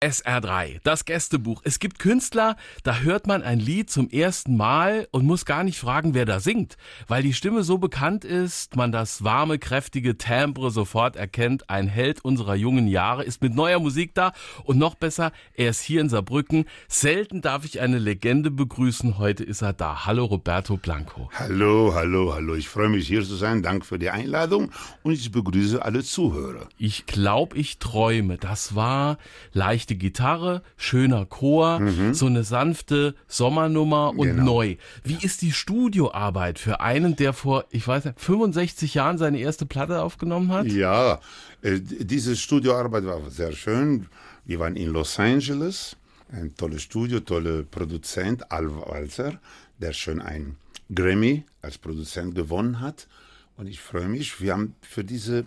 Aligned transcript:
SR3, 0.00 0.78
das 0.84 1.04
Gästebuch. 1.04 1.62
Es 1.64 1.80
gibt 1.80 1.98
Künstler, 1.98 2.56
da 2.84 3.00
hört 3.00 3.26
man 3.26 3.42
ein 3.42 3.58
Lied 3.58 3.90
zum 3.90 4.08
ersten 4.08 4.56
Mal 4.56 5.08
und 5.10 5.26
muss 5.26 5.44
gar 5.44 5.64
nicht 5.64 5.80
fragen, 5.80 6.14
wer 6.14 6.24
da 6.24 6.38
singt, 6.38 6.76
weil 7.08 7.24
die 7.24 7.34
Stimme 7.34 7.64
so 7.64 7.78
bekannt 7.78 8.24
ist, 8.24 8.76
man 8.76 8.92
das 8.92 9.24
warme, 9.24 9.58
kräftige 9.58 10.16
Timbre 10.16 10.70
sofort 10.70 11.16
erkennt. 11.16 11.68
Ein 11.68 11.88
Held 11.88 12.24
unserer 12.24 12.54
jungen 12.54 12.86
Jahre 12.86 13.24
ist 13.24 13.42
mit 13.42 13.56
neuer 13.56 13.80
Musik 13.80 14.14
da 14.14 14.32
und 14.62 14.78
noch 14.78 14.94
besser, 14.94 15.32
er 15.54 15.70
ist 15.70 15.80
hier 15.80 16.00
in 16.00 16.08
Saarbrücken. 16.08 16.66
Selten 16.86 17.42
darf 17.42 17.64
ich 17.64 17.80
eine 17.80 17.98
Legende 17.98 18.52
begrüßen, 18.52 19.18
heute 19.18 19.42
ist 19.42 19.62
er 19.62 19.72
da. 19.72 20.06
Hallo 20.06 20.26
Roberto 20.26 20.76
Blanco. 20.76 21.28
Hallo, 21.34 21.92
hallo, 21.92 22.34
hallo. 22.34 22.54
Ich 22.54 22.68
freue 22.68 22.88
mich 22.88 23.08
hier 23.08 23.24
zu 23.24 23.34
sein. 23.34 23.64
Danke 23.64 23.84
für 23.84 23.98
die 23.98 24.10
Einladung 24.10 24.70
und 25.02 25.12
ich 25.12 25.32
begrüße 25.32 25.84
alle 25.84 26.04
Zuhörer. 26.04 26.68
Ich 26.78 27.06
glaube, 27.06 27.56
ich 27.56 27.80
träume. 27.80 28.38
Das 28.38 28.76
war 28.76 29.18
leicht 29.52 29.87
leichte 29.88 29.96
Gitarre, 29.96 30.62
schöner 30.76 31.24
Chor, 31.26 31.80
mhm. 31.80 32.14
so 32.14 32.26
eine 32.26 32.44
sanfte 32.44 33.14
Sommernummer 33.26 34.10
und 34.10 34.28
genau. 34.28 34.44
neu. 34.44 34.76
Wie 35.02 35.14
ja. 35.14 35.20
ist 35.22 35.40
die 35.42 35.52
Studioarbeit 35.52 36.58
für 36.58 36.80
einen, 36.80 37.16
der 37.16 37.32
vor, 37.32 37.64
ich 37.70 37.86
weiß 37.86 38.04
nicht, 38.04 38.20
65 38.20 38.94
Jahren 38.94 39.18
seine 39.18 39.38
erste 39.38 39.66
Platte 39.66 40.02
aufgenommen 40.02 40.52
hat? 40.52 40.66
Ja, 40.66 41.20
äh, 41.62 41.80
diese 41.80 42.36
Studioarbeit 42.36 43.06
war 43.06 43.30
sehr 43.30 43.52
schön. 43.52 44.06
Wir 44.44 44.58
waren 44.58 44.76
in 44.76 44.90
Los 44.90 45.18
Angeles, 45.18 45.96
ein 46.30 46.54
tolles 46.54 46.82
Studio, 46.82 47.20
toller 47.20 47.62
Produzent, 47.62 48.50
Al 48.50 48.68
Walzer, 48.70 49.40
der 49.78 49.92
schon 49.92 50.20
ein 50.20 50.56
Grammy 50.94 51.44
als 51.62 51.78
Produzent 51.78 52.34
gewonnen 52.34 52.80
hat. 52.80 53.08
Und 53.56 53.66
ich 53.66 53.80
freue 53.80 54.08
mich, 54.08 54.40
wir 54.40 54.52
haben 54.52 54.74
für 54.82 55.04
dieses 55.04 55.44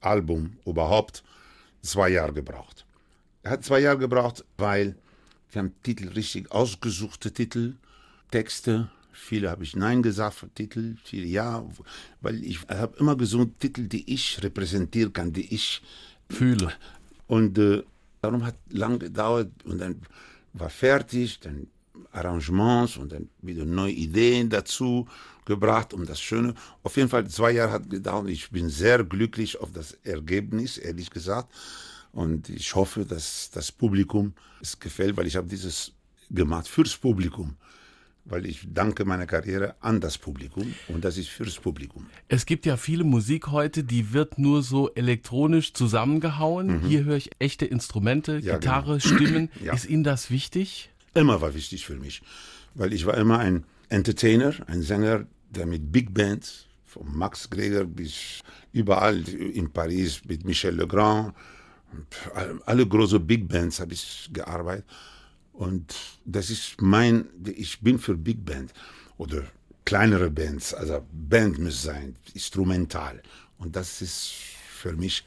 Album 0.00 0.56
überhaupt 0.64 1.24
zwei 1.82 2.10
Jahre 2.10 2.32
gebraucht. 2.32 2.83
Er 3.44 3.50
hat 3.50 3.64
zwei 3.64 3.80
Jahre 3.80 3.98
gebraucht, 3.98 4.42
weil 4.56 4.96
wir 5.52 5.60
haben 5.60 5.74
Titel 5.82 6.08
richtig 6.08 6.50
ausgesuchte 6.50 7.30
Titel, 7.30 7.74
Texte. 8.30 8.90
Viele 9.12 9.50
habe 9.50 9.64
ich 9.64 9.76
Nein 9.76 10.02
gesagt 10.02 10.36
für 10.36 10.48
Titel, 10.48 10.96
viele 11.04 11.26
Ja, 11.26 11.62
weil 12.22 12.42
ich 12.42 12.60
habe 12.68 12.96
immer 12.98 13.16
gesungen 13.16 13.56
Titel, 13.58 13.86
die 13.86 14.12
ich 14.12 14.42
repräsentieren 14.42 15.12
kann, 15.12 15.34
die 15.34 15.54
ich 15.54 15.82
fühle. 16.30 16.72
Und 17.26 17.58
äh, 17.58 17.82
darum 18.22 18.46
hat 18.46 18.56
lang 18.70 18.98
gedauert 18.98 19.50
und 19.64 19.78
dann 19.78 20.00
war 20.54 20.70
fertig, 20.70 21.38
dann 21.40 21.66
Arrangements 22.12 22.96
und 22.96 23.12
dann 23.12 23.28
wieder 23.42 23.66
neue 23.66 23.92
Ideen 23.92 24.48
dazu 24.48 25.06
gebracht, 25.44 25.92
um 25.92 26.06
das 26.06 26.18
Schöne. 26.18 26.54
Auf 26.82 26.96
jeden 26.96 27.10
Fall 27.10 27.28
zwei 27.28 27.50
Jahre 27.50 27.72
hat 27.72 27.90
gedauert. 27.90 28.30
Ich 28.30 28.50
bin 28.50 28.70
sehr 28.70 29.04
glücklich 29.04 29.60
auf 29.60 29.70
das 29.70 29.92
Ergebnis, 30.02 30.78
ehrlich 30.78 31.10
gesagt. 31.10 31.52
Und 32.14 32.48
ich 32.48 32.74
hoffe, 32.74 33.04
dass 33.04 33.50
das 33.50 33.72
Publikum 33.72 34.34
es 34.62 34.78
gefällt, 34.78 35.16
weil 35.16 35.26
ich 35.26 35.36
habe 35.36 35.48
dieses 35.48 35.92
gemacht 36.30 36.68
fürs 36.68 36.96
Publikum. 36.96 37.56
Weil 38.26 38.46
ich 38.46 38.66
danke 38.72 39.04
meiner 39.04 39.26
Karriere 39.26 39.74
an 39.80 40.00
das 40.00 40.16
Publikum 40.16 40.74
und 40.88 41.04
das 41.04 41.18
ist 41.18 41.28
fürs 41.28 41.56
Publikum. 41.58 42.06
Es 42.28 42.46
gibt 42.46 42.64
ja 42.64 42.78
viele 42.78 43.04
Musik 43.04 43.48
heute, 43.48 43.84
die 43.84 44.14
wird 44.14 44.38
nur 44.38 44.62
so 44.62 44.90
elektronisch 44.94 45.74
zusammengehauen. 45.74 46.78
Mhm. 46.78 46.86
Hier 46.86 47.04
höre 47.04 47.16
ich 47.16 47.30
echte 47.38 47.66
Instrumente, 47.66 48.38
ja, 48.38 48.56
Gitarre, 48.56 48.98
genau. 48.98 49.14
Stimmen. 49.14 49.50
Ja. 49.62 49.74
Ist 49.74 49.86
Ihnen 49.86 50.04
das 50.04 50.30
wichtig? 50.30 50.90
Immer 51.12 51.42
war 51.42 51.54
wichtig 51.54 51.84
für 51.84 51.96
mich. 51.96 52.22
Weil 52.74 52.94
ich 52.94 53.04
war 53.04 53.18
immer 53.18 53.40
ein 53.40 53.64
Entertainer, 53.90 54.54
ein 54.68 54.80
Sänger, 54.80 55.26
der 55.50 55.66
mit 55.66 55.92
Big 55.92 56.14
Bands, 56.14 56.66
von 56.86 57.06
Max 57.16 57.50
Greger 57.50 57.84
bis 57.84 58.40
überall 58.72 59.18
in 59.28 59.70
Paris 59.70 60.22
mit 60.26 60.44
Michel 60.44 60.76
Legrand, 60.76 61.34
alle 62.66 62.86
großen 62.86 63.26
Big 63.26 63.48
Bands 63.48 63.80
habe 63.80 63.94
ich 63.94 64.30
gearbeitet. 64.32 64.86
Und 65.52 65.94
das 66.24 66.50
ist 66.50 66.80
mein, 66.80 67.28
ich 67.44 67.80
bin 67.80 67.98
für 67.98 68.16
Big 68.16 68.44
Band 68.44 68.72
oder 69.16 69.44
kleinere 69.84 70.30
Bands, 70.30 70.74
also 70.74 71.06
Band 71.12 71.58
muss 71.58 71.82
sein, 71.82 72.16
instrumental. 72.32 73.22
Und 73.58 73.76
das 73.76 74.02
ist 74.02 74.32
für 74.68 74.94
mich 74.94 75.24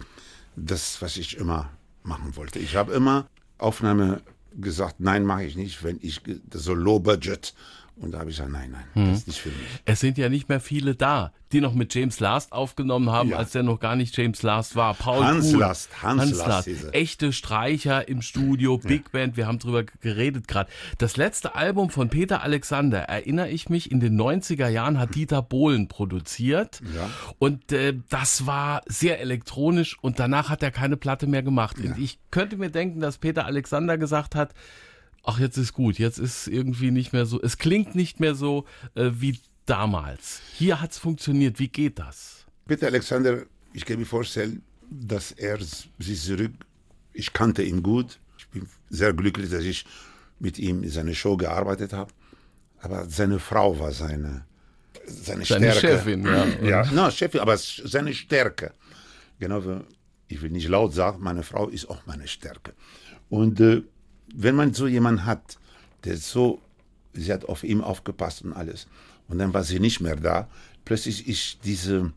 das, 0.55 1.01
was 1.01 1.17
ich 1.17 1.37
immer 1.37 1.71
machen 2.03 2.35
wollte. 2.35 2.59
Ich 2.59 2.75
habe 2.75 2.93
immer 2.93 3.27
Aufnahme 3.57 4.21
gesagt, 4.53 4.99
nein, 4.99 5.23
mache 5.25 5.45
ich 5.45 5.55
nicht, 5.55 5.83
wenn 5.83 5.99
ich 6.01 6.21
so 6.51 6.73
Low 6.73 6.99
Budget 6.99 7.53
und 7.99 8.11
da 8.11 8.19
habe 8.19 8.29
ich 8.29 8.37
gesagt, 8.37 8.51
nein, 8.51 8.71
nein, 8.71 8.83
hm. 8.93 9.09
das 9.09 9.19
ist 9.19 9.27
nicht 9.27 9.39
für 9.39 9.49
mich. 9.49 9.57
Es 9.85 9.99
sind 9.99 10.17
ja 10.17 10.29
nicht 10.29 10.49
mehr 10.49 10.59
viele 10.59 10.95
da, 10.95 11.31
die 11.51 11.61
noch 11.61 11.73
mit 11.73 11.93
James 11.95 12.19
Last 12.19 12.51
aufgenommen 12.51 13.09
haben, 13.09 13.29
ja. 13.29 13.37
als 13.37 13.51
der 13.51 13.63
noch 13.63 13.79
gar 13.79 13.95
nicht 13.95 14.15
James 14.15 14.43
Last 14.43 14.75
war. 14.75 14.93
Paul 14.93 15.23
Hans 15.23 15.49
Kuhn, 15.49 15.59
Last, 15.59 16.03
Hans, 16.03 16.21
Hans 16.21 16.37
Last. 16.37 16.67
Last. 16.67 16.93
Echte 16.93 17.33
Streicher 17.33 18.07
im 18.07 18.21
Studio, 18.21 18.77
Big 18.77 19.05
ja. 19.05 19.09
Band, 19.13 19.37
wir 19.37 19.47
haben 19.47 19.57
drüber 19.57 19.83
geredet 19.83 20.47
gerade. 20.47 20.69
Das 20.99 21.17
letzte 21.17 21.55
Album 21.55 21.89
von 21.89 22.09
Peter 22.09 22.43
Alexander, 22.43 22.99
erinnere 22.99 23.49
ich 23.49 23.69
mich, 23.69 23.91
in 23.91 23.99
den 23.99 24.19
90er 24.19 24.67
Jahren 24.67 24.99
hat 24.99 25.15
Dieter 25.15 25.41
Bohlen 25.41 25.87
produziert. 25.87 26.81
Ja. 26.95 27.09
Und 27.39 27.71
äh, 27.71 27.95
das 28.09 28.45
war 28.45 28.81
sehr 28.85 29.19
elektronisch 29.21 29.97
und 30.01 30.19
danach 30.19 30.49
hat 30.49 30.61
er 30.61 30.71
keine 30.71 30.97
Platte 30.97 31.25
mehr 31.25 31.41
gemacht. 31.41 31.77
Ja. 31.79 31.95
Ich 31.97 32.19
könnte 32.29 32.57
mir 32.57 32.69
denken, 32.69 32.99
dass 32.99 33.17
Peter 33.17 33.45
Alexander 33.45 33.97
gesagt 33.97 34.35
hat, 34.35 34.53
ach, 35.27 35.39
jetzt 35.39 35.57
ist 35.57 35.73
gut, 35.73 35.99
jetzt 35.99 36.17
ist 36.17 36.47
irgendwie 36.47 36.89
nicht 36.89 37.13
mehr 37.13 37.25
so, 37.25 37.39
es 37.41 37.57
klingt 37.57 37.95
nicht 37.95 38.19
mehr 38.19 38.33
so 38.33 38.65
äh, 38.95 39.11
wie 39.13 39.39
damals. 39.65 40.41
Hier 40.53 40.81
hat 40.81 40.91
es 40.91 40.97
funktioniert, 40.97 41.59
wie 41.59 41.67
geht 41.67 41.99
das? 41.99 42.45
Bitte, 42.65 42.87
Alexander, 42.87 43.43
ich 43.73 43.85
kann 43.85 43.99
mir 43.99 44.05
vorstellen, 44.05 44.63
dass 44.89 45.31
er 45.33 45.59
sich 45.99 46.21
zurück, 46.23 46.53
ich 47.13 47.33
kannte 47.33 47.61
ihn 47.61 47.83
gut, 47.83 48.19
ich 48.37 48.47
bin 48.47 48.67
sehr 48.89 49.13
glücklich, 49.13 49.49
dass 49.49 49.63
ich 49.63 49.85
mit 50.39 50.57
ihm 50.57 50.83
in 50.83 50.89
seiner 50.89 51.13
Show 51.13 51.35
gearbeitet 51.35 51.91
habe, 51.91 52.11
aber 52.79 53.09
seine 53.09 53.39
Frau 53.39 53.77
war 53.79 53.91
seine, 53.91 54.45
seine, 55.05 55.43
seine 55.43 55.71
Stärke. 55.73 55.79
Chefin, 55.79 56.25
ja. 56.25 56.45
ja, 56.63 56.91
no, 56.91 57.11
Chefin, 57.11 57.41
aber 57.41 57.57
seine 57.57 58.13
Stärke. 58.13 58.73
Genau 59.39 59.83
ich 60.29 60.41
will 60.41 60.49
nicht 60.49 60.67
laut 60.67 60.93
sagen, 60.93 61.23
meine 61.23 61.43
Frau 61.43 61.69
ist 61.69 61.89
auch 61.89 62.05
meine 62.05 62.27
Stärke. 62.27 62.73
Und 63.29 63.59
äh, 63.61 63.83
wenn 64.33 64.55
man 64.55 64.73
so 64.73 64.87
jemanden 64.87 65.25
hat, 65.25 65.57
der 66.03 66.17
so, 66.17 66.61
sie 67.13 67.31
hat 67.31 67.45
auf 67.45 67.63
ihm 67.63 67.81
aufgepasst 67.81 68.43
und 68.43 68.53
alles, 68.53 68.87
und 69.27 69.39
dann 69.39 69.53
war 69.53 69.63
sie 69.63 69.79
nicht 69.79 69.99
mehr 69.99 70.15
da, 70.15 70.47
plötzlich 70.85 71.27
ist 71.27 71.59
diese, 71.63 72.11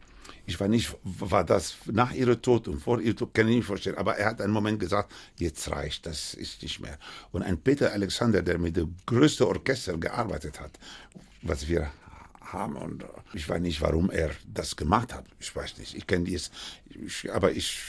ich 0.47 0.59
weiß 0.59 0.69
nicht, 0.69 0.97
war 1.03 1.44
das 1.44 1.76
nach 1.87 2.12
ihrem 2.12 2.41
Tod 2.41 2.69
und 2.69 2.81
vor 2.81 3.00
ihrem 3.00 3.16
Tod, 3.16 3.34
kann 3.34 3.48
ich 3.48 3.56
nicht 3.56 3.66
vorstellen, 3.66 3.97
aber 3.97 4.16
er 4.16 4.31
hat 4.31 4.41
einen 4.41 4.53
Moment 4.53 4.78
gesagt, 4.78 5.12
jetzt 5.38 5.71
reicht, 5.71 6.06
das 6.06 6.34
ist 6.34 6.62
nicht 6.62 6.81
mehr. 6.81 6.98
Und 7.32 7.43
ein 7.43 7.59
Peter 7.59 7.93
Alexander, 7.93 8.42
der 8.42 8.59
mit 8.59 8.77
dem 8.77 8.94
größten 9.06 9.47
Orchester 9.47 9.97
gearbeitet 9.97 10.60
hat, 10.60 10.78
was 11.42 11.69
wir 11.69 11.91
haben 12.41 12.77
und 12.77 13.04
ich 13.32 13.48
weiß 13.48 13.60
nicht, 13.60 13.81
warum 13.81 14.10
er 14.10 14.31
das 14.47 14.75
gemacht 14.77 15.15
hat. 15.15 15.25
Ich 15.38 15.54
weiß 15.54 15.78
nicht, 15.78 15.94
ich 15.94 16.06
kenne 16.06 16.25
dies, 16.25 16.50
aber 17.32 17.53
ich 17.53 17.81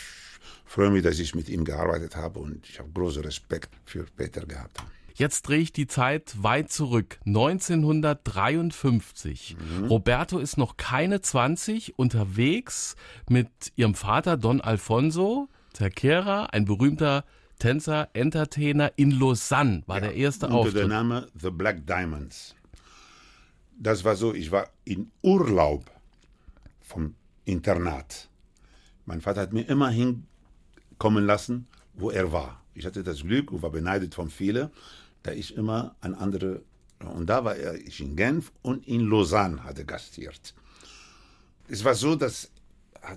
freue 0.71 0.89
mich, 0.89 1.03
dass 1.03 1.19
ich 1.19 1.35
mit 1.35 1.49
ihm 1.49 1.65
gearbeitet 1.65 2.15
habe 2.15 2.39
und 2.39 2.69
ich 2.69 2.79
habe 2.79 2.89
großen 2.91 3.21
Respekt 3.23 3.69
für 3.83 4.05
Peter 4.15 4.45
gehabt. 4.45 4.81
Jetzt 5.13 5.49
drehe 5.49 5.59
ich 5.59 5.73
die 5.73 5.87
Zeit 5.87 6.41
weit 6.41 6.71
zurück. 6.71 7.19
1953. 7.25 9.57
Mhm. 9.59 9.87
Roberto 9.87 10.39
ist 10.39 10.57
noch 10.57 10.77
keine 10.77 11.19
20, 11.19 11.99
unterwegs 11.99 12.95
mit 13.29 13.49
ihrem 13.75 13.95
Vater 13.95 14.37
Don 14.37 14.61
Alfonso 14.61 15.49
Terquera, 15.73 16.45
ein 16.45 16.63
berühmter 16.63 17.25
Tänzer, 17.59 18.07
Entertainer 18.13 18.93
in 18.95 19.11
Lausanne, 19.11 19.83
war 19.87 19.97
ja, 19.97 20.03
der 20.07 20.15
erste 20.15 20.45
unter 20.47 20.57
Auftritt. 20.57 20.85
Unter 20.85 20.87
dem 20.87 21.09
Namen 21.09 21.25
The 21.39 21.49
Black 21.49 21.85
Diamonds. 21.85 22.55
Das 23.77 24.05
war 24.05 24.15
so, 24.15 24.33
ich 24.33 24.51
war 24.51 24.69
in 24.85 25.11
Urlaub 25.21 25.91
vom 26.79 27.15
Internat. 27.43 28.29
Mein 29.05 29.21
Vater 29.21 29.41
hat 29.41 29.53
mir 29.53 29.67
immerhin 29.67 30.27
kommen 31.01 31.25
lassen, 31.25 31.65
wo 31.95 32.11
er 32.11 32.31
war. 32.31 32.61
Ich 32.75 32.85
hatte 32.85 33.01
das 33.01 33.23
Glück 33.23 33.51
und 33.51 33.63
war 33.63 33.71
beneidet 33.71 34.13
von 34.13 34.29
vielen, 34.29 34.69
da 35.23 35.31
ich 35.31 35.57
immer 35.57 35.95
an 35.99 36.13
andere, 36.13 36.61
und 37.17 37.25
da 37.27 37.43
war 37.43 37.55
er 37.55 37.73
ich 37.73 37.99
in 38.01 38.15
Genf 38.15 38.51
und 38.61 38.87
in 38.87 39.01
Lausanne 39.09 39.63
hatte 39.63 39.83
gastiert. 39.83 40.53
Es 41.67 41.83
war 41.83 41.95
so, 41.95 42.15
dass 42.15 42.51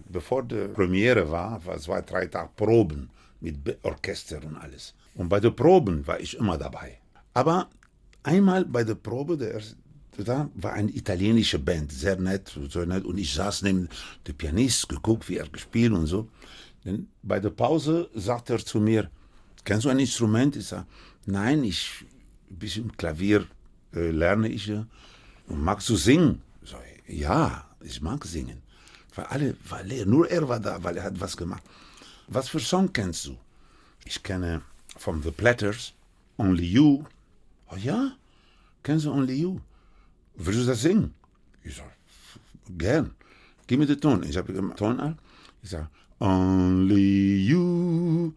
bevor 0.08 0.42
die 0.44 0.69
Premiere 0.78 1.31
war, 1.31 1.62
war 1.66 1.78
zwei, 1.78 2.00
drei 2.00 2.25
Tage 2.26 2.52
Proben 2.56 3.10
mit 3.40 3.56
Orchester 3.82 4.40
und 4.42 4.56
alles. 4.56 4.94
Und 5.14 5.28
bei 5.28 5.40
den 5.40 5.54
Proben 5.54 6.06
war 6.06 6.19
ich 6.19 6.38
immer 6.38 6.56
dabei. 6.56 6.98
Aber 7.34 7.69
einmal 8.22 8.64
bei 8.64 8.82
der 8.82 8.94
Probe, 8.94 9.36
der 9.36 9.60
da 10.16 10.48
war 10.54 10.72
eine 10.75 10.90
italienische 10.90 11.58
Band, 11.58 11.92
sehr 11.92 12.16
nett, 12.16 12.56
so 12.70 12.84
nett. 12.84 13.04
Und 13.04 13.19
ich 13.19 13.34
saß 13.34 13.62
neben 13.62 13.88
dem 14.26 14.36
Pianist, 14.36 14.88
geguckt, 14.88 15.28
wie 15.28 15.36
er 15.36 15.48
gespielt 15.48 15.92
und 15.92 16.06
so. 16.06 16.28
Denn 16.84 17.08
bei 17.22 17.40
der 17.40 17.50
Pause 17.50 18.10
sagt 18.14 18.50
er 18.50 18.64
zu 18.64 18.78
mir, 18.81 19.10
kennst 19.64 19.84
du 19.84 19.88
ein 19.88 19.98
Instrument? 19.98 20.56
Ich 20.56 20.66
sage, 20.66 20.86
nein, 21.26 21.64
ich, 21.64 22.04
ein 22.50 22.58
bisschen 22.58 22.96
Klavier 22.96 23.46
äh, 23.94 24.10
lerne 24.10 24.48
ich. 24.48 24.66
Ja. 24.66 24.86
Und 25.46 25.62
magst 25.62 25.88
du 25.88 25.96
singen? 25.96 26.42
Ich 26.62 26.70
sage, 26.70 26.84
ja, 27.06 27.64
ich 27.81 28.00
mag 28.00 28.25
singen. 28.25 28.62
Weil 29.14 29.25
alle, 29.26 29.56
weil 29.69 29.90
er, 29.92 30.06
nur 30.06 30.28
er 30.28 30.48
war 30.48 30.60
da, 30.60 30.82
weil 30.82 30.96
er 30.96 31.04
hat 31.04 31.20
was 31.20 31.36
gemacht. 31.36 31.62
Was 32.26 32.48
für 32.48 32.60
Song 32.60 32.92
kennst 32.92 33.26
du? 33.26 33.36
Ich 34.04 34.22
kenne 34.22 34.62
von 34.96 35.22
The 35.22 35.31
Platters, 35.31 35.94
Only 36.36 36.66
You. 36.66 37.04
Oh 37.70 37.76
ja, 37.76 38.12
kennst 38.82 39.06
du 39.06 39.12
Only 39.12 39.34
You? 39.34 39.60
Willst 40.34 40.60
du 40.60 40.66
das 40.66 40.82
singen? 40.82 41.14
Ich 41.62 41.76
sag, 41.76 41.92
gern. 42.76 43.14
Gib 43.66 43.78
mir 43.78 43.86
den 43.86 44.00
Ton. 44.00 44.22
Ich 44.25 44.36
habe 44.36 44.52
den 44.52 44.75
Ton 44.76 45.00
an. 45.00 45.19
Ich 45.62 45.70
sag, 45.70 45.88
Only 46.24 47.44
You. 47.44 48.32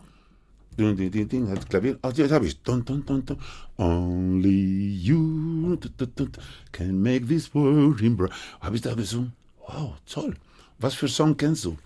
Ding, 0.78 0.96
ding, 0.98 1.10
ding, 1.10 1.28
ding, 1.28 1.48
hat 1.48 1.70
Klavier. 1.70 1.98
Ach, 2.02 2.14
jetzt 2.14 2.34
habe 2.34 2.46
ich. 2.46 2.62
Dun, 2.62 2.84
dun, 2.84 3.06
dun, 3.06 3.26
dun. 3.26 3.38
Only 3.78 4.92
you 5.08 5.78
dun, 5.78 5.94
dun, 5.98 6.12
dun, 6.14 6.32
can 6.74 7.02
make 7.02 7.26
this 7.28 7.56
world 7.56 8.02
in. 8.02 8.18
Habe 8.60 8.76
ich 8.76 8.82
da 8.82 8.94
gesungen? 8.94 9.32
Wow, 9.66 9.96
toll. 10.06 10.34
Was 10.80 10.96
für 10.96 11.08
Song 11.08 11.38
kennst 11.38 11.64
du? 11.64 11.78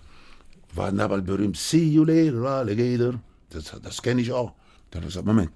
War 0.74 0.90
damals 0.90 1.24
berühmt. 1.24 1.56
See 1.56 1.84
you 1.84 2.04
later, 2.04 2.46
alligator. 2.48 3.20
Das, 3.50 3.72
das 3.80 4.02
kenne 4.02 4.22
ich 4.22 4.32
auch. 4.32 4.52
Dann 4.90 5.02
habe 5.02 5.08
ich 5.08 5.14
gesagt, 5.14 5.26
Moment. 5.26 5.52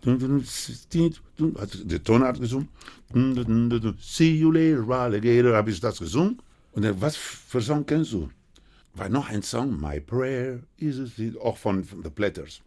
Hat 1.59 1.91
der 1.91 2.05
Tonart 2.05 2.39
gesungen. 2.41 2.69
See 4.01 4.37
you 4.37 4.53
later, 4.53 4.89
alligator. 4.91 5.57
Habe 5.57 5.71
ich 5.73 5.81
das 5.81 5.99
gesungen. 5.99 6.39
Und 6.73 6.83
dann, 6.85 7.01
was 7.01 7.17
für 7.17 7.61
Song 7.61 7.85
kennst 7.85 8.13
du? 8.13 8.31
War 8.97 9.11
noch 9.11 9.29
ein 9.29 9.43
Song, 9.43 9.79
My 9.79 10.01
Prayer 10.01 10.61
is 10.79 10.99
a 10.99 11.39
auch 11.39 11.59
von, 11.59 11.85
von 11.85 12.03
The 12.03 12.09
Platters. 12.09 12.63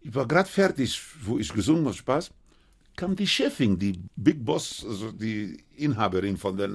Ich 0.00 0.14
war 0.14 0.28
gerade 0.28 0.48
fertig, 0.48 1.00
wo 1.22 1.38
ich 1.40 1.52
gesungen 1.52 1.84
habe, 1.84 1.96
Spaß. 1.96 2.30
Kam 2.94 3.16
die 3.16 3.26
Chefin, 3.26 3.76
die 3.76 3.98
Big 4.14 4.44
Boss, 4.44 4.84
also 4.88 5.10
die 5.10 5.58
Inhaberin 5.76 6.36
von 6.36 6.56
der 6.56 6.68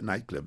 Nightclub, 0.00 0.44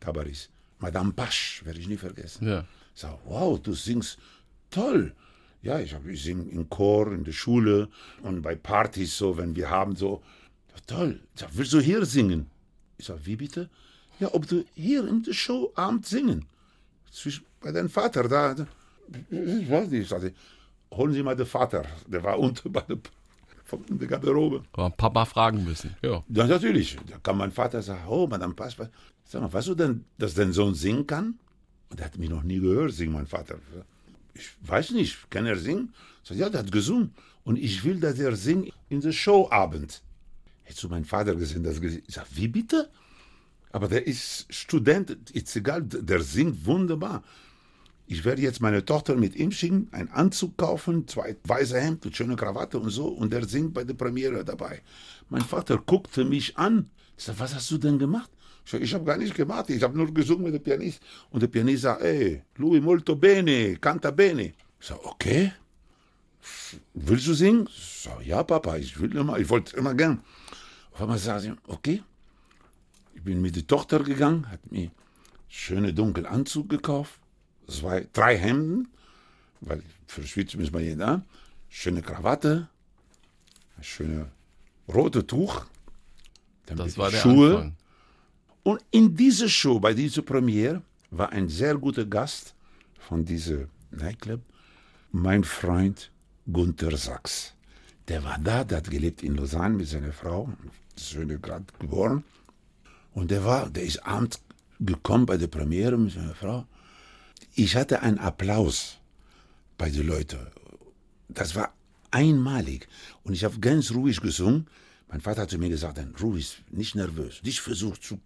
Cabarets. 0.00 0.50
Madame 0.80 1.12
Pasch, 1.12 1.62
werde 1.64 1.80
ich 1.80 1.88
nie 1.88 1.96
vergessen. 1.96 2.46
Ja. 2.46 2.64
Ich 2.94 3.00
sag, 3.00 3.18
wow, 3.24 3.58
du 3.58 3.72
singst 3.72 4.18
toll. 4.70 5.14
Ja, 5.62 5.80
ich, 5.80 5.96
ich 6.06 6.22
singe 6.22 6.50
im 6.50 6.68
Chor, 6.68 7.12
in 7.12 7.24
der 7.24 7.32
Schule 7.32 7.88
und 8.22 8.42
bei 8.42 8.54
Partys 8.54 9.16
so, 9.16 9.36
wenn 9.38 9.56
wir 9.56 9.70
haben 9.70 9.96
so. 9.96 10.22
Toll. 10.86 11.20
Ich 11.34 11.40
sag, 11.40 11.50
willst 11.54 11.72
du 11.72 11.80
hier 11.80 12.04
singen? 12.04 12.50
Ich 12.98 13.06
sag, 13.06 13.24
wie 13.24 13.36
bitte? 13.36 13.70
Ja, 14.20 14.28
ob 14.34 14.46
du 14.46 14.64
hier 14.74 15.08
in 15.08 15.22
der 15.22 15.32
Show 15.32 15.72
Abend 15.74 16.06
singen. 16.06 16.44
Zwischen, 17.10 17.44
bei 17.60 17.72
deinem 17.72 17.88
Vater 17.90 18.28
da. 18.28 18.54
Ich 19.30 19.70
weiß 19.70 19.88
nicht. 19.88 20.02
Ich 20.02 20.08
sagte, 20.08 20.32
holen 20.92 21.12
Sie 21.12 21.22
mal 21.22 21.36
den 21.36 21.46
Vater. 21.46 21.84
Der 22.06 22.22
war 22.22 22.38
unten 22.38 22.72
bei 22.72 22.82
der, 22.82 22.98
von 23.64 23.82
der 23.88 24.08
Garderobe. 24.08 24.62
Aber 24.72 24.90
Papa 24.90 25.24
fragen 25.24 25.64
müssen. 25.64 25.96
Ja. 26.02 26.24
Ja, 26.28 26.46
natürlich. 26.46 26.96
Da 27.06 27.18
kann 27.18 27.38
mein 27.38 27.52
Vater 27.52 27.82
sagen, 27.82 28.06
oh, 28.08 28.26
Madame 28.26 28.54
Pasch, 28.54 28.76
sag 29.24 29.42
mal, 29.42 29.52
weißt 29.52 29.68
du 29.68 29.74
denn, 29.74 30.04
dass 30.18 30.34
dein 30.34 30.52
Sohn 30.52 30.74
singen 30.74 31.06
kann? 31.06 31.38
Und 31.90 32.00
er 32.00 32.06
hat 32.06 32.18
mich 32.18 32.28
noch 32.28 32.42
nie 32.42 32.60
gehört, 32.60 32.92
singen 32.92 33.14
mein 33.14 33.26
Vater. 33.26 33.58
Ich 34.34 34.50
weiß 34.62 34.90
nicht, 34.92 35.30
kann 35.30 35.46
er 35.46 35.56
singen? 35.56 35.94
Ich 36.22 36.28
sag, 36.28 36.38
ja, 36.38 36.48
der 36.48 36.60
hat 36.60 36.72
gesungen. 36.72 37.14
Und 37.44 37.58
ich 37.58 37.82
will, 37.84 37.98
dass 37.98 38.18
er 38.18 38.36
singt 38.36 38.72
in 38.88 39.00
der 39.00 39.12
Showabend. 39.12 40.02
Hättest 40.64 40.84
du 40.84 40.88
meinen 40.88 41.06
Vater 41.06 41.34
gesehen, 41.34 41.62
das 41.62 41.80
gesehen? 41.80 42.02
Ich 42.06 42.14
sag, 42.14 42.26
wie 42.34 42.48
bitte? 42.48 42.90
Aber 43.70 43.88
der 43.88 44.06
ist 44.06 44.46
Student, 44.48 45.30
ist 45.30 45.54
egal, 45.56 45.82
der 45.82 46.20
singt 46.22 46.64
wunderbar. 46.64 47.22
Ich 48.10 48.24
werde 48.24 48.40
jetzt 48.40 48.62
meine 48.62 48.82
Tochter 48.82 49.16
mit 49.16 49.36
ihm 49.36 49.52
schicken, 49.52 49.88
einen 49.92 50.08
Anzug 50.08 50.56
kaufen, 50.56 51.06
zwei 51.06 51.36
weiße 51.44 51.78
Hemd 51.78 52.06
und 52.06 52.16
schöne 52.16 52.36
Krawatte 52.36 52.78
und 52.78 52.88
so, 52.88 53.08
und 53.08 53.32
der 53.34 53.46
singt 53.46 53.74
bei 53.74 53.84
der 53.84 53.92
Premiere 53.92 54.44
dabei. 54.44 54.80
Mein 55.28 55.42
Vater 55.42 55.76
guckte 55.76 56.24
mich 56.24 56.56
an. 56.56 56.90
Ich 57.18 57.24
sag, 57.24 57.38
was 57.38 57.54
hast 57.54 57.70
du 57.70 57.76
denn 57.76 57.98
gemacht? 57.98 58.30
Ich 58.64 58.70
sag, 58.70 58.80
ich 58.80 58.94
habe 58.94 59.04
gar 59.04 59.18
nichts 59.18 59.36
gemacht, 59.36 59.68
ich 59.68 59.82
habe 59.82 59.96
nur 59.96 60.12
gesungen 60.12 60.44
mit 60.44 60.54
dem 60.54 60.62
Pianist. 60.62 61.02
Und 61.28 61.42
der 61.42 61.48
Pianist 61.48 61.82
sagt, 61.82 62.02
ey, 62.02 62.42
lui 62.56 62.80
molto 62.80 63.14
bene, 63.14 63.76
canta 63.76 64.10
bene. 64.10 64.54
Ich 64.80 64.86
sag, 64.86 65.04
okay. 65.04 65.52
Willst 66.94 67.26
du 67.26 67.34
singen? 67.34 67.68
Ich 67.68 68.04
sag, 68.04 68.24
ja, 68.24 68.42
Papa, 68.42 68.78
ich 68.78 68.98
will 68.98 69.14
immer, 69.14 69.38
ich 69.38 69.50
wollte 69.50 69.76
immer 69.76 69.94
gern. 69.94 70.22
Auf 70.92 71.02
einmal 71.02 71.18
sagt 71.18 71.42
sie, 71.42 71.52
okay. 71.66 72.02
Ich 73.18 73.24
bin 73.24 73.42
mit 73.42 73.56
der 73.56 73.66
Tochter 73.66 74.04
gegangen, 74.04 74.48
hat 74.48 74.70
mir 74.70 74.92
schöne 75.48 75.92
dunklen 75.92 76.24
Anzug 76.24 76.68
gekauft, 76.68 77.18
zwei, 77.66 78.06
drei 78.12 78.38
Hemden, 78.38 78.86
weil 79.60 79.82
für 80.06 80.22
Schweiz 80.22 80.54
müssen 80.54 80.72
wir 80.72 80.82
jeden 80.82 81.02
an, 81.02 81.24
schöne 81.68 82.00
Krawatte, 82.00 82.68
ein 83.76 83.82
schönes 83.82 84.28
rote 84.86 85.26
Tuch, 85.26 85.66
dann 86.66 86.76
Das 86.76 86.96
war 86.96 87.10
der 87.10 87.18
Schuhe. 87.18 87.56
Anfang. 87.56 87.76
Und 88.62 88.84
in 88.92 89.16
dieser 89.16 89.48
Show, 89.48 89.80
bei 89.80 89.94
dieser 89.94 90.22
Premiere, 90.22 90.82
war 91.10 91.30
ein 91.32 91.48
sehr 91.48 91.76
guter 91.76 92.06
Gast 92.06 92.54
von 93.00 93.24
diesem 93.24 93.66
Nightclub, 93.90 94.42
mein 95.10 95.42
Freund 95.42 96.12
Gunther 96.52 96.96
Sachs. 96.96 97.52
Der 98.06 98.22
war 98.22 98.38
da, 98.38 98.62
der 98.62 98.78
hat 98.78 98.88
gelebt 98.88 99.24
in 99.24 99.34
Lausanne 99.34 99.74
mit 99.74 99.88
seiner 99.88 100.12
Frau, 100.12 100.52
Söhne 100.94 101.40
gerade 101.40 101.64
geboren. 101.80 102.22
Und 103.18 103.32
der 103.32 103.44
war, 103.44 103.68
der 103.68 103.82
ist 103.82 104.06
abends 104.06 104.40
gekommen 104.78 105.26
bei 105.26 105.36
der 105.36 105.48
Premiere 105.48 105.98
mit 105.98 106.12
seiner 106.12 106.36
Frau. 106.36 106.68
Ich 107.56 107.74
hatte 107.74 108.00
einen 108.00 108.20
Applaus 108.20 108.98
bei 109.76 109.90
den 109.90 110.06
Leuten. 110.06 110.46
Das 111.28 111.56
war 111.56 111.74
einmalig. 112.12 112.86
Und 113.24 113.32
ich 113.34 113.42
habe 113.42 113.58
ganz 113.58 113.90
ruhig 113.90 114.20
gesungen. 114.20 114.68
Mein 115.08 115.20
Vater 115.20 115.42
hat 115.42 115.50
zu 115.50 115.58
mir 115.58 115.68
gesagt, 115.68 115.98
dann 115.98 116.14
ruhig, 116.14 116.62
nicht 116.70 116.94
nervös, 116.94 117.42
nicht 117.42 117.58
versucht 117.58 118.04
zu, 118.04 118.20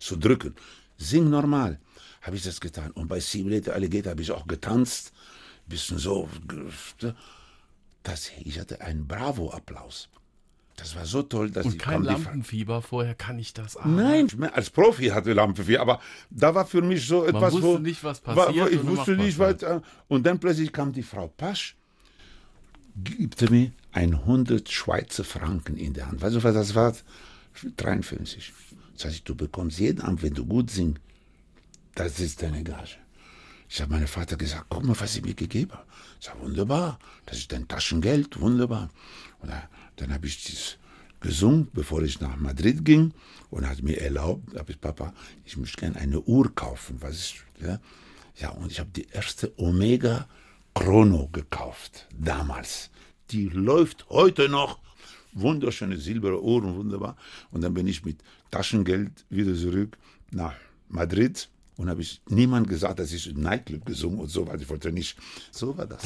zu 0.00 0.16
drücken. 0.16 0.56
Sing 0.98 1.30
normal. 1.30 1.78
Habe 2.22 2.34
ich 2.34 2.42
das 2.42 2.60
getan. 2.60 2.90
Und 2.90 3.06
bei 3.06 3.20
Simulator 3.20 3.74
Alligator 3.74 4.10
habe 4.10 4.22
ich 4.22 4.32
auch 4.32 4.48
getanzt. 4.48 5.12
Bisschen 5.68 5.98
so. 5.98 6.28
Das, 8.02 8.32
ich 8.42 8.58
hatte 8.58 8.80
einen 8.80 9.06
Bravo-Applaus. 9.06 10.08
Das 10.80 10.96
war 10.96 11.04
so 11.04 11.22
toll, 11.22 11.50
dass 11.50 11.66
Und 11.66 11.72
ich 11.74 11.78
kein 11.78 12.02
Lampenfieber 12.02 12.80
vorher, 12.80 13.14
kann 13.14 13.38
ich 13.38 13.52
das 13.52 13.76
ahnen? 13.76 13.96
Nein, 13.96 14.50
als 14.52 14.70
Profi 14.70 15.08
hatte 15.08 15.32
Lampenfieber, 15.34 15.80
aber 15.80 16.00
da 16.30 16.54
war 16.54 16.64
für 16.66 16.80
mich 16.82 17.06
so 17.06 17.24
etwas, 17.26 17.52
wusste 17.52 17.66
wo, 17.66 17.78
nicht, 17.78 18.02
was 18.02 18.26
war- 18.26 18.46
passiert 18.46 18.64
wo- 18.66 18.68
ich 18.70 18.86
wusste 18.86 19.16
nicht, 19.16 19.38
was 19.38 19.60
was. 19.60 19.62
äh, 19.62 19.80
Und 20.08 20.24
dann 20.24 20.38
plötzlich 20.40 20.72
kam 20.72 20.92
die 20.92 21.02
Frau 21.02 21.28
Pasch, 21.28 21.76
gibte 23.04 23.50
mir 23.50 23.72
100 23.92 24.68
Schweizer 24.70 25.24
Franken 25.24 25.76
in 25.76 25.92
der 25.92 26.06
Hand. 26.08 26.20
Weißt 26.22 26.36
du, 26.36 26.42
was 26.42 26.54
das 26.54 26.74
war? 26.74 26.94
53. 27.76 28.52
Das 28.94 29.04
heißt, 29.06 29.28
du 29.28 29.34
bekommst 29.34 29.78
jeden 29.78 30.00
Abend, 30.02 30.22
wenn 30.22 30.34
du 30.34 30.44
gut 30.46 30.70
singst, 30.70 31.00
das 31.94 32.20
ist 32.20 32.42
deine 32.42 32.62
Gage. 32.62 32.96
Ich 33.68 33.80
habe 33.80 33.92
meinem 33.92 34.06
Vater 34.08 34.36
gesagt, 34.36 34.66
guck 34.68 34.84
mal, 34.84 34.98
was 34.98 35.12
sie 35.14 35.20
mir 35.20 35.34
gegeben 35.34 35.72
haben. 35.72 35.86
Ich 36.18 36.26
sage, 36.26 36.40
wunderbar, 36.40 36.98
das 37.26 37.38
ist 37.38 37.52
dein 37.52 37.68
Taschengeld, 37.68 38.40
wunderbar. 38.40 38.90
Und 39.40 39.50
dann, 39.50 39.62
dann 40.00 40.12
habe 40.12 40.26
ich 40.26 40.44
das 40.44 40.76
gesungen, 41.20 41.68
bevor 41.72 42.02
ich 42.02 42.20
nach 42.20 42.36
Madrid 42.36 42.84
ging 42.84 43.12
und 43.50 43.68
hat 43.68 43.82
mir 43.82 44.00
erlaubt, 44.00 44.56
habe 44.58 44.72
ich, 44.72 44.80
Papa, 44.80 45.12
ich 45.44 45.56
möchte 45.56 45.80
gerne 45.80 45.96
eine 45.96 46.20
Uhr 46.22 46.54
kaufen. 46.54 46.96
Was 47.00 47.16
ist, 47.16 47.34
ja? 47.60 47.78
ja, 48.36 48.50
und 48.50 48.72
ich 48.72 48.80
habe 48.80 48.90
die 48.90 49.06
erste 49.12 49.52
Omega 49.58 50.26
Chrono 50.74 51.28
gekauft, 51.28 52.08
damals. 52.18 52.90
Die 53.30 53.48
läuft 53.48 54.08
heute 54.08 54.48
noch. 54.48 54.78
Wunderschöne 55.32 55.96
silberne 55.96 56.40
Uhren, 56.40 56.74
wunderbar. 56.74 57.16
Und 57.50 57.60
dann 57.60 57.74
bin 57.74 57.86
ich 57.86 58.04
mit 58.04 58.18
Taschengeld 58.50 59.24
wieder 59.28 59.54
zurück 59.54 59.96
nach 60.32 60.54
Madrid 60.88 61.48
und 61.76 61.88
habe 61.88 62.02
ich 62.02 62.20
niemand 62.28 62.68
gesagt, 62.68 62.98
dass 62.98 63.12
ich 63.12 63.28
im 63.28 63.40
Nightclub 63.40 63.86
gesungen 63.86 64.18
und 64.18 64.28
so, 64.28 64.46
weil 64.48 64.60
ich 64.60 64.68
wollte 64.68 64.90
nicht. 64.90 65.16
So 65.52 65.76
war 65.76 65.86
das. 65.86 66.02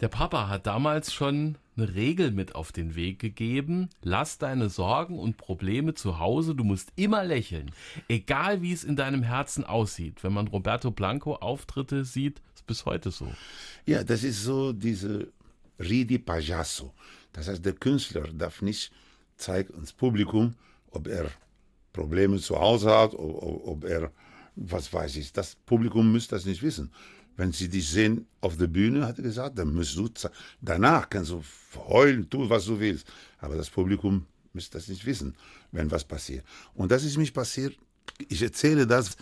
Der 0.00 0.08
Papa 0.08 0.48
hat 0.48 0.66
damals 0.66 1.12
schon 1.12 1.56
eine 1.76 1.94
Regel 1.94 2.30
mit 2.30 2.54
auf 2.54 2.72
den 2.72 2.94
Weg 2.94 3.18
gegeben. 3.18 3.90
Lass 4.02 4.38
deine 4.38 4.68
Sorgen 4.68 5.18
und 5.18 5.36
Probleme 5.36 5.94
zu 5.94 6.18
Hause. 6.18 6.54
Du 6.54 6.64
musst 6.64 6.92
immer 6.96 7.24
lächeln. 7.24 7.70
Egal 8.08 8.62
wie 8.62 8.72
es 8.72 8.84
in 8.84 8.96
deinem 8.96 9.22
Herzen 9.22 9.64
aussieht. 9.64 10.22
Wenn 10.22 10.32
man 10.32 10.48
Roberto 10.48 10.90
Blanco 10.90 11.36
Auftritte 11.36 12.04
sieht, 12.04 12.42
ist 12.54 12.66
bis 12.66 12.86
heute 12.86 13.10
so. 13.10 13.28
Ja, 13.86 14.04
das 14.04 14.24
ist 14.24 14.42
so 14.42 14.72
diese 14.72 15.32
Ridi 15.78 16.18
Pajasso. 16.18 16.92
Das 17.32 17.48
heißt, 17.48 17.64
der 17.64 17.74
Künstler 17.74 18.28
darf 18.32 18.62
nicht 18.62 18.92
zeigen 19.36 19.74
ins 19.74 19.92
Publikum, 19.92 20.54
ob 20.90 21.08
er 21.08 21.30
Probleme 21.92 22.38
zu 22.38 22.58
Hause 22.58 22.90
hat, 22.90 23.14
ob, 23.14 23.42
ob 23.42 23.66
ob 23.66 23.84
er, 23.84 24.12
was 24.56 24.92
weiß 24.92 25.16
ich, 25.16 25.32
das 25.32 25.56
Publikum 25.66 26.12
müsste 26.12 26.36
das 26.36 26.44
nicht 26.44 26.62
wissen. 26.62 26.92
Wenn 27.36 27.52
sie 27.52 27.68
dich 27.68 27.88
sehen 27.88 28.26
auf 28.40 28.56
der 28.56 28.68
Bühne, 28.68 29.06
hat 29.06 29.18
er 29.18 29.24
gesagt, 29.24 29.58
dann 29.58 29.74
musst 29.74 29.96
du, 29.96 30.08
danach 30.60 31.10
kannst 31.10 31.30
du 31.30 31.42
heulen, 31.76 32.28
tu, 32.30 32.48
was 32.48 32.66
du 32.66 32.78
willst. 32.78 33.06
Aber 33.38 33.56
das 33.56 33.70
Publikum 33.70 34.26
müsste 34.52 34.78
das 34.78 34.88
nicht 34.88 35.04
wissen, 35.04 35.34
wenn 35.72 35.90
was 35.90 36.04
passiert. 36.04 36.44
Und 36.74 36.92
das 36.92 37.04
ist 37.04 37.16
mich 37.16 37.34
passiert, 37.34 37.76
ich 38.28 38.42
erzähle 38.42 38.86
das, 38.86 39.16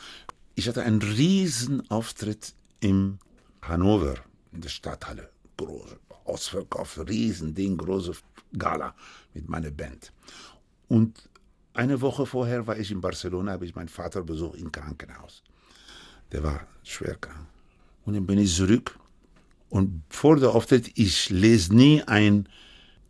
ich 0.54 0.68
hatte 0.68 0.82
einen 0.82 1.00
riesen 1.00 1.88
Auftritt 1.90 2.54
im 2.80 3.18
Hannover, 3.62 4.16
in 4.52 4.60
der 4.60 4.68
Stadthalle. 4.68 5.30
Große 5.56 5.98
Ausverkauf, 6.24 6.98
Riesending, 7.08 7.76
große 7.76 8.12
Gala 8.56 8.94
mit 9.34 9.48
meiner 9.48 9.70
Band. 9.70 10.12
Und 10.88 11.28
eine 11.74 12.00
Woche 12.00 12.26
vorher 12.26 12.66
war 12.66 12.78
ich 12.78 12.90
in 12.90 13.00
Barcelona, 13.00 13.52
habe 13.52 13.64
ich 13.64 13.74
meinen 13.74 13.88
Vater 13.88 14.22
besucht 14.22 14.58
im 14.58 14.70
Krankenhaus. 14.70 15.42
Der 16.30 16.42
war 16.42 16.66
schwer 16.82 17.16
krank. 17.16 17.51
Und 18.04 18.14
dann 18.14 18.26
bin 18.26 18.38
ich 18.38 18.54
zurück 18.54 18.98
Und 19.72 20.02
vor 20.10 20.36
der 20.36 20.50
Auftritt, 20.50 20.92
ich 20.96 21.30
lese 21.30 21.74
nie 21.74 22.02
ein 22.02 22.46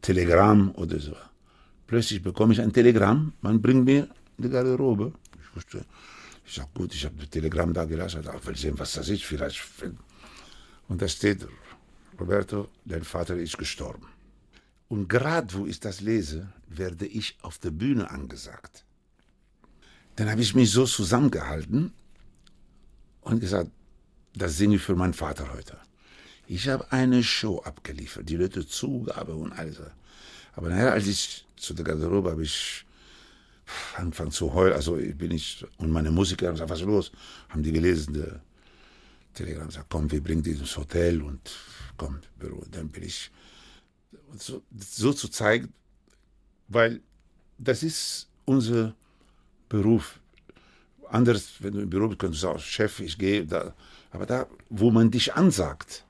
Telegramm 0.01 0.71
oder 0.77 1.01
so. 1.01 1.17
Plötzlich 1.89 2.23
bekomme 2.23 2.53
ich 2.53 2.61
ein 2.61 2.73
Telegramm, 2.73 3.33
man 3.41 3.61
bringt 3.61 3.85
mir 3.85 4.09
die 4.39 4.49
Garderobe. 4.49 5.13
Ich 5.43 5.57
wusste, 5.57 5.85
ich 6.47 6.55
sage, 6.55 6.69
gut, 6.73 6.95
ich 6.95 7.05
habe 7.05 7.17
das 7.19 7.31
Telegramm 7.31 7.73
da 7.73 7.85
gelassen, 7.85 8.23
ich 8.23 8.47
will 8.47 8.57
sehen, 8.57 8.79
was 8.79 8.93
das 8.93 9.09
ist, 9.09 9.25
vielleicht. 9.25 9.61
Und 10.87 11.03
da 11.03 11.09
steht, 11.09 11.49
Roberto, 12.21 12.69
dein 12.85 13.03
Vater 13.03 13.37
ist 13.37 13.59
gestorben. 13.59 14.07
Und 14.87 15.09
gerade 15.09 15.53
wo 15.55 15.67
ich 15.67 15.81
das 15.81 16.01
lese, 16.01 16.53
werde 16.69 17.07
ich 17.07 17.39
auf 17.43 17.59
der 17.59 17.73
Bühne 17.73 18.09
angesagt. 18.09 18.85
Dann 20.15 20.31
habe 20.31 20.43
ich 20.43 20.55
mich 20.55 20.71
so 20.71 20.85
zusammengehalten 20.87 21.93
und 23.23 23.41
gesagt, 23.41 23.73
das 24.35 24.57
singe 24.57 24.77
ich 24.77 24.83
für 24.83 24.97
meinen 24.97 25.15
Vater 25.15 25.53
heute. 25.53 25.79
Ich 26.47 26.69
habe 26.69 26.91
eine 26.93 27.23
Show 27.23 27.61
abgeliefert, 27.61 28.29
die 28.29 28.37
Leute 28.37 28.67
Zugabe 28.67 29.35
und 29.35 29.53
alles. 29.53 29.81
Aber 30.55 30.69
nachher, 30.69 30.93
als 30.93 31.07
ich 31.07 31.47
zu 31.57 31.75
der 31.75 31.85
Garderobe 31.85 32.31
habe 32.31 32.43
ich 32.43 32.85
angefangen 33.97 34.33
zu 34.33 34.53
heulen, 34.53 34.75
also 34.75 34.97
bin 34.97 35.31
ich, 35.31 35.65
und 35.79 35.91
meine 35.91 36.11
Musiker 36.11 36.47
haben 36.47 36.55
gesagt, 36.55 36.71
was 36.71 36.81
ist 36.81 36.87
los? 36.87 37.13
Haben 37.49 37.63
die 37.63 37.73
gelesen, 37.73 38.15
der 38.15 38.41
Telegram 39.35 39.71
sagt, 39.71 39.87
komm, 39.89 40.11
wir 40.11 40.23
bringen 40.23 40.43
dich 40.43 40.59
ins 40.59 40.77
Hotel 40.77 41.23
und 41.23 41.41
komm, 41.97 42.19
Büro. 42.39 42.65
Dann 42.71 42.89
bin 42.89 43.05
ich, 43.05 43.31
so, 44.37 44.63
so 44.79 45.13
zu 45.13 45.29
zeigen, 45.29 45.73
weil 46.69 47.01
das 47.59 47.83
ist 47.83 48.29
unser 48.45 48.95
Beruf. 49.69 50.21
Anders, 51.09 51.55
wenn 51.61 51.73
du 51.75 51.81
im 51.81 51.91
Büro 51.91 52.09
bist, 52.09 52.19
könntest 52.19 52.43
du 52.43 52.49
sagen, 52.49 52.59
Chef, 52.59 53.01
ich 53.01 53.17
gehe 53.17 53.47
da. 53.47 53.75
Aber 54.13 54.27
da, 54.27 54.47
wo 54.69 54.91
man 54.91 55.11
dich 55.11 55.35
ansagt, 55.35 56.05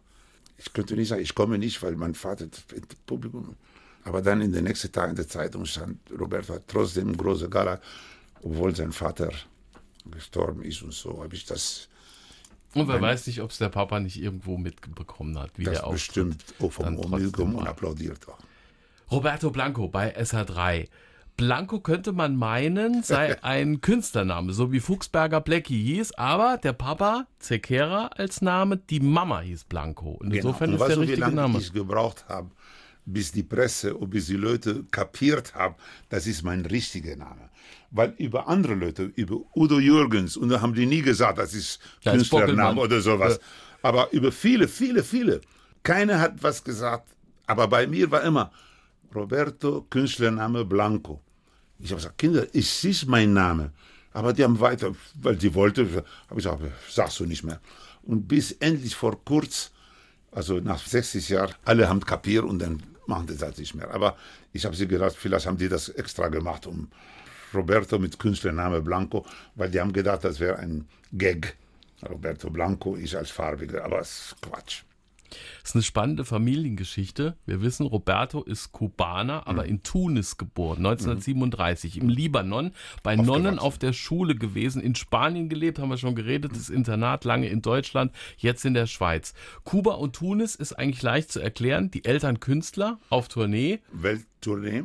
ich 0.58 0.72
könnte 0.72 0.94
nicht 0.94 1.08
sagen, 1.08 1.22
ich 1.22 1.34
komme 1.34 1.58
nicht, 1.58 1.82
weil 1.82 1.96
mein 1.96 2.14
Vater 2.14 2.44
im 2.44 2.82
Publikum. 3.06 3.56
Aber 4.04 4.20
dann 4.22 4.40
in 4.40 4.52
den 4.52 4.64
nächsten 4.64 4.90
Tagen 4.90 5.10
in 5.10 5.16
der 5.16 5.28
Zeitung 5.28 5.64
stand, 5.64 5.98
Roberto 6.18 6.54
hat 6.54 6.64
trotzdem 6.66 7.16
große 7.16 7.48
Gala, 7.48 7.80
obwohl 8.42 8.74
sein 8.74 8.92
Vater 8.92 9.30
gestorben 10.10 10.62
ist 10.62 10.82
und 10.82 10.92
so, 10.92 11.22
habe 11.22 11.34
ich 11.34 11.46
das. 11.46 11.88
Und 12.74 12.88
wer 12.88 13.00
weiß 13.00 13.26
nicht, 13.26 13.40
ob 13.40 13.50
es 13.50 13.58
der 13.58 13.68
Papa 13.68 14.00
nicht 14.00 14.20
irgendwo 14.20 14.56
mitbekommen 14.56 15.38
hat, 15.38 15.50
wie 15.56 15.64
das 15.64 15.80
der 15.80 15.90
bestimmt 15.90 16.42
vom 16.58 16.98
Omilgum 16.98 17.54
und 17.54 17.68
applaudiert 17.68 18.28
auch. 18.28 18.38
Roberto 19.10 19.50
Blanco 19.50 19.88
bei 19.88 20.16
SH3. 20.16 20.88
Blanco 21.36 21.80
könnte 21.80 22.12
man 22.12 22.36
meinen, 22.36 23.02
sei 23.02 23.36
ein 23.42 23.80
Künstlername, 23.80 24.52
so 24.52 24.70
wie 24.72 24.80
Fuchsberger 24.80 25.40
Blackie 25.40 25.82
hieß, 25.82 26.12
aber 26.12 26.58
der 26.62 26.72
Papa, 26.72 27.26
Zekera 27.38 28.06
als 28.16 28.42
Name, 28.42 28.76
die 28.76 29.00
Mama 29.00 29.40
hieß 29.40 29.64
Blanco. 29.64 30.10
Und 30.10 30.30
Genau. 30.30 30.48
insofern 30.48 30.70
Und 30.70 30.80
ist 30.80 30.86
der 30.86 30.96
du, 30.96 31.02
wie 31.02 31.04
richtige 31.06 31.20
lange 31.20 31.36
Name. 31.36 31.58
ich 31.58 31.72
gebraucht 31.72 32.24
habe, 32.28 32.50
bis 33.04 33.32
die 33.32 33.42
Presse 33.42 33.96
und 33.96 34.10
bis 34.10 34.26
die 34.26 34.36
Leute 34.36 34.84
kapiert 34.90 35.54
haben, 35.54 35.74
das 36.08 36.26
ist 36.26 36.42
mein 36.42 36.64
richtiger 36.66 37.16
Name. 37.16 37.50
Weil 37.90 38.14
über 38.18 38.48
andere 38.48 38.74
Leute, 38.74 39.04
über 39.16 39.36
Udo 39.54 39.78
Jürgens, 39.80 40.36
und 40.36 40.48
da 40.48 40.60
haben 40.60 40.74
die 40.74 40.86
nie 40.86 41.02
gesagt, 41.02 41.38
das 41.38 41.52
ist 41.54 41.80
Ja, 42.02 42.12
Künstlername 42.12 42.80
oder 42.80 43.00
sowas. 43.00 43.40
Aber 43.82 44.12
über 44.12 44.30
viele, 44.32 44.68
viele, 44.68 45.02
viele. 45.02 45.40
Keiner 45.82 46.20
hat 46.20 46.42
was 46.42 46.62
gesagt. 46.62 47.08
Aber 47.46 47.66
bei 47.68 47.86
mir 47.88 48.10
war 48.10 48.22
immer 48.22 48.52
Roberto, 49.14 49.86
Künstlername 49.90 50.64
Blanco. 50.64 51.20
Ich 51.78 51.90
habe 51.90 52.00
gesagt, 52.00 52.18
Kinder, 52.18 52.46
es 52.52 52.84
ist 52.84 53.06
mein 53.06 53.32
Name. 53.32 53.72
Aber 54.12 54.32
die 54.32 54.44
haben 54.44 54.60
weiter, 54.60 54.94
weil 55.14 55.36
die 55.36 55.54
wollte, 55.54 56.04
habe 56.28 56.40
ich 56.40 56.44
gesagt, 56.44 56.62
sagst 56.88 57.20
du 57.20 57.26
nicht 57.26 57.44
mehr. 57.44 57.60
Und 58.02 58.28
bis 58.28 58.52
endlich 58.52 58.94
vor 58.94 59.24
kurz, 59.24 59.70
also 60.30 60.60
nach 60.60 60.84
60 60.84 61.28
Jahren, 61.28 61.54
alle 61.64 61.88
haben 61.88 62.00
kapiert 62.00 62.44
und 62.44 62.58
dann 62.58 62.82
machen 63.06 63.26
die 63.26 63.36
das 63.36 63.58
nicht 63.58 63.74
mehr. 63.74 63.90
Aber 63.92 64.16
ich 64.52 64.64
habe 64.64 64.76
sie 64.76 64.86
gedacht, 64.86 65.16
vielleicht 65.16 65.46
haben 65.46 65.56
die 65.56 65.68
das 65.68 65.88
extra 65.88 66.28
gemacht, 66.28 66.66
um 66.66 66.88
Roberto 67.54 67.98
mit 67.98 68.18
Künstlername 68.18 68.80
Blanco, 68.80 69.26
weil 69.54 69.70
die 69.70 69.80
haben 69.80 69.92
gedacht, 69.92 70.24
das 70.24 70.40
wäre 70.40 70.58
ein 70.58 70.86
Gag. 71.12 71.56
Roberto 72.08 72.50
Blanco 72.50 72.96
ist 72.96 73.14
als 73.14 73.30
Farbiger, 73.30 73.84
aber 73.84 74.00
es 74.00 74.32
ist 74.32 74.42
Quatsch. 74.42 74.82
Das 75.62 75.70
ist 75.70 75.74
eine 75.76 75.82
spannende 75.82 76.24
Familiengeschichte. 76.24 77.36
Wir 77.46 77.62
wissen, 77.62 77.86
Roberto 77.86 78.42
ist 78.42 78.72
Kubaner, 78.72 79.38
Mhm. 79.38 79.42
aber 79.46 79.64
in 79.66 79.82
Tunis 79.82 80.36
geboren, 80.36 80.78
1937, 80.78 81.98
im 81.98 82.08
Libanon, 82.08 82.72
bei 83.02 83.16
Nonnen 83.16 83.58
auf 83.58 83.78
der 83.78 83.92
Schule 83.92 84.34
gewesen, 84.34 84.82
in 84.82 84.94
Spanien 84.94 85.48
gelebt, 85.48 85.78
haben 85.78 85.88
wir 85.90 85.98
schon 85.98 86.14
geredet, 86.14 86.52
das 86.54 86.68
Internat 86.70 87.24
lange 87.24 87.48
in 87.48 87.62
Deutschland, 87.62 88.12
jetzt 88.36 88.64
in 88.64 88.74
der 88.74 88.86
Schweiz. 88.86 89.34
Kuba 89.64 89.92
und 89.94 90.14
Tunis 90.16 90.54
ist 90.54 90.72
eigentlich 90.74 91.02
leicht 91.02 91.32
zu 91.32 91.40
erklären. 91.40 91.90
Die 91.90 92.04
Eltern 92.04 92.40
Künstler 92.40 92.98
auf 93.10 93.28
Tournee. 93.28 93.80
Welttournee. 93.92 94.84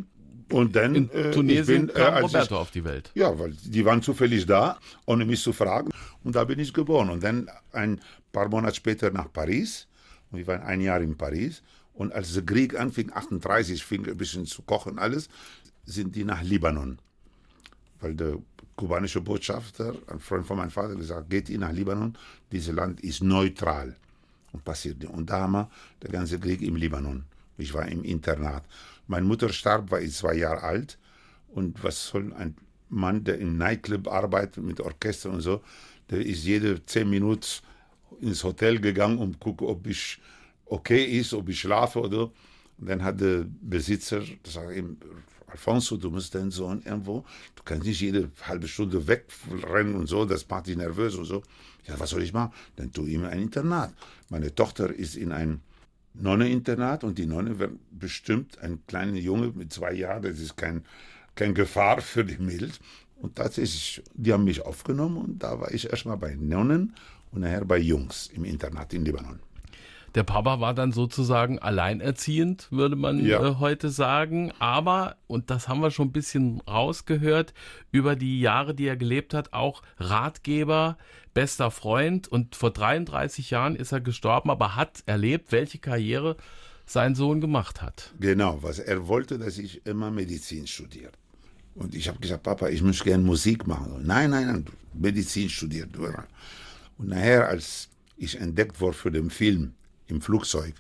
Und 0.50 0.78
dann 0.78 0.96
In 0.96 1.10
äh, 1.12 1.32
Tunesien 1.32 1.88
bin, 1.88 1.96
kam 1.96 2.14
als 2.14 2.24
Roberto 2.24 2.56
ich, 2.56 2.62
auf 2.62 2.72
die 2.72 2.86
Welt. 2.86 3.12
Ja, 3.16 3.38
weil 3.38 3.52
die 3.66 3.84
waren 3.84 4.02
zufällig 4.02 4.46
da, 4.46 4.80
ohne 5.06 5.26
mich 5.26 5.42
zu 5.42 5.52
fragen. 5.52 5.92
Und 6.24 6.38
da 6.38 6.46
bin 6.46 6.58
ich 6.60 6.74
geboren. 6.74 7.10
Und 7.10 7.22
dann 7.22 7.50
ein 7.74 8.00
paar 8.32 8.48
Monate 8.48 8.76
später 8.76 9.12
nach 9.12 9.32
Paris. 9.34 9.87
Und 10.32 10.40
ich 10.40 10.48
war 10.48 10.62
ein 10.64 10.82
Jahr 10.82 11.02
in 11.02 11.18
Paris. 11.18 11.62
Und 11.94 12.14
als 12.14 12.34
der 12.34 12.46
Krieg 12.46 12.80
anfing, 12.80 13.12
38, 13.12 13.84
fing 13.84 14.08
ein 14.08 14.18
bisschen 14.18 14.46
zu 14.46 14.62
kochen 14.62 15.00
alles, 15.00 15.30
sind 15.86 16.16
die 16.16 16.24
nach 16.24 16.44
Libanon. 16.44 17.00
Weil 18.00 18.14
der 18.14 18.38
kubanische 18.76 19.22
Botschafter, 19.22 19.96
ein 20.08 20.20
Freund 20.20 20.46
von 20.46 20.58
meinem 20.58 20.70
Vater, 20.70 20.96
gesagt, 20.96 21.30
geht 21.30 21.50
ihr 21.50 21.58
nach 21.58 21.72
Libanon, 21.72 22.16
dieses 22.52 22.76
Land 22.76 23.02
ist 23.02 23.24
neutral. 23.24 23.96
Und 24.54 24.64
passiert. 24.64 25.04
Und 25.06 25.30
da 25.30 25.42
haben 25.42 25.54
wir 25.54 25.70
den 26.04 26.12
ganzen 26.12 26.40
Krieg 26.40 26.62
im 26.62 26.76
Libanon. 26.76 27.26
Ich 27.58 27.74
war 27.74 27.88
im 27.88 28.04
Internat. 28.04 28.64
Meine 29.08 29.26
Mutter 29.26 29.50
starb, 29.50 29.92
war 29.92 30.02
ich 30.02 30.14
zwei 30.14 30.36
Jahre 30.36 30.64
alt. 30.64 30.98
Und 31.50 31.84
was 31.84 32.08
soll 32.08 32.34
ein 32.34 32.56
Mann, 32.90 33.24
der 33.24 33.40
im 33.40 33.58
Nightclub 33.58 34.08
arbeitet 34.08 34.64
mit 34.64 34.80
Orchester 34.80 35.32
und 35.32 35.42
so, 35.42 35.62
der 36.10 36.26
ist 36.26 36.44
jede 36.44 36.86
zehn 36.86 37.10
Minuten 37.10 37.62
ins 38.22 38.44
Hotel 38.44 38.80
gegangen, 38.80 39.34
zu 39.34 39.40
gucken, 39.40 39.68
ob 39.68 39.88
ich 39.88 40.20
okay 40.66 41.04
ist, 41.04 41.34
ob 41.34 41.50
ich 41.50 41.60
schlafe 41.60 42.00
oder. 42.00 42.32
Und 42.80 42.90
dann 42.90 43.04
hat 43.04 43.20
der 43.22 43.46
Besitzer 43.62 44.22
gesagt, 44.44 44.72
Alfonso, 45.48 45.96
du 45.98 46.12
musst 46.12 46.36
deinen 46.36 46.52
Sohn 46.52 46.82
irgendwo, 46.84 47.24
du 47.56 47.64
kannst 47.64 47.86
nicht 47.86 48.02
jede 48.02 48.30
halbe 48.42 48.68
Stunde 48.68 49.08
wegrennen 49.08 49.96
und 49.96 50.08
so, 50.08 50.26
das 50.26 50.48
macht 50.48 50.68
dich 50.68 50.76
nervös 50.76 51.16
und 51.16 51.26
so. 51.26 51.42
Ja, 51.88 51.98
was 51.98 52.10
soll 52.10 52.22
ich 52.22 52.34
machen? 52.34 52.52
Dann 52.76 52.92
tu 52.92 53.06
ihm 53.06 53.24
ein 53.24 53.42
Internat. 53.42 53.94
Meine 54.30 54.54
Tochter 54.54 54.94
ist 54.94 55.16
in 55.16 55.32
ein 55.32 55.62
Nonne-Internat 56.14 57.04
und 57.04 57.18
die 57.18 57.26
Nonne 57.26 57.60
wird 57.60 57.72
bestimmt 57.92 58.58
ein 58.60 58.86
kleiner 58.88 59.18
Junge 59.18 59.54
mit 59.56 59.72
zwei 59.72 59.94
Jahren, 59.94 60.24
das 60.24 60.40
ist 60.40 60.58
kein, 60.58 60.84
kein 61.36 61.54
Gefahr 61.54 62.02
für 62.02 62.26
die 62.26 62.38
Mädels. 62.38 62.80
Und 63.16 63.36
tatsächlich, 63.36 64.04
die 64.14 64.34
haben 64.34 64.44
mich 64.44 64.62
aufgenommen 64.62 65.18
und 65.18 65.44
da 65.44 65.60
war 65.60 65.74
ich 65.74 65.90
erstmal 65.90 66.18
bei 66.18 66.36
Nonnen 66.36 66.94
und 67.38 67.44
nachher 67.44 67.66
bei 67.66 67.78
Jungs 67.78 68.28
im 68.34 68.44
Internat 68.46 68.94
in 68.94 69.06
Libanon. 69.06 69.40
Der 70.16 70.24
Papa 70.24 70.60
war 70.60 70.74
dann 70.74 70.92
sozusagen 70.92 71.60
alleinerziehend, 71.60 72.68
würde 72.72 72.96
man 72.96 73.24
Ja. 73.24 73.46
äh, 73.46 73.56
heute 73.60 73.90
sagen. 73.90 74.52
Aber, 74.58 75.16
und 75.28 75.52
das 75.52 75.68
haben 75.68 75.82
wir 75.82 75.92
schon 75.92 76.08
ein 76.08 76.12
bisschen 76.12 76.62
rausgehört, 76.62 77.54
über 77.92 78.16
die 78.16 78.40
Jahre, 78.40 78.74
die 78.74 78.88
er 78.88 78.98
gelebt 78.98 79.36
hat, 79.36 79.54
auch 79.54 79.84
Ratgeber, 80.00 80.98
bester 81.36 81.70
Freund. 81.70 82.28
Und 82.28 82.56
vor 82.56 82.72
33 82.72 83.52
Jahren 83.52 83.76
ist 83.76 83.92
er 83.92 84.02
gestorben, 84.02 84.50
aber 84.50 84.76
hat 84.76 85.04
erlebt, 85.06 85.52
welche 85.52 85.78
Karriere 85.78 86.36
sein 86.88 87.14
Sohn 87.14 87.40
gemacht 87.42 87.82
hat. 87.84 88.12
Genau, 88.20 88.64
was 88.64 88.80
er 88.80 89.08
wollte, 89.08 89.38
dass 89.38 89.58
ich 89.60 89.86
immer 89.86 90.10
Medizin 90.10 90.66
studiere. 90.66 91.12
Und 91.76 91.94
ich 91.94 92.08
habe 92.08 92.18
gesagt, 92.20 92.42
Papa, 92.44 92.70
ich 92.70 92.82
möchte 92.82 93.04
gerne 93.04 93.24
Musik 93.24 93.68
machen. 93.68 94.02
Nein, 94.04 94.32
nein, 94.32 94.48
nein, 94.48 94.66
Medizin 94.96 95.48
studiert. 95.50 95.90
Und 96.98 97.10
nachher, 97.10 97.48
als 97.48 97.90
ich 98.18 98.40
entdeckt 98.40 98.80
wurde 98.80 98.98
für 98.98 99.12
den 99.12 99.30
Film 99.30 99.74
im 100.08 100.22
Flugzeug, 100.22 100.74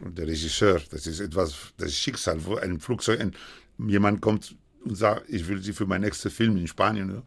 und 0.00 0.18
der 0.18 0.26
Regisseur, 0.26 0.80
das 0.90 1.06
ist 1.06 1.20
etwas, 1.20 1.54
das 1.76 1.90
ist 1.90 1.98
Schicksal, 1.98 2.44
wo 2.44 2.56
ein 2.56 2.80
Flugzeug, 2.80 3.20
ein, 3.20 3.34
jemand 3.78 4.20
kommt 4.20 4.56
und 4.84 4.96
sagt, 4.96 5.28
ich 5.28 5.46
will 5.46 5.62
Sie 5.62 5.72
für 5.72 5.86
meinen 5.86 6.02
nächsten 6.02 6.30
Film 6.30 6.56
in 6.56 6.66
Spanien. 6.66 7.08
ja. 7.08 7.22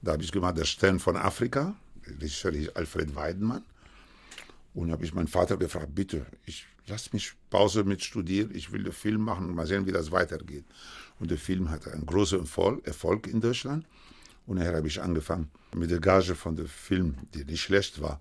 Da 0.00 0.12
habe 0.12 0.22
ich 0.22 0.30
gemacht, 0.30 0.56
der 0.56 0.64
Stern 0.64 1.00
von 1.00 1.16
Afrika, 1.16 1.74
der 2.06 2.14
Regisseur 2.16 2.52
ist 2.52 2.76
Alfred 2.76 3.14
Weidenmann. 3.14 3.64
Und 4.72 4.92
habe 4.92 5.04
ich 5.04 5.12
meinen 5.12 5.26
Vater 5.26 5.56
gefragt, 5.56 5.92
bitte, 5.92 6.24
ich 6.46 6.64
lass 6.86 7.12
mich 7.12 7.32
Pause 7.50 7.82
mit 7.82 8.02
studieren, 8.04 8.50
ich 8.54 8.70
will 8.70 8.84
den 8.84 8.92
Film 8.92 9.22
machen 9.22 9.48
und 9.48 9.54
mal 9.56 9.66
sehen, 9.66 9.86
wie 9.86 9.92
das 9.92 10.12
weitergeht. 10.12 10.64
Und 11.18 11.30
der 11.30 11.38
Film 11.38 11.68
hatte 11.70 11.92
einen 11.92 12.06
großen 12.06 12.46
Erfolg 12.84 13.26
in 13.26 13.40
Deutschland. 13.40 13.84
Und 14.50 14.58
nachher 14.58 14.74
habe 14.74 14.88
ich 14.88 15.00
angefangen 15.00 15.48
mit 15.76 15.92
der 15.92 16.00
Gage 16.00 16.34
von 16.34 16.56
dem 16.56 16.66
Film, 16.66 17.14
die 17.34 17.44
nicht 17.44 17.60
schlecht 17.60 18.00
war, 18.00 18.20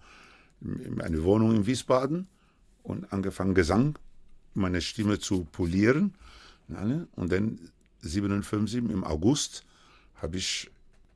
in 0.62 1.02
eine 1.02 1.24
Wohnung 1.24 1.56
in 1.56 1.66
Wiesbaden 1.66 2.28
und 2.84 3.12
angefangen 3.12 3.56
Gesang, 3.56 3.98
meine 4.54 4.80
Stimme 4.80 5.18
zu 5.18 5.46
polieren. 5.46 6.14
Und 7.16 7.32
dann 7.32 7.72
57 8.02 8.78
im 8.78 9.04
August 9.04 9.64
habe 10.22 10.38
ich 10.38 10.70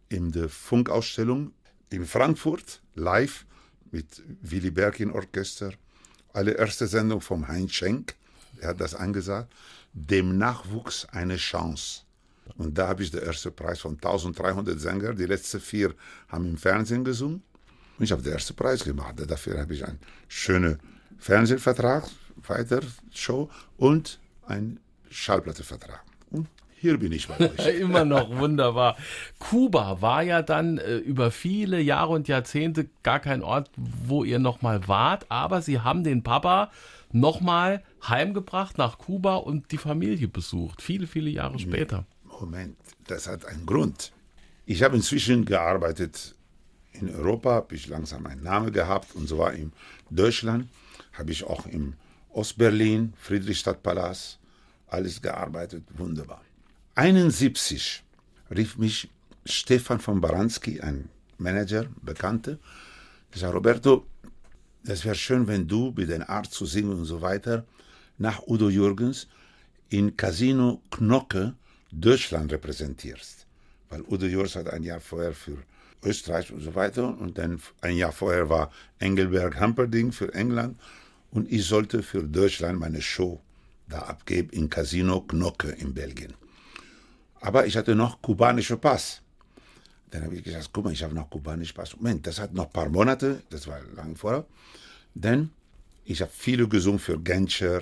in 0.10 0.32
der 0.32 0.50
Funkausstellung 0.50 1.52
in 1.92 2.08
Frankfurt 2.08 2.82
live 2.96 3.46
mit 3.92 4.24
Willy 4.42 4.72
Berkin 4.72 5.12
Orchester, 5.12 5.74
allererste 6.34 6.88
Sendung 6.88 7.22
vom 7.22 7.48
Heinz 7.48 7.74
Schenk, 7.74 8.16
er 8.60 8.70
hat 8.70 8.82
das 8.82 8.96
angesagt, 8.96 9.54
dem 9.94 10.40
Nachwuchs 10.40 11.06
eine 11.06 11.38
Chance. 11.38 12.02
Und 12.58 12.78
da 12.78 12.88
habe 12.88 13.04
ich 13.04 13.12
den 13.12 13.22
ersten 13.22 13.54
Preis 13.54 13.80
von 13.80 13.94
1300 13.94 14.80
Sängern. 14.80 15.16
Die 15.16 15.26
letzten 15.26 15.60
vier 15.60 15.94
haben 16.28 16.46
im 16.46 16.58
Fernsehen 16.58 17.04
gesungen. 17.04 17.42
Und 17.98 18.06
ich 18.06 18.12
habe 18.12 18.22
den 18.22 18.34
ersten 18.34 18.56
Preis 18.56 18.84
gemacht. 18.84 19.16
Dafür 19.28 19.60
habe 19.60 19.74
ich 19.74 19.86
einen 19.86 20.00
schönen 20.28 20.80
Fernsehvertrag, 21.18 22.06
weiter 22.48 22.82
Show 23.12 23.50
und 23.78 24.20
einen 24.46 24.80
Schallplattevertrag. 25.10 26.04
Und 26.32 26.48
hier 26.76 26.98
bin 26.98 27.12
ich 27.12 27.28
bei 27.28 27.40
euch. 27.40 27.68
Immer 27.80 28.04
noch 28.04 28.30
wunderbar. 28.38 28.98
Kuba 29.40 30.02
war 30.02 30.22
ja 30.24 30.42
dann 30.42 30.80
äh, 30.80 30.98
über 30.98 31.32
viele 31.32 31.80
Jahre 31.80 32.14
und 32.14 32.28
Jahrzehnte 32.28 32.90
gar 33.04 33.20
kein 33.20 33.42
Ort, 33.42 33.70
wo 33.78 34.24
ihr 34.24 34.40
nochmal 34.40 34.88
wart, 34.88 35.26
aber 35.30 35.62
sie 35.62 35.80
haben 35.80 36.04
den 36.04 36.24
Papa 36.24 36.72
nochmal 37.12 37.84
heimgebracht 38.08 38.78
nach 38.78 38.98
Kuba 38.98 39.36
und 39.36 39.72
die 39.72 39.78
Familie 39.78 40.28
besucht, 40.28 40.82
viele, 40.82 41.08
viele 41.08 41.30
Jahre 41.30 41.60
später. 41.60 42.06
Moment, 42.42 42.78
das 43.08 43.28
hat 43.28 43.46
einen 43.46 43.66
Grund. 43.66 44.12
Ich 44.66 44.84
habe 44.84 44.96
inzwischen 44.96 45.46
gearbeitet 45.46 46.36
in 46.94 47.14
Europa, 47.14 47.52
habe 47.52 47.76
ich 47.76 47.88
langsam 47.88 48.26
einen 48.28 48.44
Namen 48.44 48.72
gehabt 48.72 49.16
und 49.16 49.28
so 49.28 49.38
war 49.38 49.54
in 49.54 49.74
Deutschland, 50.10 50.70
habe 51.14 51.32
ich 51.32 51.44
auch 51.44 51.66
im 51.66 51.94
Ostberlin, 52.30 53.14
Friedrichstadtpalast, 53.18 54.40
alles 54.88 55.22
gearbeitet, 55.22 55.84
wunderbar. 55.98 56.42
71 56.96 58.04
rief 58.56 58.78
mich 58.78 59.10
Stefan 59.46 60.00
von 60.00 60.22
Baranski, 60.22 60.80
ein 60.82 61.10
Manager, 61.38 61.86
Bekannte, 62.02 62.60
gesagt, 63.32 63.54
Roberto, 63.54 64.06
das 64.84 65.04
wäre 65.04 65.16
schön, 65.16 65.48
wenn 65.48 65.68
du 65.68 65.94
mit 65.96 66.10
den 66.10 66.24
Art 66.24 66.48
zu 66.48 66.66
singen 66.66 66.94
und 66.94 67.06
so 67.06 67.22
weiter 67.22 67.66
nach 68.18 68.48
Udo 68.48 68.70
Jürgens 68.70 69.28
in 69.90 70.16
Casino 70.16 70.82
Knocke 70.92 71.56
Deutschland 72.00 72.52
repräsentierst. 72.52 73.46
Weil 73.90 74.02
Udo 74.02 74.26
Jürgens 74.26 74.56
hat 74.56 74.70
ein 74.70 74.84
Jahr 74.84 75.00
vorher 75.00 75.34
für 75.34 75.58
Österreich 76.04 76.52
und 76.52 76.62
so 76.62 76.76
weiter 76.76 77.18
und 77.18 77.38
dann 77.38 77.62
ein 77.82 77.96
Jahr 77.96 78.12
vorher 78.12 78.50
war 78.50 78.72
Engelberg 79.00 79.60
Hamperding 79.60 80.12
für 80.12 80.34
England 80.34 80.80
und 81.32 81.52
ich 81.52 81.66
sollte 81.66 82.04
für 82.04 82.24
Deutschland 82.24 82.80
meine 82.80 83.02
Show 83.02 83.42
da 83.88 84.00
abgeben 84.00 84.50
in 84.50 84.70
Casino 84.70 85.22
Knocke 85.22 85.70
in 85.70 85.94
Belgien. 85.94 86.34
Aber 87.42 87.66
ich 87.66 87.78
hatte 87.78 87.96
noch 87.96 88.22
kubanische 88.22 88.78
Pass. 88.78 89.22
Dann 90.10 90.24
habe 90.24 90.36
ich 90.36 90.44
gesagt, 90.44 90.70
guck 90.72 90.86
mal, 90.86 90.94
ich 90.94 91.04
habe 91.04 91.14
noch 91.14 91.30
kubanischen 91.30 91.76
Pass. 91.76 91.96
Moment, 91.96 92.26
das 92.26 92.40
hat 92.40 92.54
noch 92.54 92.66
ein 92.66 92.72
paar 92.72 92.90
Monate, 92.90 93.42
das 93.50 93.68
war 93.68 93.82
lange 93.96 94.16
vorher. 94.16 94.46
Denn 95.14 95.50
ich 96.06 96.22
habe 96.22 96.32
viele 96.34 96.68
gesungen 96.68 97.00
für 97.00 97.20
Genscher 97.20 97.82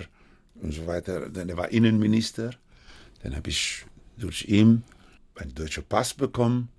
und 0.55 0.73
so 0.73 0.87
weiter. 0.87 1.29
Dann 1.29 1.49
er 1.49 1.57
war 1.57 1.69
Innenminister. 1.69 2.51
Dann 3.23 3.35
habe 3.35 3.49
ich 3.49 3.85
durch 4.21 4.45
ihn 4.45 4.83
einen 5.35 5.53
deutschen 5.55 5.83
Pass 5.83 6.13
bekommen. 6.13 6.69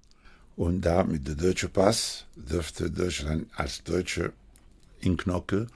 Und 0.57 0.83
da 0.83 1.03
mit 1.05 1.27
dem 1.27 1.37
deutschen 1.37 1.71
Pass 1.71 2.27
dürfte 2.37 2.91
Deutschland 2.91 3.47
als 3.57 3.83
Deutsche 3.83 4.33
in 5.01 5.17
Knocke 5.17 5.67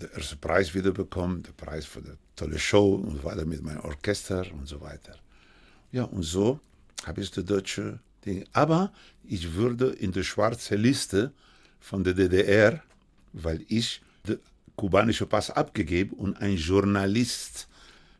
den 0.00 0.10
ersten 0.10 0.38
Preis 0.38 0.74
wieder 0.74 0.92
bekommen, 0.92 1.42
den 1.42 1.54
Preis 1.54 1.86
für 1.86 2.02
die 2.02 2.10
tolle 2.34 2.58
Show 2.58 2.94
und 2.94 3.22
weiter 3.22 3.44
mit 3.44 3.62
meinem 3.62 3.80
Orchester 3.80 4.44
und 4.52 4.66
so 4.66 4.80
weiter. 4.80 5.16
Ja, 5.92 6.04
und 6.04 6.22
so 6.22 6.58
habe 7.04 7.20
ich 7.20 7.30
die 7.30 7.44
deutsche 7.44 8.00
Ding. 8.24 8.44
Aber 8.52 8.92
ich 9.22 9.54
würde 9.54 9.90
in 9.90 10.10
die 10.10 10.24
schwarze 10.24 10.74
Liste 10.74 11.32
von 11.78 12.02
der 12.02 12.14
DDR, 12.14 12.82
weil 13.32 13.64
ich 13.68 14.00
den 14.26 14.38
kubanischen 14.74 15.28
Pass 15.28 15.50
abgegeben 15.50 16.16
und 16.16 16.36
ein 16.38 16.56
Journalist 16.56 17.68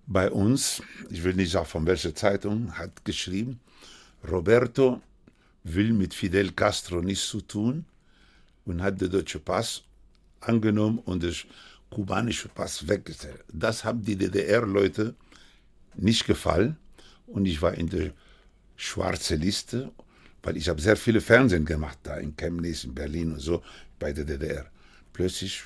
bei 0.06 0.30
uns, 0.30 0.82
ich 1.10 1.22
will 1.22 1.34
nicht 1.34 1.52
sagen 1.52 1.66
von 1.66 1.86
welcher 1.86 2.14
Zeitung, 2.14 2.76
hat 2.76 3.04
geschrieben, 3.04 3.60
Roberto 4.28 5.00
will 5.64 5.92
mit 5.92 6.14
Fidel 6.14 6.52
Castro 6.52 7.00
nichts 7.00 7.28
zu 7.28 7.40
tun 7.40 7.84
und 8.64 8.82
hat 8.82 9.00
den 9.00 9.10
deutschen 9.10 9.42
Pass 9.42 9.82
angenommen 10.40 10.98
und 10.98 11.22
den 11.22 11.34
kubanischen 11.90 12.50
Pass 12.54 12.86
weggestellt. 12.86 13.44
Das 13.52 13.84
haben 13.84 14.02
die 14.02 14.16
DDR-Leute 14.16 15.14
nicht 15.96 16.26
gefallen 16.26 16.76
und 17.26 17.46
ich 17.46 17.60
war 17.62 17.74
in 17.74 17.88
der 17.88 18.12
schwarzen 18.76 19.40
Liste, 19.40 19.90
weil 20.42 20.56
ich 20.56 20.68
habe 20.68 20.80
sehr 20.80 20.96
viele 20.96 21.20
Fernsehen 21.20 21.64
gemacht 21.64 21.98
da 22.02 22.16
in 22.16 22.36
Chemnitz, 22.36 22.84
in 22.84 22.94
Berlin 22.94 23.32
und 23.32 23.40
so 23.40 23.62
bei 23.98 24.12
der 24.12 24.24
DDR. 24.24 24.66
Plötzlich 25.12 25.62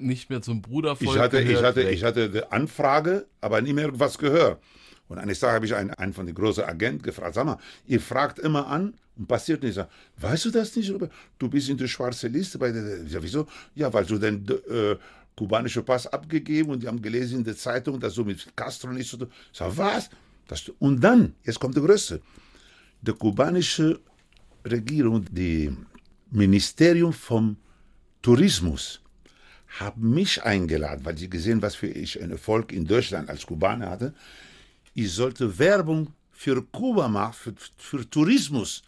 nicht 0.00 0.30
mehr 0.30 0.42
zum 0.42 0.62
Brudervolk 0.62 1.14
ich 1.14 1.18
hatte, 1.18 1.40
ich 1.40 1.48
gehört, 1.48 1.64
hatte, 1.64 1.84
weg. 1.84 1.94
ich 1.94 2.04
hatte 2.04 2.30
die 2.30 2.44
Anfrage, 2.44 3.26
aber 3.40 3.60
nie 3.60 3.72
mehr 3.72 3.90
was 3.98 4.18
gehört. 4.18 4.62
Und 5.08 5.18
eines 5.18 5.40
Tages 5.40 5.54
habe 5.54 5.66
ich 5.66 5.74
einen, 5.74 5.90
einen 5.90 6.12
von 6.12 6.26
den 6.26 6.34
großen 6.34 6.64
Agenten 6.64 7.02
gefragt, 7.02 7.34
sag 7.34 7.46
mal, 7.46 7.58
ihr 7.86 8.00
fragt 8.00 8.38
immer 8.38 8.66
an 8.66 8.94
und 9.16 9.26
passiert 9.26 9.62
nichts. 9.62 9.78
Ich 9.78 10.22
weißt 10.22 10.44
du 10.46 10.50
das 10.50 10.76
nicht, 10.76 10.90
Robert? 10.92 11.12
Du 11.38 11.48
bist 11.48 11.68
in 11.68 11.76
der 11.78 11.88
schwarzen 11.88 12.32
Liste 12.32 12.58
bei 12.58 12.70
der, 12.70 13.02
ich 13.04 13.12
sag, 13.12 13.22
wieso? 13.22 13.46
Ja, 13.74 13.92
weil 13.92 14.04
du 14.04 14.18
den 14.18 14.46
äh, 14.70 14.96
kubanischen 15.36 15.84
Pass 15.84 16.06
abgegeben 16.06 16.70
und 16.70 16.82
die 16.82 16.88
haben 16.88 17.00
gelesen 17.00 17.38
in 17.38 17.44
der 17.44 17.56
Zeitung, 17.56 17.98
dass 17.98 18.14
du 18.14 18.24
mit 18.24 18.54
Castro 18.54 18.90
nicht 18.90 19.08
so 19.08 19.16
tun. 19.16 19.28
Ich 19.52 19.58
sag, 19.58 19.76
was? 19.76 20.10
Das, 20.46 20.70
und 20.78 21.00
dann, 21.00 21.34
jetzt 21.44 21.60
kommt 21.60 21.74
der 21.76 21.82
Größte, 21.82 22.20
die 23.00 23.12
kubanische 23.12 24.00
Regierung, 24.64 25.24
die 25.30 25.74
Ministerium 26.30 27.12
vom 27.12 27.56
Tourismus, 28.20 29.00
haben 29.68 30.14
mich 30.14 30.42
eingeladen, 30.42 31.04
weil 31.04 31.16
sie 31.18 31.28
gesehen, 31.28 31.62
was 31.62 31.74
für 31.74 31.88
ich 31.88 32.20
einen 32.20 32.32
Erfolg 32.32 32.72
in 32.72 32.86
Deutschland 32.86 33.28
als 33.28 33.46
Kubaner 33.46 33.90
hatte. 33.90 34.14
Ich 34.94 35.12
sollte 35.12 35.58
Werbung 35.58 36.14
für 36.32 36.62
Kuba 36.62 37.08
machen, 37.08 37.34
für, 37.34 37.54
für 37.76 38.08
Tourismus. 38.08 38.82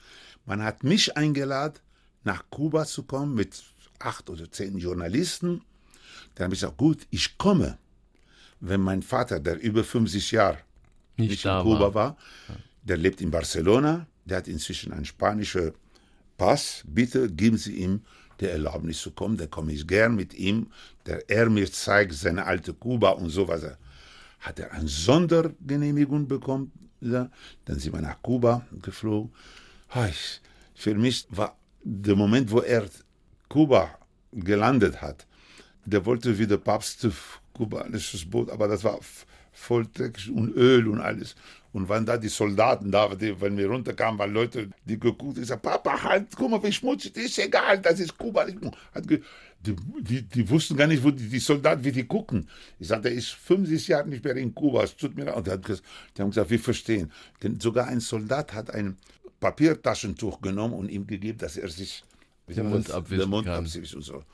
Man 0.47 0.63
hat 0.63 0.83
mich 0.83 1.17
eingeladen, 1.17 1.79
nach 2.25 2.45
Kuba 2.51 2.85
zu 2.87 3.03
kommen 3.03 3.35
mit 3.35 3.63
acht 3.99 4.31
oder 4.31 4.51
zehn 4.51 4.79
Journalisten. 4.79 5.63
Dann 6.35 6.45
habe 6.45 6.55
ich 6.55 6.61
gesagt, 6.61 6.79
gut, 6.79 7.07
ich 7.11 7.37
komme, 7.37 7.79
wenn 8.61 8.81
mein 8.81 9.03
Vater, 9.03 9.41
der 9.41 9.61
über 9.61 9.85
50 9.85 10.31
Jahre 10.33 10.59
nicht, 11.17 11.31
nicht 11.31 11.45
in 11.45 11.61
Kuba 11.61 11.81
war. 11.81 11.95
war, 11.95 12.17
der 12.83 12.97
lebt 12.97 13.21
in 13.21 13.31
Barcelona, 13.31 14.07
der 14.25 14.39
hat 14.39 14.49
inzwischen 14.49 14.93
einen 14.93 15.05
spanischen 15.05 15.73
Pass. 16.37 16.83
Bitte 16.87 17.31
geben 17.31 17.59
Sie 17.59 17.75
ihm 17.75 18.01
die 18.41 18.47
Erlaubnis 18.47 19.01
zu 19.01 19.11
kommen, 19.11 19.37
da 19.37 19.47
komme 19.47 19.73
ich 19.73 19.87
gern 19.87 20.15
mit 20.15 20.35
ihm, 20.35 20.69
der 21.07 21.29
er 21.29 21.51
mir 21.51 21.71
zeigt 21.71 22.15
seine 22.15 22.47
alte 22.47 22.73
Kuba 22.73 23.11
und 23.11 23.31
sowas. 23.31 23.65
Hat 24.41 24.59
er 24.59 24.73
eine 24.73 24.89
Sondergenehmigung 24.89 26.27
bekommen, 26.27 26.73
ja, 27.01 27.31
dann 27.65 27.79
sind 27.79 27.93
wir 27.93 28.01
nach 28.01 28.21
Kuba 28.23 28.67
geflogen. 28.83 29.33
Ah, 29.91 30.09
für 30.75 30.95
mich 30.95 31.27
war 31.31 31.57
der 31.83 32.17
Moment, 32.17 32.51
wo 32.51 32.61
er 32.61 32.87
Kuba 33.49 33.99
gelandet 34.33 35.01
hat, 35.03 35.27
der 35.85 36.05
wollte 36.07 36.39
wie 36.39 36.47
der 36.47 36.59
Papst 36.59 37.07
kubanisches 37.53 38.29
Boot, 38.29 38.51
aber 38.51 38.69
das 38.69 38.85
war 38.85 38.99
voll 39.61 39.87
Dreck 39.93 40.19
und 40.35 40.55
Öl 40.57 40.89
und 40.89 41.01
alles. 41.01 41.35
Und 41.73 41.89
waren 41.89 42.05
da 42.05 42.17
die 42.17 42.29
Soldaten 42.29 42.91
da, 42.91 43.15
die, 43.15 43.41
wenn 43.41 43.57
wir 43.57 43.69
runterkamen, 43.69 44.19
waren 44.19 44.33
Leute, 44.33 44.71
die 44.85 44.99
geguckt 44.99 45.23
haben, 45.23 45.35
gesagt, 45.35 45.63
Papa, 45.63 46.03
halt, 46.03 46.27
guck 46.37 46.51
mal, 46.51 46.63
wie 46.65 46.73
schmutzig, 46.73 47.13
das 47.13 47.25
ist 47.27 47.39
egal, 47.39 47.79
das 47.81 48.01
ist 48.01 48.19
Kuba. 48.19 48.45
Die, 48.47 49.77
die, 50.01 50.23
die 50.23 50.49
wussten 50.51 50.77
gar 50.77 50.87
nicht, 50.89 51.05
wo 51.05 51.11
die, 51.11 51.29
die 51.29 51.39
Soldaten, 51.39 51.85
wie 51.85 51.93
die 51.93 52.05
gucken. 52.07 52.49
Ich 52.81 52.89
sagte, 52.89 53.09
der 53.11 53.13
ist 53.13 53.29
50 53.29 53.87
Jahre 53.89 54.09
nicht 54.09 54.25
mehr 54.25 54.35
in 54.37 54.53
Kuba, 54.55 54.83
es 54.83 54.97
tut 54.97 55.15
mir 55.15 55.25
leid. 55.27 55.37
Und 55.37 55.47
die, 55.47 55.51
hat 55.53 55.65
ges- 55.65 55.83
die 56.17 56.23
haben 56.23 56.31
gesagt, 56.31 56.51
wir 56.51 56.59
verstehen. 56.59 57.13
Denn 57.43 57.61
sogar 57.61 57.87
ein 57.87 58.01
Soldat 58.01 58.53
hat 58.55 58.71
ein 58.75 58.97
Papiertaschentuch 59.39 60.41
genommen 60.41 60.75
und 60.75 60.89
ihm 60.91 61.07
gegeben, 61.07 61.39
dass 61.39 61.57
er 61.57 61.69
sich 61.69 62.03
Den 62.49 62.71
Mund 62.71 62.91
abwischen 62.91 63.21
den 63.21 63.31
Mund 63.31 63.47
abwischt 63.49 63.95
und 63.95 64.03
so. 64.03 64.25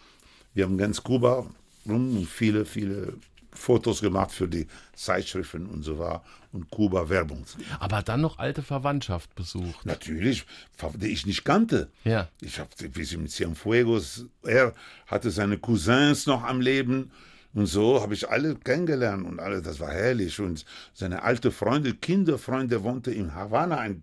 Wir 0.55 0.65
haben 0.65 0.79
ganz 0.79 1.03
Kuba 1.03 1.47
rum 1.87 2.17
und 2.17 2.27
viele, 2.27 2.65
viele 2.65 3.15
Fotos 3.57 4.01
gemacht 4.01 4.33
für 4.33 4.49
die 4.49 4.67
Zeitschriften 4.95 5.67
und 5.67 5.83
so 5.83 5.99
war 5.99 6.25
und 6.53 6.71
Kuba 6.71 7.09
Werbung. 7.09 7.45
Aber 7.81 8.03
dann 8.03 8.21
noch 8.21 8.39
alte 8.39 8.63
Verwandtschaft 8.63 9.35
besucht. 9.35 9.85
Natürlich, 9.85 10.47
die 10.95 11.09
ich 11.09 11.27
nicht 11.27 11.45
kannte. 11.45 11.91
Ja. 12.05 12.29
Ich 12.41 12.59
habe, 12.59 12.71
wie 12.93 13.05
sie 13.05 13.17
mit 13.17 13.31
Cienfuegos, 13.31 14.27
er 14.43 14.75
hatte 15.07 15.31
seine 15.31 15.59
Cousins 15.59 16.27
noch 16.27 16.43
am 16.45 16.61
Leben 16.61 17.11
und 17.57 17.65
so 17.65 18.03
habe 18.03 18.13
ich 18.13 18.29
alle 18.29 18.55
kennengelernt 18.55 19.27
und 19.27 19.41
alle, 19.41 19.63
das 19.63 19.81
war 19.81 19.91
herrlich. 19.91 20.39
Und 20.41 20.67
seine 20.93 21.23
alte 21.23 21.51
Freunde, 21.51 21.95
Kinderfreunde 21.95 22.83
wohnte 22.83 23.11
in 23.11 23.35
Havanna. 23.35 23.79
Ein, 23.79 24.03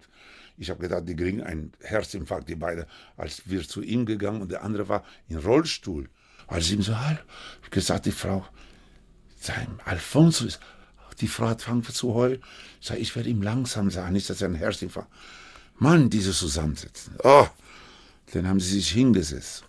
ich 0.57 0.71
habe 0.71 0.81
gedacht, 0.81 1.07
die 1.07 1.15
kriegen 1.15 1.43
einen 1.43 1.71
Herzinfarkt, 1.81 2.49
die 2.49 2.55
beiden, 2.55 2.85
als 3.15 3.43
wir 3.45 3.61
zu 3.61 3.83
ihm 3.83 4.07
gegangen 4.07 4.41
und 4.41 4.51
der 4.51 4.63
andere 4.63 4.89
war 4.89 5.03
im 5.29 5.37
Rollstuhl. 5.37 6.09
Als 6.47 6.71
ihm 6.71 6.81
so, 6.81 6.97
halb, 6.97 7.23
ich 7.63 7.69
gesagt, 7.69 8.07
die 8.07 8.11
Frau, 8.11 8.43
sein 9.43 9.79
Alfonso 9.85 10.45
ist, 10.45 10.59
die 11.19 11.27
Frau 11.27 11.47
hat 11.47 11.61
fangen 11.61 11.83
zu 11.83 12.13
heulen. 12.13 12.41
Ich 12.81 12.87
sage, 12.87 12.99
ich 12.99 13.15
werde 13.15 13.29
ihm 13.29 13.41
langsam 13.41 13.89
sagen, 13.91 14.13
nicht, 14.13 14.29
dass 14.29 14.41
er 14.41 14.47
einen 14.47 14.55
Herzinfarkt. 14.55 15.11
Mann, 15.77 16.09
dieses 16.09 16.37
Zusammensitzen. 16.39 17.15
Oh, 17.23 17.47
dann 18.33 18.47
haben 18.47 18.59
sie 18.59 18.71
sich 18.79 18.89
hingesetzt, 18.91 19.63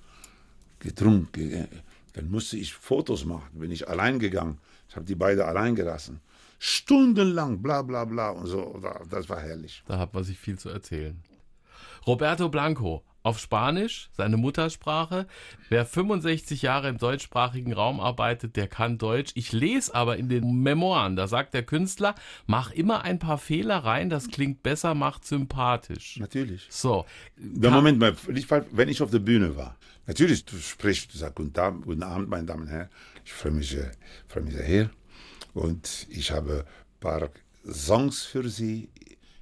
getrunken, 0.79 1.33
ge- 1.51 1.67
Dann 2.15 2.31
musste 2.31 2.57
ich 2.57 2.73
Fotos 2.75 3.25
machen, 3.25 3.49
bin 3.59 3.71
ich 3.73 3.89
allein 3.89 4.19
gegangen. 4.19 4.59
Ich 4.89 4.97
habe 4.97 5.05
die 5.05 5.15
beiden 5.17 5.43
allein 5.45 5.75
gelassen. 5.75 6.21
Stundenlang, 6.59 7.61
bla 7.61 7.83
bla 7.83 8.05
bla 8.05 8.31
und 8.31 8.47
so. 8.47 8.81
Das 9.11 9.29
war 9.29 9.41
herrlich. 9.41 9.83
Da 9.87 9.99
hat 9.99 10.15
man 10.15 10.25
sich 10.25 10.39
viel 10.39 10.59
zu 10.59 10.69
erzählen. 10.71 11.21
Roberto 12.07 12.49
Blanco, 12.49 13.03
auf 13.25 13.39
Spanisch, 13.41 14.11
seine 14.13 14.37
Muttersprache. 14.37 15.27
Wer 15.71 15.87
65 15.87 16.61
Jahre 16.61 16.91
im 16.91 16.99
deutschsprachigen 16.99 17.73
Raum 17.73 17.99
arbeitet, 17.99 18.55
der 18.57 18.69
kann 18.69 18.99
Deutsch. 18.99 19.33
Ich 19.35 19.51
lese 19.51 19.95
aber 19.95 20.19
in 20.19 20.29
den 20.29 20.63
Memoiren, 20.63 21.17
da 21.17 21.27
sagt 21.27 21.55
der 21.55 21.63
Künstler, 21.63 22.15
mach 22.47 22.71
immer 22.71 23.03
ein 23.03 23.19
paar 23.19 23.39
Fehler 23.39 23.79
rein, 23.79 24.11
das 24.11 24.29
klingt 24.29 24.63
besser, 24.63 24.95
macht 24.95 25.25
sympathisch. 25.25 26.19
Natürlich. 26.19 26.67
So. 26.69 27.07
Ja, 27.61 27.71
Moment 27.71 27.99
mal, 27.99 28.15
wenn 28.27 28.89
ich 28.89 29.01
auf 29.03 29.11
der 29.11 29.21
Bühne 29.21 29.57
war, 29.57 29.79
natürlich, 30.07 30.45
du 30.45 30.59
sprichst, 30.59 31.15
du 31.15 31.19
sagst 31.19 31.37
guten, 31.37 31.59
Abend, 32.03 32.29
meine 32.29 32.45
Damen 32.45 32.65
und 32.65 32.69
Herren, 32.69 32.91
ich 33.25 33.33
freue 33.33 33.53
mich, 33.53 33.75
äh, 33.75 33.91
freue 34.29 34.43
mich 34.43 34.55
sehr 34.55 34.67
hier 34.67 34.91
und 35.55 36.07
ich 36.11 36.31
habe 36.31 36.67
ein 36.67 37.01
paar 37.01 37.31
Songs 37.67 38.23
für 38.23 38.47
Sie. 38.51 38.91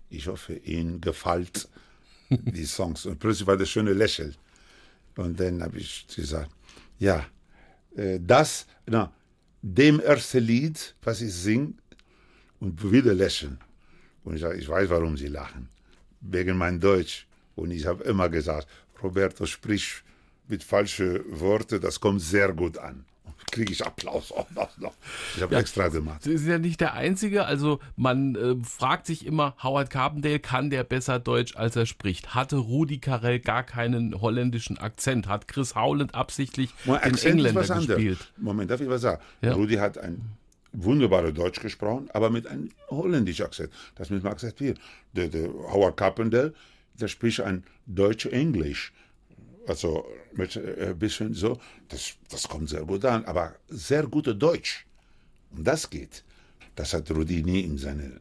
Ich 0.08 0.28
hoffe, 0.28 0.54
Ihnen 0.54 1.00
gefällt 1.00 1.68
die 2.56 2.64
Songs. 2.64 3.06
Und 3.06 3.18
plötzlich 3.18 3.46
war 3.46 3.56
das 3.56 3.68
schöne 3.68 3.92
Lächeln. 3.92 4.34
Und 5.16 5.38
dann 5.38 5.62
habe 5.62 5.78
ich 5.78 6.06
gesagt, 6.14 6.50
ja, 6.98 7.26
äh, 7.96 8.18
das, 8.20 8.66
na, 8.86 9.12
dem 9.60 10.00
ersten 10.00 10.42
Lied, 10.42 10.94
was 11.02 11.20
ich 11.20 11.34
singe, 11.34 11.74
und 12.60 12.90
wieder 12.90 13.14
lächeln. 13.14 13.58
Und 14.24 14.36
ich 14.36 14.40
sage, 14.40 14.58
ich 14.58 14.68
weiß, 14.68 14.88
warum 14.90 15.16
Sie 15.16 15.26
lachen. 15.26 15.68
Wegen 16.20 16.56
mein 16.56 16.78
Deutsch. 16.78 17.26
Und 17.56 17.70
ich 17.72 17.84
habe 17.86 18.04
immer 18.04 18.28
gesagt, 18.28 18.68
Roberto, 19.02 19.46
sprich 19.46 20.02
mit 20.48 20.62
falschen 20.62 21.20
Worten, 21.40 21.80
das 21.80 21.98
kommt 21.98 22.20
sehr 22.20 22.52
gut 22.52 22.78
an 22.78 23.04
kriege 23.52 23.72
ich 23.72 23.86
Applaus 23.86 24.32
auch 24.32 24.48
noch. 24.78 24.94
Ich 25.36 25.42
habe 25.42 25.54
ja, 25.54 25.60
extra 25.60 25.88
gemacht. 25.88 26.24
Sie 26.24 26.36
sind 26.36 26.50
ja 26.50 26.58
nicht 26.58 26.80
der 26.80 26.94
Einzige. 26.94 27.44
Also 27.44 27.78
man 27.94 28.34
äh, 28.34 28.56
fragt 28.64 29.06
sich 29.06 29.24
immer, 29.24 29.54
Howard 29.62 29.90
Carpendale, 29.90 30.40
kann 30.40 30.70
der 30.70 30.82
besser 30.82 31.20
Deutsch, 31.20 31.54
als 31.54 31.76
er 31.76 31.86
spricht? 31.86 32.34
Hatte 32.34 32.56
Rudi 32.56 32.98
Carell 32.98 33.38
gar 33.38 33.62
keinen 33.62 34.20
holländischen 34.20 34.78
Akzent? 34.78 35.28
Hat 35.28 35.46
Chris 35.46 35.76
Howland 35.76 36.14
absichtlich 36.14 36.70
den 36.84 37.18
Engländer 37.18 37.62
gespielt? 37.62 38.32
Moment, 38.38 38.70
darf 38.70 38.80
ich 38.80 38.88
was 38.88 39.02
sagen? 39.02 39.22
Ja. 39.42 39.52
Rudi 39.52 39.76
hat 39.76 39.98
ein 39.98 40.32
wunderbare 40.72 41.32
Deutsch 41.32 41.60
gesprochen, 41.60 42.08
aber 42.14 42.30
mit 42.30 42.46
einem 42.46 42.70
holländischen 42.90 43.44
Akzent. 43.44 43.70
Das 43.94 44.10
müssen 44.10 44.24
wir 44.24 44.30
akzeptieren. 44.30 44.78
Der, 45.12 45.28
der 45.28 45.48
Howard 45.48 45.98
Carpendale, 45.98 46.54
der 46.94 47.08
spricht 47.08 47.42
ein 47.42 47.64
Deutsch-Englisch 47.86 48.92
also 49.66 50.06
mit 50.32 50.56
äh, 50.56 50.90
ein 50.90 50.98
bisschen 50.98 51.34
so, 51.34 51.58
das, 51.88 52.14
das 52.30 52.48
kommt 52.48 52.68
sehr 52.68 52.84
gut 52.84 53.04
an, 53.04 53.24
aber 53.24 53.54
sehr 53.68 54.06
gute 54.06 54.34
Deutsch. 54.34 54.86
Und 55.50 55.64
das 55.64 55.88
geht. 55.90 56.24
Das 56.74 56.94
hat 56.94 57.10
Rudi 57.10 57.42
nie 57.42 57.60
in 57.60 57.78
seine 57.78 58.20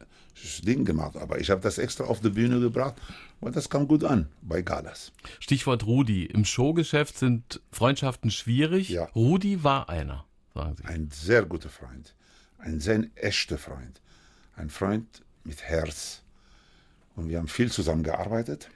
Ding 0.62 0.84
gemacht, 0.84 1.16
aber 1.16 1.40
ich 1.40 1.50
habe 1.50 1.60
das 1.60 1.78
extra 1.78 2.04
auf 2.04 2.20
die 2.20 2.30
Bühne 2.30 2.60
gebracht, 2.60 2.94
weil 3.40 3.52
das 3.52 3.68
kam 3.68 3.86
gut 3.86 4.04
an 4.04 4.28
bei 4.42 4.62
Galas. 4.62 5.12
Stichwort 5.40 5.86
Rudi. 5.86 6.26
Im 6.26 6.44
Showgeschäft 6.44 7.16
sind 7.16 7.60
Freundschaften 7.70 8.30
schwierig. 8.30 8.88
Ja. 8.88 9.04
Rudi 9.14 9.62
war 9.64 9.88
einer, 9.88 10.26
sagen 10.54 10.76
Sie. 10.76 10.84
Ein 10.84 11.10
sehr 11.12 11.44
guter 11.44 11.68
Freund. 11.68 12.14
Ein 12.58 12.80
sehr 12.80 13.04
echter 13.14 13.58
Freund. 13.58 14.00
Ein 14.56 14.68
Freund 14.68 15.22
mit 15.44 15.62
Herz. 15.62 16.22
Und 17.16 17.28
wir 17.28 17.38
haben 17.38 17.48
viel 17.48 17.70
zusammengearbeitet. 17.70 18.68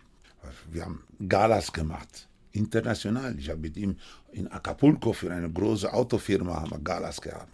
Wir 0.70 0.84
haben 0.84 1.04
Galas 1.28 1.72
gemacht 1.72 2.28
international. 2.56 3.38
Ich 3.38 3.50
habe 3.50 3.60
mit 3.60 3.76
ihm 3.76 3.96
in 4.32 4.50
Acapulco 4.50 5.12
für 5.12 5.30
eine 5.32 5.50
große 5.50 5.92
Autofirma 5.92 6.60
haben 6.60 6.70
wir 6.70 6.78
Galas 6.78 7.20
gehabt. 7.20 7.52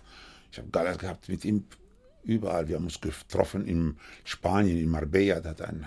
Ich 0.50 0.58
habe 0.58 0.68
Galas 0.70 0.98
gehabt 0.98 1.28
mit 1.28 1.44
ihm 1.44 1.64
überall. 2.24 2.68
Wir 2.68 2.76
haben 2.76 2.84
uns 2.84 3.00
getroffen 3.00 3.66
in 3.66 3.96
Spanien, 4.24 4.78
in 4.78 4.88
Marbella, 4.88 5.40
da 5.40 5.50
hat 5.50 5.60
er 5.60 5.68
ein 5.68 5.86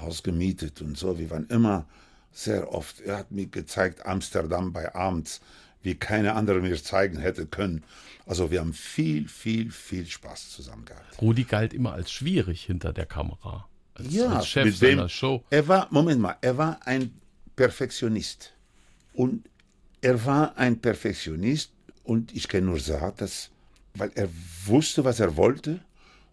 Haus 0.00 0.22
gemietet 0.22 0.80
und 0.80 0.96
so. 0.96 1.18
Wir 1.18 1.30
waren 1.30 1.46
immer 1.48 1.86
sehr 2.32 2.72
oft. 2.72 3.00
Er 3.00 3.18
hat 3.18 3.30
mir 3.30 3.46
gezeigt, 3.46 4.06
Amsterdam 4.06 4.72
bei 4.72 4.94
Abends, 4.94 5.40
wie 5.82 5.94
keine 5.94 6.34
andere 6.34 6.60
mir 6.60 6.82
zeigen 6.82 7.18
hätte 7.18 7.46
können. 7.46 7.84
Also 8.26 8.50
wir 8.50 8.60
haben 8.60 8.74
viel, 8.74 9.28
viel, 9.28 9.70
viel 9.70 10.06
Spaß 10.06 10.50
zusammen 10.50 10.84
gehabt. 10.84 11.20
Rudi 11.20 11.44
galt 11.44 11.72
immer 11.72 11.92
als 11.92 12.10
schwierig 12.10 12.64
hinter 12.64 12.92
der 12.92 13.06
Kamera. 13.06 13.66
Als, 13.94 14.12
ja, 14.12 14.28
als 14.28 14.46
Chef 14.46 14.66
mit 14.66 14.80
wem, 14.80 15.08
Show. 15.08 15.42
Er 15.50 15.66
war, 15.66 15.88
Moment 15.90 16.20
mal, 16.20 16.36
er 16.40 16.56
war 16.56 16.78
ein 16.86 17.12
Perfektionist. 17.58 18.52
Und 19.12 19.48
er 20.00 20.24
war 20.24 20.56
ein 20.56 20.78
Perfektionist 20.80 21.72
und 22.04 22.32
ich 22.32 22.46
kann 22.46 22.64
nur 22.66 22.78
sagen, 22.78 23.16
dass, 23.16 23.50
weil 23.94 24.12
er 24.14 24.28
wusste, 24.64 25.04
was 25.04 25.18
er 25.18 25.36
wollte 25.36 25.80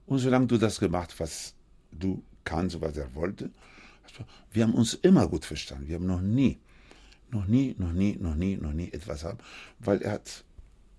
und 0.06 0.20
solange 0.20 0.46
du 0.46 0.58
das 0.60 0.80
gemacht, 0.80 1.16
was 1.18 1.56
du 1.92 2.22
kannst, 2.44 2.80
was 2.80 2.96
er 2.96 3.16
wollte, 3.16 3.50
wir 4.54 4.64
haben 4.64 4.76
uns 4.76 4.94
immer 4.94 5.28
gut 5.28 5.46
verstanden. 5.46 5.88
Wir 5.88 5.96
haben 5.96 6.06
noch 6.06 6.22
nie, 6.22 6.60
noch 7.32 7.48
nie, 7.48 7.76
noch 7.80 7.92
nie, 7.92 8.16
noch 8.22 8.36
nie, 8.36 8.56
noch 8.58 8.74
nie 8.74 8.94
etwas 8.94 9.24
haben, 9.24 9.40
weil 9.80 10.04
er 10.04 10.12
hat 10.12 10.44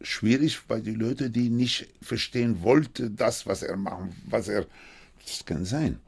schwierig, 0.00 0.60
weil 0.66 0.82
die 0.82 0.94
Leute, 0.94 1.30
die 1.30 1.50
nicht 1.50 1.88
verstehen 2.02 2.62
wollten, 2.62 3.14
das, 3.14 3.46
was 3.46 3.62
er 3.62 3.76
macht, 3.76 4.10
was 4.28 4.48
er, 4.48 4.66
das 5.24 5.44
kann 5.44 5.64
sein. 5.64 6.00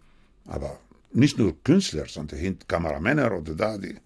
Aber 0.44 0.80
nicht 1.12 1.38
nur 1.38 1.62
Künstler, 1.62 2.06
sondern 2.08 2.58
Kameramänner 2.66 3.32
oder 3.32 3.54
da, 3.54 3.78
die, 3.78 3.96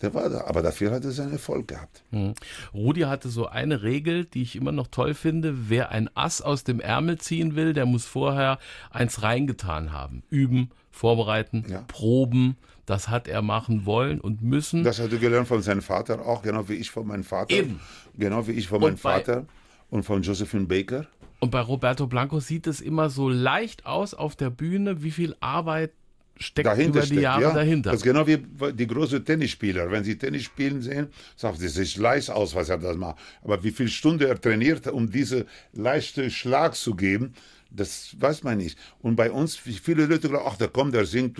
der 0.00 0.12
war 0.12 0.28
da, 0.28 0.44
aber 0.46 0.62
dafür 0.62 0.90
hat 0.90 1.04
er 1.04 1.12
seinen 1.12 1.32
Erfolg 1.32 1.68
gehabt. 1.68 2.02
Mhm. 2.10 2.34
Rudi 2.74 3.02
hatte 3.02 3.28
so 3.28 3.46
eine 3.46 3.82
Regel, 3.82 4.24
die 4.24 4.42
ich 4.42 4.56
immer 4.56 4.72
noch 4.72 4.88
toll 4.88 5.14
finde. 5.14 5.68
Wer 5.70 5.90
ein 5.90 6.10
Ass 6.14 6.42
aus 6.42 6.64
dem 6.64 6.80
Ärmel 6.80 7.18
ziehen 7.18 7.54
will, 7.54 7.72
der 7.72 7.86
muss 7.86 8.04
vorher 8.04 8.58
eins 8.90 9.22
reingetan 9.22 9.92
haben. 9.92 10.22
Üben, 10.30 10.70
vorbereiten, 10.90 11.64
ja. 11.68 11.84
proben. 11.88 12.56
Das 12.86 13.08
hat 13.08 13.28
er 13.28 13.40
machen 13.40 13.86
wollen 13.86 14.20
und 14.20 14.42
müssen. 14.42 14.84
Das 14.84 15.00
hat 15.00 15.10
er 15.10 15.18
gelernt 15.18 15.48
von 15.48 15.62
seinem 15.62 15.80
Vater 15.80 16.26
auch, 16.26 16.42
genau 16.42 16.68
wie 16.68 16.74
ich 16.74 16.90
von 16.90 17.06
meinem 17.06 17.24
Vater. 17.24 17.54
Eben. 17.54 17.80
Genau 18.18 18.46
wie 18.46 18.52
ich 18.52 18.68
von 18.68 18.80
meinem 18.80 18.98
Vater 18.98 19.46
und 19.90 20.02
von 20.02 20.22
Josephine 20.22 20.66
Baker. 20.66 21.06
Und 21.40 21.50
bei 21.50 21.60
Roberto 21.60 22.06
Blanco 22.06 22.40
sieht 22.40 22.66
es 22.66 22.80
immer 22.80 23.10
so 23.10 23.28
leicht 23.28 23.86
aus 23.86 24.12
auf 24.14 24.36
der 24.36 24.50
Bühne, 24.50 25.02
wie 25.02 25.10
viel 25.10 25.34
Arbeit 25.40 25.92
steckt 26.36 26.66
dahinter 26.66 26.98
über 26.98 27.06
die 27.06 27.20
Jahre 27.20 27.42
ja, 27.42 27.54
dahinter. 27.54 27.90
Das 27.90 28.00
ist 28.00 28.04
genau 28.04 28.26
wie 28.26 28.38
die 28.72 28.86
großen 28.86 29.24
Tennisspieler. 29.24 29.90
Wenn 29.90 30.04
sie 30.04 30.16
Tennis 30.18 30.44
spielen 30.44 30.82
sehen, 30.82 31.08
sagt 31.36 31.58
sie, 31.58 31.68
sieht 31.68 31.96
leicht 31.96 32.30
aus, 32.30 32.54
was 32.54 32.68
er 32.68 32.78
das 32.78 32.96
macht. 32.96 33.16
Aber 33.42 33.62
wie 33.62 33.70
viele 33.70 33.88
Stunden 33.88 34.26
er 34.26 34.40
trainiert, 34.40 34.86
um 34.88 35.10
diese 35.10 35.46
leichte 35.72 36.30
Schlag 36.30 36.74
zu 36.74 36.94
geben, 36.94 37.34
das 37.70 38.16
weiß 38.18 38.42
man 38.42 38.58
nicht. 38.58 38.78
Und 39.00 39.16
bei 39.16 39.30
uns, 39.30 39.56
viele 39.56 40.06
Leute 40.06 40.28
glauben, 40.28 40.46
ach, 40.48 40.56
der 40.56 40.68
kommt, 40.68 40.94
der 40.94 41.06
singt. 41.06 41.38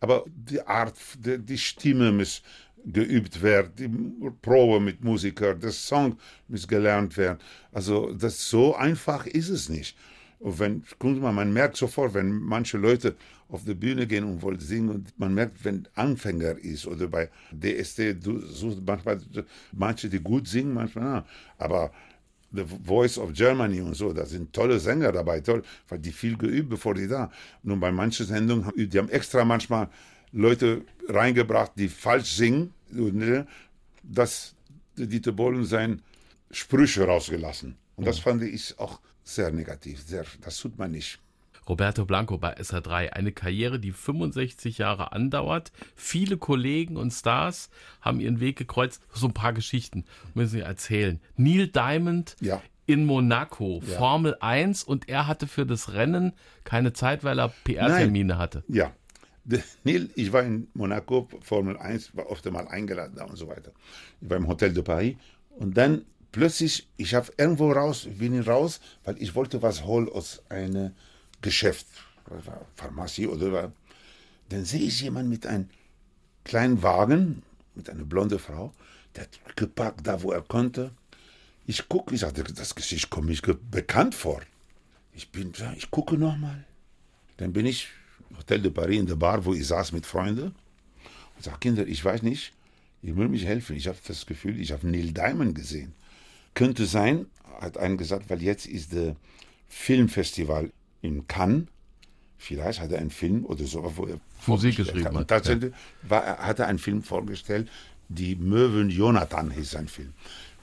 Aber 0.00 0.24
die 0.26 0.60
Art, 0.62 0.96
die 1.18 1.58
Stimme 1.58 2.12
muss 2.12 2.42
geübt 2.84 3.42
werden, 3.42 3.72
die 3.78 4.30
Probe 4.42 4.80
mit 4.80 5.04
Musikern, 5.04 5.60
der 5.60 5.72
Song 5.72 6.16
muss 6.48 6.66
gelernt 6.66 7.16
werden. 7.16 7.38
Also 7.72 8.12
das 8.14 8.48
so 8.48 8.74
einfach 8.74 9.26
ist 9.26 9.50
es 9.50 9.68
nicht. 9.68 9.96
Und 10.40 10.58
wenn, 10.58 10.82
gucken 10.98 11.20
mal, 11.20 11.32
man 11.32 11.52
merkt 11.52 11.76
sofort, 11.76 12.14
wenn 12.14 12.32
manche 12.32 12.78
Leute 12.78 13.14
auf 13.50 13.64
die 13.64 13.74
Bühne 13.74 14.06
gehen 14.06 14.24
und 14.24 14.40
wollen 14.40 14.58
singen 14.58 14.88
und 14.88 15.18
man 15.18 15.34
merkt, 15.34 15.62
wenn 15.64 15.86
Anfänger 15.94 16.58
ist 16.58 16.86
oder 16.86 17.08
bei 17.08 17.28
DST, 17.52 18.24
du 18.24 18.38
suchst 18.38 18.80
manchmal 18.86 19.20
manche, 19.72 20.08
die 20.08 20.18
gut 20.18 20.48
singen, 20.48 20.72
manchmal, 20.72 21.04
na, 21.04 21.26
aber 21.58 21.92
The 22.52 22.64
Voice 22.84 23.18
of 23.18 23.34
Germany 23.34 23.82
und 23.82 23.94
so, 23.94 24.12
da 24.14 24.24
sind 24.24 24.52
tolle 24.52 24.80
Sänger 24.80 25.12
dabei, 25.12 25.40
toll, 25.40 25.62
weil 25.88 25.98
die 25.98 26.10
viel 26.10 26.36
geübt, 26.36 26.70
bevor 26.70 26.94
die 26.94 27.06
da. 27.06 27.30
Nun 27.62 27.78
bei 27.78 27.92
manchen 27.92 28.26
Sendungen, 28.26 28.72
die 28.74 28.98
haben 28.98 29.10
extra 29.10 29.44
manchmal 29.44 29.88
Leute 30.32 30.82
reingebracht, 31.06 31.72
die 31.76 31.88
falsch 31.88 32.32
singen, 32.32 32.72
ne, 32.90 33.46
dass 34.02 34.54
Dieter 34.96 35.32
Bohlen 35.32 35.64
sein 35.64 36.02
Sprüche 36.50 37.04
rausgelassen. 37.04 37.76
Und 37.96 38.06
das 38.06 38.18
fand 38.18 38.42
ich 38.42 38.78
auch 38.78 39.00
sehr 39.22 39.50
negativ. 39.50 40.02
Sehr, 40.02 40.24
das 40.42 40.58
tut 40.58 40.78
man 40.78 40.92
nicht. 40.92 41.20
Roberto 41.68 42.04
Blanco 42.04 42.36
bei 42.36 42.56
SA3, 42.58 43.10
eine 43.10 43.32
Karriere, 43.32 43.78
die 43.78 43.92
65 43.92 44.78
Jahre 44.78 45.12
andauert. 45.12 45.70
Viele 45.94 46.36
Kollegen 46.36 46.96
und 46.96 47.12
Stars 47.12 47.70
haben 48.00 48.18
ihren 48.18 48.40
Weg 48.40 48.56
gekreuzt. 48.56 49.02
So 49.12 49.28
ein 49.28 49.34
paar 49.34 49.52
Geschichten 49.52 50.04
müssen 50.34 50.50
Sie 50.50 50.60
erzählen. 50.60 51.20
Neil 51.36 51.68
Diamond 51.68 52.36
ja. 52.40 52.60
in 52.86 53.06
Monaco, 53.06 53.82
ja. 53.86 53.98
Formel 53.98 54.36
1 54.40 54.82
und 54.82 55.08
er 55.08 55.28
hatte 55.28 55.46
für 55.46 55.64
das 55.64 55.92
Rennen 55.92 56.32
keine 56.64 56.92
Zeit, 56.92 57.22
weil 57.22 57.38
er 57.38 57.52
PR-Termine 57.64 58.36
hatte. 58.36 58.64
Ja. 58.66 58.92
Neil, 59.84 60.10
ich 60.16 60.32
war 60.32 60.42
in 60.42 60.68
Monaco, 60.74 61.28
Formel 61.40 61.76
1, 61.76 62.16
war 62.16 62.30
oft 62.30 62.46
einmal 62.46 62.68
eingeladen 62.68 63.14
da 63.16 63.24
und 63.24 63.36
so 63.36 63.48
weiter. 63.48 63.72
Ich 64.20 64.28
war 64.28 64.36
im 64.36 64.48
Hotel 64.48 64.72
de 64.72 64.82
Paris 64.82 65.16
und 65.50 65.76
dann 65.76 66.04
plötzlich, 66.32 66.88
ich 66.96 67.14
habe 67.14 67.32
irgendwo 67.36 67.72
raus, 67.72 68.08
bin 68.18 68.38
ich 68.38 68.46
raus, 68.46 68.80
weil 69.04 69.20
ich 69.22 69.34
wollte 69.34 69.62
was 69.62 69.84
holen 69.84 70.08
aus 70.08 70.42
einem 70.48 70.92
Geschäft, 71.40 71.86
Pharmazie 72.76 73.26
oder 73.26 73.52
was. 73.52 73.70
Dann 74.48 74.64
sehe 74.64 74.82
ich 74.82 75.00
jemanden 75.00 75.30
mit 75.30 75.46
einem 75.46 75.68
kleinen 76.44 76.82
Wagen, 76.82 77.42
mit 77.74 77.88
einer 77.88 78.04
blonden 78.04 78.38
Frau, 78.38 78.72
der 79.14 79.24
hat 79.24 79.56
gepackt 79.56 80.06
da, 80.06 80.22
wo 80.22 80.32
er 80.32 80.42
konnte. 80.42 80.92
Ich 81.66 81.88
gucke, 81.88 82.14
ich 82.14 82.20
sagte, 82.20 82.42
das 82.42 82.74
Gesicht 82.74 83.10
kommt 83.10 83.28
mir 83.28 83.58
bekannt 83.70 84.14
vor. 84.14 84.40
Ich 85.14 85.30
bin, 85.30 85.52
ich 85.76 85.90
gucke 85.90 86.16
nochmal. 86.16 86.64
Dann 87.36 87.52
bin 87.52 87.66
ich 87.66 87.88
Hotel 88.36 88.60
de 88.60 88.70
Paris 88.70 89.00
in 89.00 89.06
der 89.06 89.16
Bar, 89.16 89.44
wo 89.44 89.54
ich 89.54 89.66
saß 89.66 89.92
mit 89.92 90.06
Freunden. 90.06 90.54
Und 91.36 91.44
sage, 91.44 91.58
Kinder, 91.60 91.86
ich 91.86 92.04
weiß 92.04 92.22
nicht, 92.22 92.52
ihr 93.02 93.14
müsst 93.14 93.30
mich 93.30 93.44
helfen. 93.44 93.76
Ich 93.76 93.88
habe 93.88 93.98
das 94.06 94.26
Gefühl, 94.26 94.60
ich 94.60 94.72
habe 94.72 94.86
Neil 94.88 95.12
Diamond 95.12 95.54
gesehen. 95.54 95.94
Könnte 96.60 96.86
sein, 96.86 97.26
hat 97.60 97.78
einer 97.78 97.96
gesagt, 97.96 98.28
weil 98.28 98.42
jetzt 98.42 98.66
ist 98.66 98.92
der 98.92 99.16
Filmfestival 99.68 100.70
in 101.00 101.26
Cannes. 101.26 101.66
Vielleicht 102.36 102.80
hat 102.80 102.92
er 102.92 102.98
einen 102.98 103.10
Film 103.10 103.46
oder 103.46 103.64
so, 103.64 103.90
wo 103.96 104.06
er 104.06 104.20
Musik 104.46 104.76
geschrieben 104.76 105.06
hat. 105.06 105.14
Und 105.14 105.28
tatsächlich 105.28 105.72
ja. 105.72 106.10
war, 106.10 106.38
hat 106.38 106.58
er 106.58 106.68
einen 106.68 106.78
Film 106.78 107.02
vorgestellt, 107.02 107.68
die 108.08 108.34
Möwen 108.34 108.90
Jonathan 108.90 109.50
hieß 109.50 109.70
sein 109.70 109.88
Film, 109.88 110.12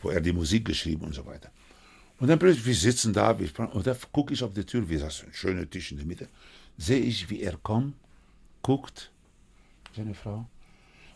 wo 0.02 0.10
er 0.10 0.22
die 0.22 0.34
Musik 0.34 0.66
geschrieben 0.66 1.06
und 1.06 1.16
so 1.16 1.26
weiter. 1.26 1.50
Und 2.20 2.28
dann 2.28 2.40
plötzlich, 2.40 2.66
wir 2.66 2.76
sitzen 2.76 3.14
da, 3.14 3.40
wir, 3.40 3.50
und 3.74 3.88
da 3.88 3.96
gucke 4.12 4.34
ich 4.34 4.44
auf 4.44 4.54
die 4.54 4.66
Tür, 4.66 4.88
wir 4.90 5.00
saßen, 5.00 5.30
ein 5.30 5.34
schöner 5.34 5.70
Tisch 5.70 5.92
in 5.92 5.98
der 5.98 6.06
Mitte, 6.06 6.28
sehe 6.78 7.00
ich, 7.00 7.30
wie 7.30 7.42
er 7.42 7.58
kommt, 7.58 7.96
guckt, 8.62 9.12
seine 9.96 10.14
Frau, 10.14 10.48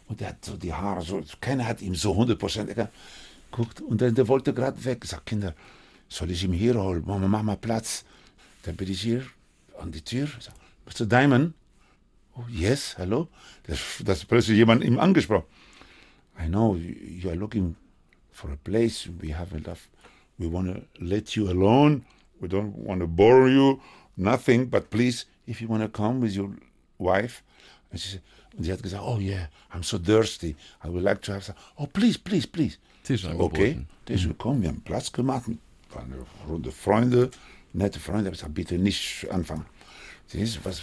und 0.07 0.21
er 0.21 0.29
hat 0.29 0.45
so 0.45 0.57
die 0.57 0.73
Haare, 0.73 1.01
so, 1.01 1.21
keiner 1.39 1.67
hat 1.67 1.81
ihm 1.81 1.95
so 1.95 2.13
100% 2.13 2.67
erkannt, 2.67 2.91
guckt, 3.51 3.81
und 3.81 4.01
dann, 4.01 4.15
der 4.15 4.27
wollte 4.27 4.53
gerade 4.53 4.83
weg, 4.85 5.05
sagt, 5.05 5.25
Kinder, 5.25 5.53
soll 6.09 6.31
ich 6.31 6.43
ihn 6.43 6.53
hier 6.53 6.75
holen, 6.75 7.03
Mama, 7.05 7.27
mach 7.27 7.43
mal 7.43 7.57
Platz. 7.57 8.03
Dann 8.63 8.75
bin 8.75 8.89
ich 8.89 9.01
hier 9.01 9.25
an 9.79 9.91
die 9.91 10.01
Tür, 10.01 10.27
sag, 10.39 10.53
Mr. 10.85 11.05
Diamond, 11.05 11.53
oh 12.35 12.43
yes, 12.49 12.95
hallo, 12.97 13.27
das, 13.63 13.79
das 14.03 14.25
plötzlich 14.25 14.57
jemand 14.57 14.83
ihm 14.83 14.99
angesprochen. 14.99 15.45
I 16.39 16.47
know 16.47 16.75
you 16.75 17.29
are 17.29 17.37
looking 17.37 17.75
for 18.31 18.51
a 18.51 18.57
place, 18.63 19.09
we 19.21 19.35
have 19.35 19.55
enough 19.55 19.89
we 20.41 20.47
want 20.47 20.67
to 20.67 20.81
let 20.99 21.35
you 21.35 21.49
alone. 21.49 22.03
We 22.39 22.47
don't 22.47 22.75
want 22.75 23.01
to 23.01 23.07
bore 23.07 23.47
you, 23.47 23.79
nothing, 24.17 24.65
but 24.65 24.89
please, 24.89 25.25
if 25.45 25.61
you 25.61 25.67
want 25.67 25.83
to 25.83 25.89
come 25.89 26.19
with 26.21 26.35
your 26.35 26.49
wife. 26.97 27.43
She 27.93 28.09
said, 28.09 28.21
und 28.57 28.65
sie 28.65 28.71
hat 28.71 28.81
gesagt, 28.81 29.03
oh 29.05 29.19
yeah, 29.19 29.47
I'm 29.73 29.83
so 29.83 29.97
thirsty. 29.97 30.55
I 30.83 30.89
would 30.89 31.03
like 31.03 31.21
to 31.21 31.33
have 31.33 31.43
some. 31.43 31.55
Oh, 31.77 31.85
please, 31.85 32.17
please, 32.17 32.45
please. 32.45 32.77
Tisch 33.11 33.25
okay, 33.37 33.85
der 34.07 34.15
ist 34.15 34.27
gekommen, 34.27 34.61
wir 34.61 34.69
haben 34.69 34.81
Platz 34.81 35.11
gemacht, 35.11 35.45
waren 35.93 36.13
eine 36.13 36.25
Runde 36.47 36.71
Freunde, 36.71 37.29
nette 37.73 37.99
Freunde. 37.99 38.21
Ich 38.31 38.43
habe 38.43 38.53
gesagt, 38.53 38.53
bitte 38.53 38.77
nicht 38.77 39.27
anfangen. 39.29 39.65
Sie 40.27 40.39
ist, 40.39 40.63
was, 40.63 40.81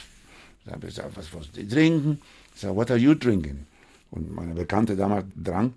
ich 0.65 0.73
habe 0.73 0.87
gesagt, 0.87 1.17
was 1.17 1.33
was 1.33 1.49
Sie 1.55 1.67
trinken? 1.67 2.21
Ich 2.55 2.61
sage, 2.61 2.77
what 2.77 2.91
are 2.91 2.99
you 2.99 3.15
drinking? 3.15 3.67
Und 4.11 4.35
meine 4.35 4.55
Bekannte 4.55 4.97
damals 4.97 5.27
trank 5.43 5.75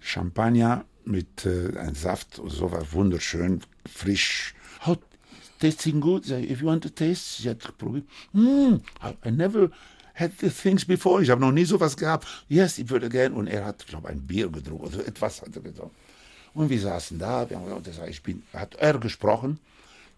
Champagner 0.00 0.84
mit 1.04 1.46
äh, 1.46 1.76
einem 1.78 1.94
Saft 1.94 2.38
und 2.38 2.50
so 2.50 2.70
war 2.70 2.92
wunderschön, 2.92 3.60
frisch. 3.86 4.54
How 4.84 4.98
tasting 5.58 6.00
good? 6.00 6.28
If 6.28 6.60
you 6.60 6.66
want 6.66 6.82
to 6.82 6.90
taste, 6.90 7.42
sie 7.42 7.48
hat 7.50 7.78
probiert. 7.78 8.04
Mm, 8.32 8.76
I 9.24 9.30
never 9.30 9.70
had 10.14 10.32
the 10.40 10.48
things 10.48 10.84
before. 10.84 11.22
Ich 11.22 11.30
habe 11.30 11.40
noch 11.40 11.52
nie 11.52 11.64
sowas 11.64 11.96
gehabt. 11.96 12.26
Yes, 12.48 12.78
ich 12.78 12.88
würde 12.88 13.08
gerne. 13.08 13.34
Und 13.34 13.46
er 13.46 13.64
hat, 13.64 13.86
glaube 13.86 14.08
ein 14.08 14.20
Bier 14.20 14.48
getrunken 14.48 14.86
oder 14.86 15.06
etwas 15.06 15.42
hat 15.42 15.54
er 15.54 15.62
getrunken. 15.62 15.94
Und 16.54 16.70
wir 16.70 16.80
saßen 16.80 17.18
da. 17.18 17.48
Wir 17.50 17.58
haben 17.58 17.82
gesagt, 17.82 18.08
ich 18.08 18.22
bin, 18.22 18.42
hat 18.52 18.76
er 18.76 18.98
gesprochen. 18.98 19.58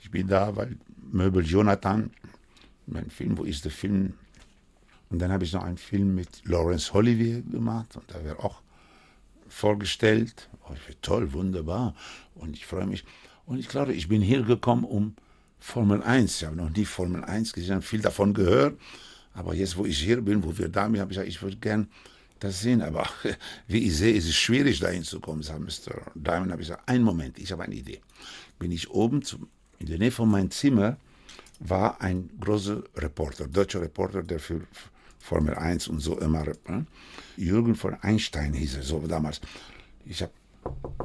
Ich 0.00 0.10
bin 0.10 0.28
da, 0.28 0.54
weil 0.54 0.76
Möbel 1.10 1.44
Jonathan, 1.44 2.10
mein 2.86 3.10
Film, 3.10 3.38
wo 3.38 3.44
ist 3.44 3.64
der 3.64 3.72
Film? 3.72 4.12
Und 5.08 5.18
dann 5.20 5.32
habe 5.32 5.44
ich 5.44 5.52
noch 5.52 5.64
einen 5.64 5.78
Film 5.78 6.14
mit 6.14 6.28
Laurence 6.44 6.94
Olivier 6.94 7.42
gemacht 7.42 7.96
und 7.96 8.04
da 8.08 8.22
wäre 8.24 8.40
auch 8.40 8.60
vorgestellt. 9.48 10.48
Oh, 10.68 10.74
toll, 11.00 11.32
wunderbar. 11.32 11.94
Und 12.34 12.56
ich 12.56 12.66
freue 12.66 12.86
mich. 12.86 13.04
Und 13.46 13.58
ich 13.58 13.68
glaube, 13.68 13.94
ich 13.94 14.08
bin 14.08 14.20
hier 14.20 14.42
gekommen, 14.42 14.84
um 14.84 15.14
Formel 15.58 16.02
1. 16.02 16.36
Ich 16.36 16.46
habe 16.46 16.56
noch 16.56 16.70
nie 16.70 16.84
Formel 16.84 17.24
1 17.24 17.52
gesehen, 17.52 17.82
viel 17.82 18.00
davon 18.00 18.34
gehört. 18.34 18.78
Aber 19.36 19.54
jetzt, 19.54 19.76
wo 19.76 19.84
ich 19.84 19.98
hier 19.98 20.20
bin, 20.22 20.42
wo 20.42 20.56
wir 20.56 20.68
da 20.68 20.86
sind, 20.86 20.98
habe 20.98 21.12
ich 21.12 21.18
gesagt, 21.18 21.28
ich 21.28 21.42
würde 21.42 21.56
gern 21.58 21.88
das 22.40 22.60
sehen. 22.60 22.82
Aber 22.82 23.06
wie 23.68 23.86
ich 23.86 23.96
sehe, 23.96 24.14
ist 24.14 24.26
es 24.26 24.34
schwierig, 24.34 24.80
da 24.80 24.88
hinzukommen, 24.88 25.42
sagt 25.42 25.60
Mr. 25.60 26.00
Diamond. 26.14 26.52
habe 26.52 26.62
ich 26.62 26.68
gesagt, 26.68 26.88
einen 26.88 27.04
Moment, 27.04 27.38
ich 27.38 27.52
habe 27.52 27.62
eine 27.62 27.74
Idee. 27.74 28.00
Bin 28.58 28.72
ich 28.72 28.90
oben 28.90 29.22
zum, 29.22 29.48
in 29.78 29.86
der 29.86 29.98
Nähe 29.98 30.10
von 30.10 30.30
meinem 30.30 30.50
Zimmer, 30.50 30.96
war 31.60 32.00
ein 32.00 32.30
großer 32.40 32.82
Reporter, 32.96 33.46
deutscher 33.46 33.82
Reporter, 33.82 34.22
der 34.22 34.40
für 34.40 34.62
Formel 35.18 35.54
1 35.54 35.88
und 35.88 36.00
so 36.00 36.18
immer. 36.18 36.44
Ne? 36.68 36.86
Jürgen 37.36 37.74
von 37.74 37.94
Einstein 37.94 38.54
hieß 38.54 38.76
er 38.76 38.82
so 38.82 39.06
damals. 39.06 39.40
Ich, 40.06 40.22
hab, 40.22 40.30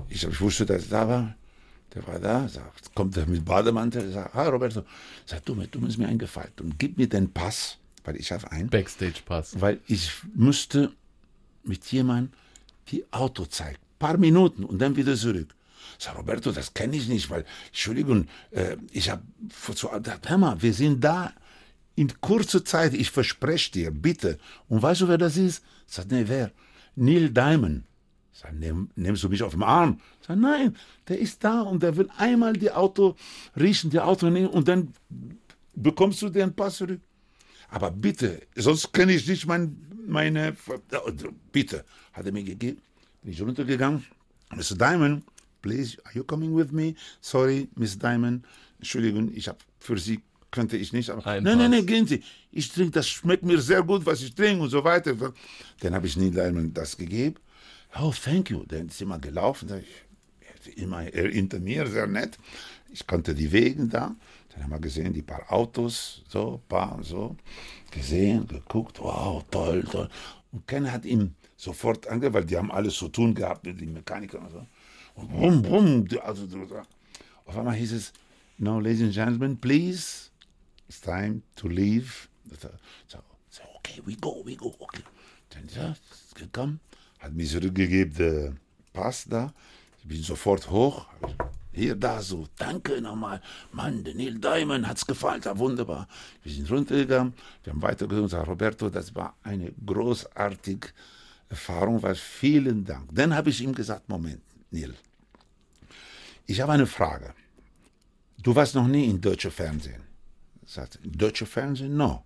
ich, 0.07 0.23
hab, 0.23 0.31
ich 0.31 0.41
wusste, 0.41 0.65
dass 0.65 0.85
er 0.85 0.89
da 0.89 1.07
war. 1.09 1.35
Der 1.93 2.07
war 2.07 2.19
da, 2.19 2.47
sagt, 2.47 2.95
kommt 2.95 3.17
er 3.17 3.25
mit 3.25 3.43
Bademantel, 3.43 4.09
sagt, 4.13 4.33
ah 4.33 4.47
Roberto, 4.47 4.83
sagt 5.25 5.49
du, 5.49 5.55
du 5.55 5.79
musst 5.79 5.97
mir 5.97 6.07
einen 6.07 6.19
Gefallen 6.19 6.53
und 6.61 6.79
gib 6.79 6.97
mir 6.97 7.09
den 7.09 7.29
Pass, 7.33 7.77
weil 8.03 8.15
ich 8.17 8.31
habe 8.31 8.51
einen. 8.51 8.69
Backstage-Pass. 8.69 9.59
Weil 9.59 9.79
ich 9.87 10.11
müsste 10.33 10.91
mit 11.63 11.85
jemandem 11.91 12.33
die 12.89 13.05
Auto 13.11 13.45
zeigen. 13.45 13.77
Paar 13.99 14.17
Minuten 14.17 14.63
und 14.63 14.79
dann 14.79 14.95
wieder 14.95 15.15
zurück. 15.15 15.53
Sag 15.97 16.17
Roberto, 16.17 16.51
das 16.51 16.73
kenne 16.73 16.97
ich 16.97 17.07
nicht, 17.07 17.29
weil, 17.29 17.45
Entschuldigung, 17.67 18.27
äh, 18.51 18.77
ich 18.91 19.09
habe, 19.09 19.23
hör 20.25 20.37
mal, 20.37 20.61
wir 20.61 20.73
sind 20.73 21.03
da 21.03 21.33
in 21.95 22.19
kurzer 22.21 22.65
Zeit, 22.65 22.93
ich 22.93 23.11
verspreche 23.11 23.71
dir, 23.71 23.91
bitte. 23.91 24.39
Und 24.67 24.81
weißt 24.81 25.01
du, 25.01 25.07
wer 25.07 25.17
das 25.17 25.37
ist? 25.37 25.63
Sagt, 25.85 26.11
nee, 26.11 26.23
wer? 26.27 26.51
Neil 26.95 27.29
Diamond. 27.29 27.83
Sag, 28.31 28.53
nehm, 28.53 28.89
nimmst 28.95 29.23
du 29.23 29.29
mich 29.29 29.43
auf 29.43 29.53
den 29.53 29.63
Arm? 29.63 29.99
Sag, 30.25 30.37
nein, 30.37 30.75
der 31.07 31.19
ist 31.19 31.43
da 31.43 31.61
und 31.61 31.83
der 31.83 31.95
will 31.97 32.09
einmal 32.17 32.53
die 32.53 32.71
Auto 32.71 33.15
riechen, 33.59 33.91
die 33.91 33.99
Auto 33.99 34.29
nehmen 34.29 34.47
und 34.47 34.67
dann 34.67 34.93
bekommst 35.75 36.21
du 36.21 36.29
den 36.29 36.55
Pass 36.55 36.77
zurück. 36.77 37.01
Aber 37.71 37.89
bitte, 37.89 38.41
sonst 38.55 38.91
kenne 38.93 39.13
ich 39.13 39.27
nicht 39.27 39.47
mein, 39.47 39.75
meine, 40.05 40.55
bitte, 41.51 41.85
hat 42.11 42.25
er 42.25 42.31
mir 42.31 42.43
gegeben. 42.43 42.81
Bin 43.23 43.31
ich 43.31 43.41
runtergegangen. 43.41 44.05
Mr. 44.53 44.75
Diamond, 44.77 45.23
please, 45.61 45.97
are 46.03 46.13
you 46.13 46.23
coming 46.23 46.55
with 46.55 46.71
me? 46.71 46.95
Sorry, 47.21 47.69
Miss 47.75 47.97
Diamond, 47.97 48.45
Entschuldigung, 48.77 49.31
ich 49.33 49.47
habe 49.47 49.59
für 49.79 49.97
Sie 49.97 50.19
könnte 50.51 50.75
ich 50.75 50.91
nicht. 50.91 51.09
Aber, 51.09 51.23
nein, 51.39 51.57
nein, 51.57 51.71
nein, 51.71 51.85
gehen 51.85 52.05
Sie. 52.05 52.21
Ich 52.51 52.69
trinke, 52.69 52.91
das 52.91 53.07
schmeckt 53.07 53.43
mir 53.43 53.61
sehr 53.61 53.81
gut, 53.83 54.05
was 54.05 54.21
ich 54.21 54.35
trinke 54.35 54.63
und 54.63 54.69
so 54.69 54.83
weiter. 54.83 55.15
Dann 55.79 55.95
habe 55.95 56.07
ich 56.07 56.17
Neil 56.17 56.69
das 56.73 56.97
gegeben. 56.97 57.37
Oh, 57.97 58.11
thank 58.11 58.49
you. 58.49 58.65
Dann 58.67 58.87
ist 58.87 59.01
immer 59.01 59.17
gelaufen. 59.17 59.69
Ich, 60.65 60.77
immer 60.77 61.03
er 61.03 61.31
hinter 61.31 61.59
mir, 61.59 61.87
sehr 61.87 62.07
nett. 62.07 62.37
Ich 62.91 63.07
kannte 63.07 63.33
die 63.33 63.49
Wege 63.51 63.87
da. 63.87 64.13
Dann 64.51 64.63
haben 64.63 64.71
wir 64.71 64.79
gesehen, 64.79 65.13
die 65.13 65.21
paar 65.21 65.51
Autos, 65.51 66.23
so, 66.27 66.61
paar 66.67 66.95
und 66.95 67.03
so. 67.03 67.35
Gesehen, 67.89 68.47
geguckt, 68.47 68.99
wow, 68.99 69.43
toll, 69.49 69.83
toll. 69.83 70.09
Und 70.51 70.67
keiner 70.67 70.91
hat 70.91 71.05
ihm 71.05 71.35
sofort 71.55 72.07
angehört, 72.07 72.33
weil 72.33 72.45
die 72.45 72.57
haben 72.57 72.71
alles 72.71 72.95
zu 72.95 73.07
tun 73.07 73.33
gehabt 73.33 73.65
mit 73.65 73.79
den 73.79 73.93
Mechanikern 73.93 74.45
und 74.45 74.51
so. 74.51 74.67
Und 75.15 75.29
brumm, 75.29 75.61
brumm, 75.61 76.07
also, 76.23 76.47
auf 77.45 77.57
einmal 77.57 77.75
hieß 77.75 77.93
es, 77.93 78.13
no, 78.57 78.79
ladies 78.79 79.01
and 79.03 79.13
gentlemen, 79.13 79.59
please, 79.59 80.29
it's 80.87 80.99
time 81.01 81.41
to 81.55 81.67
leave. 81.67 82.27
So, 82.59 82.69
so 83.49 83.61
okay, 83.77 84.01
we 84.05 84.15
go, 84.15 84.41
we 84.45 84.55
go, 84.55 84.75
okay. 84.79 85.03
Dann 85.49 85.65
ist 85.65 86.35
gekommen, 86.35 86.79
hat 87.19 87.33
mir 87.33 87.45
zurückgegeben 87.45 88.15
den 88.15 88.59
Pass 88.93 89.25
da. 89.29 89.53
Ich 89.99 90.07
bin 90.07 90.23
sofort 90.23 90.69
hoch. 90.69 91.07
Hier, 91.73 91.95
da, 91.95 92.21
so, 92.21 92.47
danke 92.57 93.01
nochmal. 93.01 93.41
Mann, 93.71 94.03
der 94.03 94.15
Neil 94.15 94.37
Diamond 94.39 94.87
hat's 94.87 95.05
gefallen, 95.05 95.41
ja, 95.43 95.57
wunderbar. 95.57 96.07
Wir 96.43 96.53
sind 96.53 96.69
runtergegangen, 96.69 97.33
wir 97.63 97.73
haben 97.73 97.81
weitergesucht 97.81 98.23
und 98.23 98.29
gesagt, 98.29 98.47
Roberto, 98.47 98.89
das 98.89 99.15
war 99.15 99.37
eine 99.43 99.71
großartige 99.85 100.89
Erfahrung, 101.49 102.01
weil 102.03 102.15
vielen 102.15 102.83
Dank. 102.83 103.09
Dann 103.13 103.33
habe 103.33 103.49
ich 103.49 103.61
ihm 103.61 103.73
gesagt, 103.73 104.09
Moment, 104.09 104.41
Neil, 104.69 104.95
ich 106.45 106.59
habe 106.59 106.73
eine 106.73 106.87
Frage. 106.87 107.33
Du 108.43 108.53
warst 108.55 108.75
noch 108.75 108.87
nie 108.87 109.05
in 109.05 109.21
deutscher 109.21 109.51
Fernsehen. 109.51 110.03
Sagt, 110.65 110.99
deutsche 111.03 111.45
Fernsehen? 111.45 111.95
No, 111.95 112.25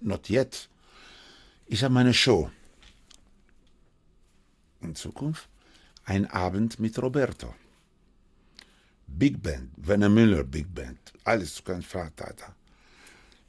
not 0.00 0.28
yet. 0.30 0.68
Ich 1.66 1.82
habe 1.82 1.94
meine 1.94 2.14
Show. 2.14 2.50
In 4.80 4.94
Zukunft 4.94 5.48
ein 6.04 6.26
Abend 6.26 6.78
mit 6.78 7.00
Roberto. 7.00 7.54
Big 9.18 9.42
Band, 9.42 9.70
Werner 9.76 10.08
Müller 10.08 10.44
Big 10.44 10.72
Band, 10.72 11.12
alles 11.24 11.64
ganz 11.64 11.84
Vater. 11.86 12.54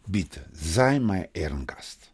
Bitte, 0.08 0.44
sei 0.52 1.00
mein 1.00 1.28
Ehrengast. 1.34 2.12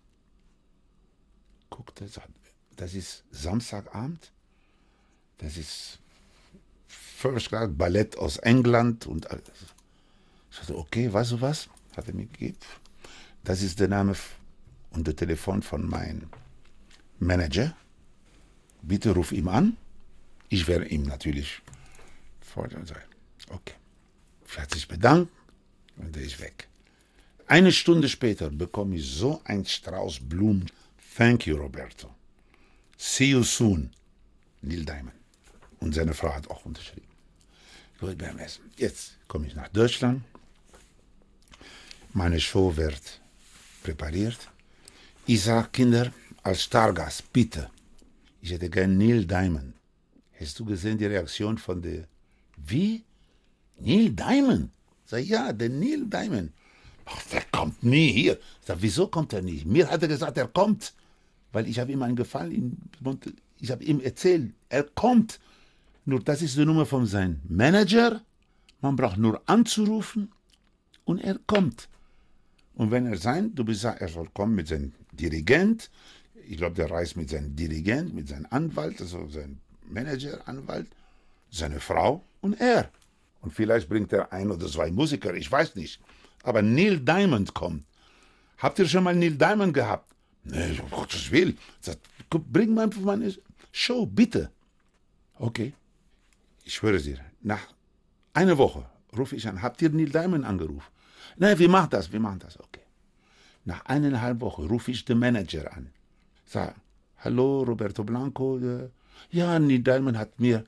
Guckt 1.70 2.04
sagt, 2.10 2.30
das 2.76 2.94
ist 2.94 3.24
Samstagabend, 3.32 4.32
das 5.38 5.56
ist 5.56 6.00
First 6.88 7.48
Class 7.48 7.70
Ballett 7.72 8.18
aus 8.18 8.38
England 8.39 9.08
und 9.08 9.32
alles. 9.32 9.60
Ich 10.52 10.58
sagte, 10.58 10.78
okay, 10.78 11.12
weißt 11.12 11.32
du 11.32 11.41
was? 11.41 11.70
Hat 11.96 12.08
er 12.10 12.13
mir 12.13 12.26
gegeben. 12.26 12.58
Das 13.46 13.62
ist 13.62 13.80
der 13.80 13.88
Name 13.88 14.15
und 14.91 15.08
der 15.08 15.15
Telefon 15.15 15.62
von 15.62 15.88
meinem 15.88 16.30
Manager. 17.20 17.74
Bitte 18.82 19.12
ruf 19.12 19.32
ihn 19.32 19.48
an. 19.48 19.78
Ich 20.50 20.68
werde 20.68 20.88
ihm 20.88 21.04
natürlich 21.04 21.62
und 22.56 22.88
sagt, 22.88 23.14
okay. 23.49 23.75
Er 24.55 24.62
hat 24.62 24.73
sich 24.73 24.88
bedankt 24.88 25.31
und 25.97 26.15
er 26.15 26.23
ist 26.23 26.39
weg. 26.39 26.67
Eine 27.47 27.71
Stunde 27.71 28.10
später 28.10 28.49
bekomme 28.49 28.95
ich 28.95 29.05
so 29.05 29.41
ein 29.43 29.65
Strauß 29.65 30.19
Blumen. 30.21 30.71
Thank 31.17 31.45
you, 31.45 31.58
Roberto. 31.58 32.10
See 32.97 33.31
you 33.31 33.43
soon. 33.43 33.91
Neil 34.62 34.86
Diamond. 34.86 35.13
Und 35.79 35.93
seine 35.93 36.13
Frau 36.13 36.34
hat 36.34 36.49
auch 36.49 36.65
unterschrieben. 36.65 37.08
Gut, 37.99 38.17
beim 38.17 38.39
Essen. 38.39 38.71
Jetzt 38.77 39.17
komme 39.27 39.47
ich 39.47 39.55
nach 39.55 39.67
Deutschland. 39.69 40.23
Meine 42.13 42.39
Show 42.39 42.75
wird 42.75 43.21
präpariert. 43.84 44.49
Ich 45.27 45.43
sage, 45.43 45.69
Kinder, 45.71 46.12
als 46.43 46.63
Stargast, 46.63 47.31
bitte, 47.34 47.69
ich 48.41 48.51
hätte 48.51 48.69
gern 48.69 48.97
Neil 48.97 49.25
Diamond. 49.25 49.73
Hast 50.39 50.60
du 50.60 50.65
gesehen 50.65 50.97
die 50.97 51.05
Reaktion 51.05 51.58
von 51.58 51.81
der, 51.81 52.08
wie? 52.58 53.03
Neil 53.79 54.09
Diamond? 54.11 54.69
Sag, 55.05 55.25
ja, 55.25 55.53
der 55.53 55.69
Neil 55.69 56.05
Diamond. 56.05 56.51
Ach, 57.05 57.21
der 57.31 57.43
kommt 57.51 57.83
nie 57.83 58.11
hier. 58.11 58.39
Sag, 58.61 58.77
wieso 58.81 59.07
kommt 59.07 59.33
er 59.33 59.41
nicht? 59.41 59.65
Mir 59.65 59.89
hat 59.89 60.01
er 60.01 60.07
gesagt, 60.07 60.38
er 60.38 60.47
kommt. 60.47 60.93
Weil 61.51 61.67
ich 61.67 61.79
habe 61.79 61.91
ihm 61.91 62.01
einen 62.01 62.15
Gefallen, 62.15 62.77
ich 63.59 63.71
habe 63.71 63.83
ihm 63.83 64.01
erzählt, 64.01 64.53
er 64.69 64.83
kommt. 64.83 65.39
Nur 66.05 66.19
das 66.19 66.41
ist 66.41 66.57
die 66.57 66.65
Nummer 66.65 66.85
von 66.85 67.05
seinem 67.05 67.39
Manager. 67.47 68.21
Man 68.81 68.95
braucht 68.95 69.17
nur 69.17 69.41
anzurufen 69.45 70.31
und 71.05 71.19
er 71.19 71.39
kommt. 71.47 71.88
Und 72.75 72.91
wenn 72.91 73.05
er 73.05 73.17
sein, 73.17 73.55
du 73.55 73.63
bist, 73.63 73.83
er 73.85 74.07
soll 74.07 74.29
kommen 74.33 74.55
mit 74.55 74.67
seinem 74.67 74.93
Dirigent. 75.11 75.89
Ich 76.47 76.57
glaube, 76.57 76.75
der 76.75 76.91
reist 76.91 77.15
mit 77.15 77.29
seinem 77.29 77.55
Dirigent, 77.55 78.13
mit 78.13 78.27
seinem 78.27 78.47
Anwalt, 78.49 78.99
also 79.01 79.27
seinem 79.29 79.59
Manager, 79.89 80.47
Anwalt, 80.47 80.88
seine 81.49 81.79
Frau 81.79 82.23
und 82.41 82.59
er. 82.59 82.89
Und 83.45 83.51
vielleicht 83.53 83.88
bringt 83.88 84.12
er 84.12 84.34
ein 84.34 84.49
oder 84.49 84.67
zwei 84.67 84.91
Musiker, 84.91 85.34
ich 85.36 85.49
weiß 85.51 85.75
nicht. 85.75 86.01
Aber 86.43 86.62
Neil 86.63 86.99
Diamond 86.99 87.53
kommt. 87.53 87.86
Habt 88.58 88.79
ihr 88.79 88.88
schon 88.88 89.03
mal 89.03 89.15
Neil 89.15 89.36
Diamond 89.36 89.73
gehabt? 89.73 90.12
Nee, 90.43 90.79
um 90.81 90.89
Gottes 90.89 91.29
Willen. 91.31 91.58
Bring 92.29 92.73
mal 92.73 92.86
einfach 92.86 93.01
meine 93.01 93.31
Show, 93.71 94.05
bitte. 94.08 94.51
Okay. 95.36 95.73
Ich 96.63 96.73
schwöre 96.73 96.99
dir, 96.99 97.19
nach 97.41 97.67
einer 98.34 98.58
Woche 98.58 98.84
rufe 99.15 99.36
ich 99.36 99.47
an, 99.47 99.62
habt 99.62 99.81
ihr 99.84 99.91
Neil 99.91 100.10
Diamond 100.10 100.43
angerufen? 100.43 100.91
Nein, 101.38 101.60
wir 101.60 101.69
machen 101.69 101.91
das, 101.91 102.12
wir 102.12 102.19
machen 102.19 102.39
das, 102.39 102.60
okay. 102.60 102.81
Nach 103.63 103.86
eineinhalb 103.86 104.41
Wochen 104.41 104.65
rufe 104.65 104.89
ich 104.89 105.05
den 105.05 105.19
Manager 105.19 105.71
an. 105.71 105.91
Sag, 106.45 106.75
hallo, 107.19 107.62
Roberto 107.62 108.03
Blanco. 108.03 108.60
Ja, 109.29 109.60
Neil 109.60 109.79
Diamond 109.79 110.17
hat 110.17 110.39
mir 110.39 110.65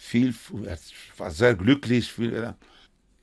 viel, 0.00 0.34
er 0.64 0.78
war 1.18 1.30
sehr 1.30 1.54
glücklich. 1.54 2.10
Viel, 2.10 2.54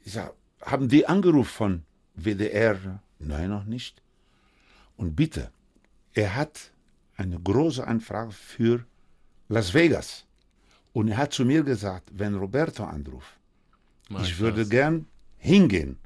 ich 0.05 0.13
sag, 0.13 0.33
haben 0.61 0.87
die 0.87 1.07
angerufen 1.07 1.49
von 1.49 1.83
WDR? 2.15 3.01
Nein, 3.19 3.49
noch 3.49 3.65
nicht. 3.65 4.01
Und 4.95 5.15
bitte, 5.15 5.51
er 6.13 6.35
hat 6.35 6.71
eine 7.15 7.39
große 7.39 7.85
Anfrage 7.85 8.31
für 8.31 8.85
Las 9.49 9.73
Vegas. 9.73 10.25
Und 10.93 11.07
er 11.09 11.17
hat 11.17 11.33
zu 11.33 11.45
mir 11.45 11.63
gesagt, 11.63 12.09
wenn 12.13 12.35
Roberto 12.35 12.83
anruft, 12.83 13.33
Mein 14.09 14.23
ich 14.23 14.37
würde 14.39 14.61
Schatz. 14.61 14.69
gern 14.69 15.05
hingehen. 15.37 15.97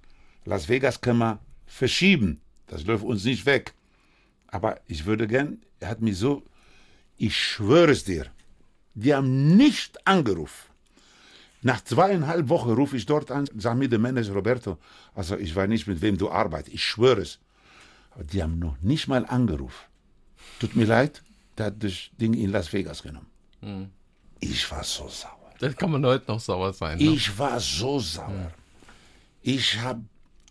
Las 0.45 0.69
Vegas 0.69 1.01
können 1.01 1.19
wir 1.19 1.39
verschieben. 1.65 2.39
Das 2.67 2.85
läuft 2.85 3.03
uns 3.03 3.25
nicht 3.25 3.45
weg. 3.45 3.73
Aber 4.47 4.79
ich 4.87 5.05
würde 5.05 5.27
gern, 5.27 5.61
er 5.79 5.89
hat 5.89 6.01
mich 6.01 6.17
so, 6.17 6.43
ich 7.17 7.37
schwöre 7.37 7.91
es 7.91 8.03
dir, 8.05 8.25
die 8.93 9.13
haben 9.13 9.55
nicht 9.57 10.05
angerufen. 10.07 10.69
Nach 11.63 11.83
zweieinhalb 11.83 12.49
Wochen 12.49 12.71
rufe 12.71 12.97
ich 12.97 13.05
dort 13.05 13.29
an, 13.29 13.47
sag 13.55 13.77
mir 13.77 13.87
der 13.87 13.99
Manager 13.99 14.33
Roberto, 14.33 14.77
also 15.13 15.37
ich 15.37 15.55
weiß 15.55 15.69
nicht, 15.69 15.87
mit 15.87 16.01
wem 16.01 16.17
du 16.17 16.31
arbeitest, 16.31 16.73
ich 16.73 16.83
schwöre 16.83 17.21
es. 17.21 17.39
Aber 18.11 18.23
die 18.23 18.41
haben 18.41 18.57
noch 18.59 18.81
nicht 18.81 19.07
mal 19.07 19.25
angerufen. 19.25 19.85
Tut 20.59 20.75
mir 20.75 20.85
leid, 20.85 21.21
der 21.57 21.67
hat 21.67 21.83
das 21.83 22.09
Ding 22.19 22.33
in 22.33 22.51
Las 22.51 22.73
Vegas 22.73 23.03
genommen. 23.03 23.27
Mhm. 23.61 23.91
Ich 24.39 24.69
war 24.71 24.83
so 24.83 25.07
sauer. 25.07 25.53
Das 25.59 25.75
kann 25.75 25.91
man 25.91 26.03
heute 26.03 26.25
noch 26.31 26.39
sauer 26.39 26.73
sein. 26.73 26.97
Ne? 26.97 27.03
Ich 27.03 27.37
war 27.37 27.59
so 27.59 27.99
sauer. 27.99 28.51
Ich 29.43 29.79
habe 29.79 30.03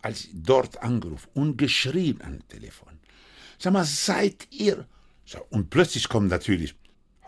als 0.02 0.28
dort 0.32 0.80
angerufen 0.82 1.28
und 1.34 1.56
geschrien 1.56 2.20
am 2.22 2.46
Telefon. 2.48 3.00
Sag 3.58 3.72
mal, 3.72 3.84
seid 3.84 4.46
ihr? 4.50 4.86
Und 5.50 5.70
plötzlich 5.70 6.08
kommt 6.08 6.30
natürlich, 6.30 6.74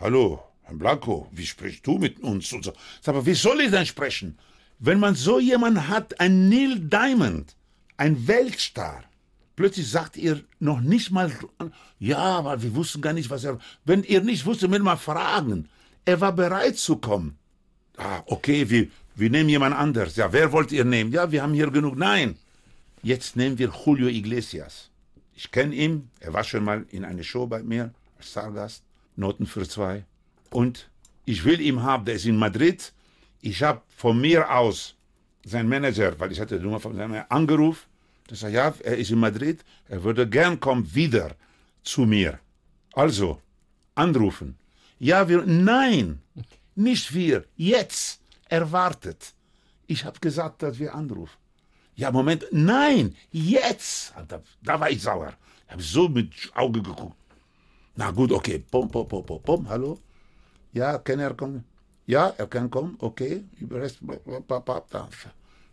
hallo, 0.00 0.42
Herr 0.62 0.74
Blanco, 0.74 1.28
wie 1.32 1.46
sprichst 1.46 1.86
du 1.86 1.98
mit 1.98 2.20
uns? 2.20 2.52
Und 2.52 2.64
so. 2.64 2.72
Sag 3.00 3.14
mal, 3.14 3.26
wie 3.26 3.34
soll 3.34 3.60
ich 3.60 3.70
denn 3.70 3.86
sprechen? 3.86 4.38
Wenn 4.78 4.98
man 4.98 5.14
so 5.14 5.38
jemanden 5.38 5.88
hat, 5.88 6.18
ein 6.20 6.48
Neil 6.48 6.78
Diamond, 6.80 7.54
ein 7.96 8.26
Weltstar, 8.26 9.04
plötzlich 9.54 9.88
sagt 9.88 10.16
ihr 10.16 10.42
noch 10.58 10.80
nicht 10.80 11.10
mal, 11.10 11.30
ja, 11.98 12.18
aber 12.18 12.62
wir 12.62 12.74
wussten 12.74 13.00
gar 13.00 13.12
nicht, 13.12 13.30
was 13.30 13.44
er, 13.44 13.58
wenn 13.84 14.02
ihr 14.02 14.22
nicht 14.22 14.46
wusstet, 14.46 14.70
mir 14.70 14.80
mal 14.80 14.96
fragen. 14.96 15.68
Er 16.04 16.20
war 16.20 16.32
bereit 16.32 16.78
zu 16.78 16.96
kommen. 16.96 17.38
Ah, 17.96 18.22
okay, 18.26 18.68
wir, 18.68 18.88
wir 19.14 19.30
nehmen 19.30 19.48
jemand 19.48 19.76
anders. 19.76 20.16
Ja, 20.16 20.32
wer 20.32 20.50
wollt 20.52 20.72
ihr 20.72 20.84
nehmen? 20.84 21.12
Ja, 21.12 21.30
wir 21.30 21.42
haben 21.42 21.54
hier 21.54 21.70
genug. 21.70 21.96
Nein. 21.96 22.36
Jetzt 23.02 23.36
nehmen 23.36 23.58
wir 23.58 23.72
Julio 23.84 24.08
Iglesias. 24.08 24.90
Ich 25.34 25.50
kenne 25.50 25.74
ihn, 25.74 26.10
er 26.20 26.32
war 26.32 26.44
schon 26.44 26.64
mal 26.64 26.86
in 26.90 27.04
einer 27.04 27.22
Show 27.22 27.46
bei 27.46 27.62
mir 27.62 27.92
als 28.16 28.30
Stargast, 28.30 28.84
Noten 29.16 29.46
für 29.46 29.68
zwei. 29.68 30.04
Und 30.52 30.90
ich 31.24 31.44
will 31.44 31.60
ihn 31.60 31.82
haben, 31.82 32.04
der 32.04 32.14
ist 32.14 32.26
in 32.26 32.36
Madrid. 32.36 32.92
Ich 33.40 33.62
habe 33.62 33.82
von 33.96 34.20
mir 34.20 34.50
aus 34.50 34.94
seinen 35.44 35.68
Manager, 35.68 36.18
weil 36.18 36.32
ich 36.32 36.40
hatte 36.40 36.58
die 36.58 36.64
Nummer 36.64 36.80
von 36.80 36.94
seinem 36.94 37.24
angerufen. 37.28 37.86
Der 38.28 38.36
sagt, 38.36 38.52
ja, 38.52 38.72
er 38.82 38.96
ist 38.96 39.10
in 39.10 39.18
Madrid, 39.18 39.64
er 39.88 40.02
würde 40.04 40.28
gern 40.28 40.60
kommen 40.60 40.94
wieder 40.94 41.34
zu 41.82 42.02
mir. 42.02 42.38
Also, 42.92 43.40
anrufen. 43.94 44.56
Ja, 44.98 45.28
wir, 45.28 45.42
nein, 45.44 46.22
nicht 46.74 47.12
wir, 47.12 47.44
jetzt, 47.56 48.20
erwartet. 48.48 49.34
Ich 49.86 50.04
habe 50.04 50.20
gesagt, 50.20 50.62
dass 50.62 50.78
wir 50.78 50.94
anrufen. 50.94 51.36
Ja, 51.94 52.10
Moment, 52.10 52.46
nein, 52.52 53.16
jetzt. 53.30 54.14
Da, 54.28 54.42
da 54.62 54.80
war 54.80 54.90
ich 54.90 55.02
sauer. 55.02 55.34
Ich 55.66 55.72
habe 55.72 55.82
so 55.82 56.08
mit 56.08 56.32
Auge 56.54 56.80
geguckt. 56.80 57.16
Na 57.96 58.10
gut, 58.10 58.32
okay, 58.32 58.58
pom, 58.58 58.88
pom, 58.90 59.06
pom, 59.08 59.24
pom, 59.26 59.42
pom, 59.42 59.68
hallo. 59.68 59.98
Ja, 60.72 60.98
kann 60.98 61.20
er 61.20 61.34
kommen? 61.34 61.64
Ja, 62.06 62.34
er 62.36 62.46
kann 62.46 62.70
kommen, 62.70 62.96
okay. 62.98 63.44
Über 63.60 63.80
Rest, 63.80 63.98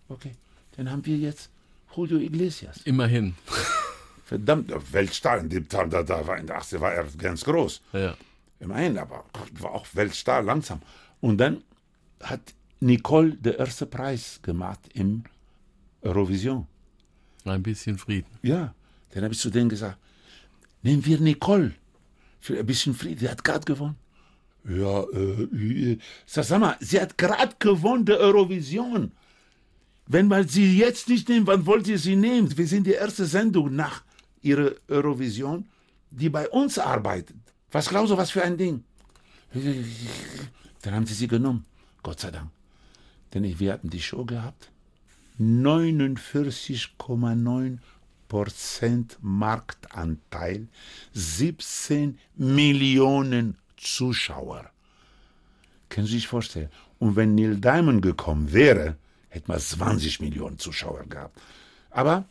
okay. 0.10 0.36
Dann 0.76 0.92
haben 0.92 1.06
wir 1.06 1.18
jetzt 1.18 1.50
Julio 1.96 2.20
Iglesias. 2.20 2.82
Immerhin. 2.86 3.36
Verdammt, 4.26 4.72
Weltstar. 4.94 5.40
In 5.40 5.50
dem 5.50 5.68
Tag, 5.68 5.90
da, 5.90 6.04
da 6.04 6.26
war 6.26 6.38
in 6.38 6.46
der 6.46 6.58
80 6.58 6.80
war 6.80 6.94
er 6.94 7.06
ganz 7.18 7.44
groß. 7.44 7.82
Ja. 7.94 8.16
Immerhin, 8.60 8.98
aber 8.98 9.26
war 9.54 9.72
auch 9.72 9.88
Weltstar 9.94 10.44
langsam. 10.44 10.82
Und 11.20 11.38
dann 11.38 11.64
hat 12.22 12.54
Nicole 12.80 13.32
den 13.32 13.56
ersten 13.56 13.90
Preis 13.90 14.40
gemacht 14.42 14.80
im 14.94 15.24
Eurovision. 16.02 16.68
Ein 17.46 17.64
bisschen 17.64 17.98
Frieden. 17.98 18.30
Ja, 18.42 18.74
dann 19.12 19.24
habe 19.24 19.34
ich 19.34 19.40
zu 19.40 19.50
denen 19.50 19.70
gesagt, 19.70 19.98
nehmen 20.84 21.04
wir 21.06 21.20
Nicole 21.20 21.74
für 22.40 22.60
ein 22.60 22.66
bisschen 22.66 22.94
Frieden. 22.94 23.20
Die 23.20 23.30
hat 23.30 23.44
gerade 23.44 23.66
gewonnen. 23.66 23.96
Ja, 24.68 25.04
äh, 25.04 25.98
sag 26.26 26.60
mal, 26.60 26.76
sie 26.80 27.00
hat 27.00 27.18
gerade 27.18 27.56
gewonnen 27.60 28.06
der 28.06 28.20
Eurovision. 28.20 29.12
Wenn 30.06 30.28
man 30.28 30.48
sie 30.48 30.78
jetzt 30.78 31.08
nicht 31.08 31.30
nimmt, 31.30 31.48
wann 31.48 31.66
wollt 31.66 31.88
ihr 31.88 32.00
sie 32.00 32.16
nehmen? 32.16 32.56
Wir 32.58 32.68
sind 32.68 32.88
die 32.88 32.94
erste 32.94 33.26
Sendung 33.26 33.76
nach 33.76 34.04
ihrer 34.42 34.72
Eurovision, 34.88 35.68
die 36.10 36.30
bei 36.30 36.50
uns 36.50 36.80
arbeitet. 36.80 37.38
Was 37.72 37.90
glaubst 37.90 38.12
du, 38.12 38.18
was 38.18 38.32
für 38.32 38.44
ein 38.44 38.58
Ding? 38.58 38.84
Dann 40.82 40.96
haben 40.96 41.06
sie 41.06 41.14
sie 41.14 41.28
genommen. 41.28 41.66
Gott 42.02 42.20
sei 42.20 42.32
Dank. 42.32 42.50
Denn 43.34 43.60
wir 43.60 43.74
hatten 43.74 43.90
die 43.90 44.02
Show 44.02 44.26
gehabt. 44.26 44.72
49,9% 45.40 47.80
Marktanteil, 49.22 50.68
17 51.14 52.18
Millionen 52.36 53.58
Zuschauer. 53.80 54.70
Können 55.90 56.08
Sie 56.08 56.14
sich 56.14 56.28
vorstellen? 56.28 56.70
Und 57.00 57.16
wenn 57.16 57.36
Neil 57.36 57.58
Diamond 57.58 58.02
gekommen 58.02 58.54
wäre, 58.54 58.98
hätte 59.30 59.48
man 59.48 59.60
20 59.60 60.20
Millionen 60.20 60.60
Zuschauer 60.60 61.06
gehabt. 61.06 61.40
Aber, 61.90 62.26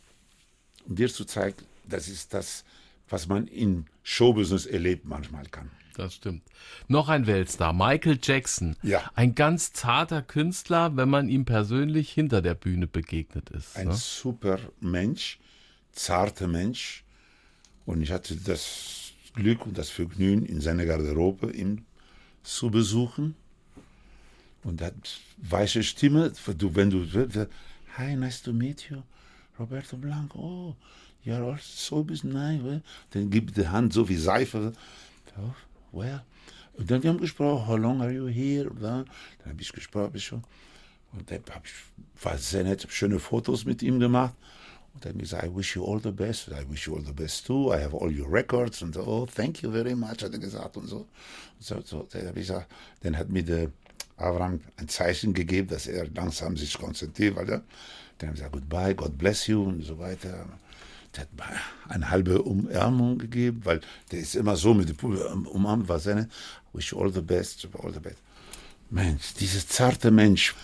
um 0.87 0.95
dir 0.95 1.11
zu 1.11 1.25
zeigen, 1.25 1.57
das 1.85 2.07
ist 2.07 2.33
das, 2.33 2.63
was 3.09 3.27
man 3.27 3.47
in 3.47 3.87
Showbusiness 4.03 4.65
erlebt 4.65 5.05
manchmal 5.05 5.45
kann. 5.45 5.71
Das 5.95 6.15
stimmt. 6.15 6.43
Noch 6.87 7.09
ein 7.09 7.27
Weltstar, 7.27 7.73
Michael 7.73 8.19
Jackson. 8.21 8.77
Ja. 8.83 9.11
Ein 9.15 9.35
ganz 9.35 9.73
zarter 9.73 10.21
Künstler, 10.21 10.95
wenn 10.95 11.09
man 11.09 11.27
ihm 11.27 11.43
persönlich 11.43 12.09
hinter 12.11 12.41
der 12.41 12.53
Bühne 12.53 12.87
begegnet 12.87 13.49
ist. 13.49 13.75
Ein 13.75 13.89
ne? 13.89 13.95
super 13.95 14.59
Mensch, 14.79 15.39
zarter 15.91 16.47
Mensch. 16.47 17.03
Und 17.85 18.01
ich 18.01 18.11
hatte 18.11 18.37
das 18.37 18.98
Glück 19.33 19.65
und 19.65 19.77
das 19.77 19.89
Vergnügen, 19.89 20.45
in 20.45 20.61
seiner 20.61 20.85
Garderobe 20.85 21.51
ihn 21.51 21.85
zu 22.43 22.69
besuchen. 22.69 23.35
Und 24.63 24.81
hat 24.81 24.93
weiche 25.37 25.83
Stimme, 25.83 26.33
du, 26.57 26.75
wenn 26.75 26.89
du, 26.89 27.05
hi, 27.97 28.15
nice 28.15 28.41
to 28.41 28.51
meet 28.51 28.89
you, 28.89 29.01
Roberto 29.57 29.95
Blanco, 29.97 30.39
oh, 30.39 30.75
you're 31.25 31.51
also 31.51 32.05
so 32.05 32.27
nice. 32.27 32.81
Dann 33.11 33.29
gibt 33.29 33.55
die 33.55 33.67
Hand 33.67 33.93
so 33.93 34.07
wie 34.09 34.17
Seife. 34.17 34.73
Oh, 35.37 35.97
well. 35.97 36.21
Und 36.73 36.91
dann 36.91 37.03
wir 37.03 37.09
haben 37.09 37.19
gesprochen, 37.19 37.67
how 37.67 37.77
long 37.77 38.01
are 38.01 38.11
you 38.11 38.27
here? 38.27 38.69
Dann 38.79 39.05
habe 39.45 39.61
ich 39.61 39.71
gesprochen. 39.71 40.43
Und 41.11 41.31
dann 41.31 41.41
habe 41.49 41.65
ich 41.65 41.73
war 42.23 42.37
sehr 42.37 42.63
nett, 42.63 42.85
schöne 42.89 43.19
Fotos 43.19 43.65
mit 43.65 43.81
ihm 43.81 43.99
gemacht. 43.99 44.33
Und 44.99 45.05
dann 45.05 45.17
gesagt, 45.17 45.45
I 45.45 45.55
wish 45.55 45.77
you 45.77 45.85
all 45.85 46.01
the 46.01 46.11
best. 46.11 46.49
I 46.49 46.69
wish 46.69 46.85
you 46.85 46.93
all 46.93 47.01
the 47.01 47.13
best 47.13 47.45
too. 47.45 47.73
I 47.73 47.81
have 47.81 47.95
all 47.95 48.11
your 48.11 48.29
records. 48.29 48.81
Und 48.81 48.95
so, 48.95 49.01
oh, 49.07 49.25
thank 49.25 49.61
you 49.61 49.71
very 49.71 49.95
much, 49.95 50.21
hat 50.21 50.33
er 50.33 50.39
gesagt. 50.39 50.75
Und 50.75 50.87
so. 50.87 50.97
Und 50.97 51.07
so, 51.59 51.81
so 51.85 52.07
dann 52.11 52.33
gesagt, 52.35 52.69
dann 53.01 53.17
hat 53.17 53.29
mir 53.29 53.43
der 53.43 53.71
Avram 54.17 54.59
ein 54.75 54.89
Zeichen 54.89 55.33
gegeben, 55.33 55.69
dass 55.69 55.87
er 55.87 56.05
langsam 56.09 56.57
sich 56.57 56.77
konzentriert, 56.77 57.37
weil 57.37 57.49
er, 57.49 57.63
dann 58.17 58.29
habe 58.29 58.37
ich 58.37 58.43
gesagt, 58.43 58.51
goodbye, 58.51 58.93
God 58.93 59.17
bless 59.17 59.47
you 59.47 59.63
und 59.63 59.83
so 59.83 59.97
weiter. 59.99 60.45
Der 61.15 61.21
hat 61.21 61.29
eine 61.87 62.09
halbe 62.09 62.41
Umarmung 62.41 63.19
gegeben, 63.19 63.61
weil 63.63 63.79
der 64.11 64.19
ist 64.19 64.35
immer 64.35 64.57
so 64.57 64.73
mit 64.73 64.89
dem 64.89 65.47
Umarmung, 65.47 65.87
war 65.87 65.99
seine, 65.99 66.27
wish 66.73 66.91
you 66.91 66.99
all 66.99 67.09
the 67.09 67.21
best, 67.21 67.65
all 67.81 67.93
the 67.93 68.01
best. 68.01 68.17
Mensch, 68.89 69.33
dieser 69.35 69.65
zarte 69.65 70.11
Mensch, 70.11 70.55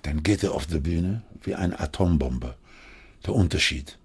dann 0.00 0.22
geht 0.22 0.42
er 0.44 0.54
auf 0.54 0.66
die 0.66 0.80
Bühne 0.80 1.22
wie 1.42 1.54
eine 1.54 1.78
Atombombe. 1.78 2.54
Der 3.26 3.34
Unterschied. 3.34 3.98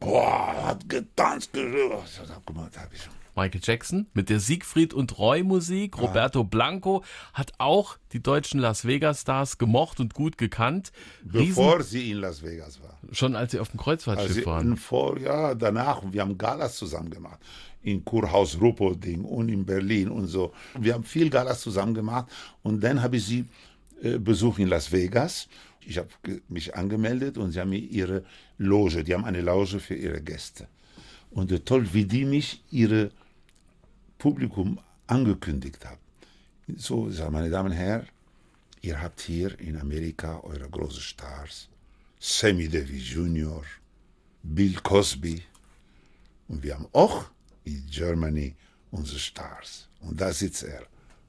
Boah, 0.00 0.66
hat 0.66 0.88
getanzt, 0.88 1.50
guck 1.52 2.56
mal, 2.56 2.68
da 2.72 2.82
habe 2.82 2.94
ich 2.94 3.02
schon. 3.02 3.12
Michael 3.36 3.60
Jackson 3.64 4.06
mit 4.14 4.30
der 4.30 4.38
Siegfried 4.38 4.94
und 4.94 5.18
Roy 5.18 5.42
Musik. 5.42 5.96
Ja. 5.96 6.02
Roberto 6.02 6.44
Blanco 6.44 7.02
hat 7.32 7.52
auch 7.58 7.96
die 8.12 8.22
deutschen 8.22 8.60
Las 8.60 8.86
Vegas 8.86 9.22
Stars 9.22 9.58
gemocht 9.58 9.98
und 9.98 10.14
gut 10.14 10.38
gekannt. 10.38 10.92
Bevor 11.24 11.78
Riesen 11.78 11.90
sie 11.90 12.10
in 12.12 12.18
Las 12.18 12.42
Vegas 12.42 12.80
war. 12.80 12.96
Schon 13.10 13.34
als 13.34 13.52
sie 13.52 13.58
auf 13.58 13.70
dem 13.70 13.80
Kreuzfahrtschiff 13.80 14.36
also 14.36 14.46
waren. 14.46 14.76
Vor, 14.76 15.18
ja, 15.18 15.54
danach. 15.54 16.02
Wir 16.12 16.20
haben 16.20 16.38
Galas 16.38 16.76
zusammen 16.76 17.10
gemacht. 17.10 17.40
In 17.82 18.04
Kurhaus 18.04 18.60
Ruppoding 18.60 19.24
und 19.24 19.48
in 19.48 19.66
Berlin 19.66 20.10
und 20.10 20.26
so. 20.28 20.52
Wir 20.78 20.94
haben 20.94 21.04
viel 21.04 21.28
Galas 21.28 21.60
zusammen 21.60 21.94
gemacht. 21.94 22.26
Und 22.62 22.84
dann 22.84 23.02
habe 23.02 23.16
ich 23.16 23.26
sie 23.26 23.46
äh, 24.00 24.18
besucht 24.18 24.60
in 24.60 24.68
Las 24.68 24.92
Vegas. 24.92 25.48
Ich 25.86 25.98
habe 25.98 26.08
mich 26.48 26.74
angemeldet 26.74 27.38
und 27.38 27.52
sie 27.52 27.60
haben 27.60 27.70
mir 27.70 27.78
ihre 27.78 28.24
Loge, 28.58 29.04
die 29.04 29.14
haben 29.14 29.24
eine 29.24 29.40
Loge 29.40 29.80
für 29.80 29.94
ihre 29.94 30.20
Gäste. 30.20 30.68
Und 31.30 31.66
toll, 31.66 31.88
wie 31.92 32.04
die 32.04 32.24
mich 32.24 32.62
ihre 32.70 33.10
Publikum 34.18 34.78
angekündigt 35.06 35.84
habe. 35.84 35.98
So, 36.76 37.10
meine 37.30 37.50
Damen 37.50 37.70
und 37.70 37.76
Herren, 37.76 38.06
ihr 38.80 39.00
habt 39.00 39.20
hier 39.20 39.58
in 39.60 39.78
Amerika 39.78 40.40
eure 40.40 40.68
großen 40.68 41.02
Stars. 41.02 41.68
Sammy 42.18 42.68
Davis 42.68 43.10
Jr., 43.12 43.62
Bill 44.42 44.74
Cosby. 44.82 45.42
Und 46.48 46.62
wir 46.62 46.74
haben 46.74 46.88
auch 46.92 47.26
in 47.64 47.84
Germany 47.90 48.54
unsere 48.90 49.18
Stars. 49.18 49.88
Und 50.00 50.20
da 50.20 50.32
sitzt 50.32 50.62
er, 50.62 50.86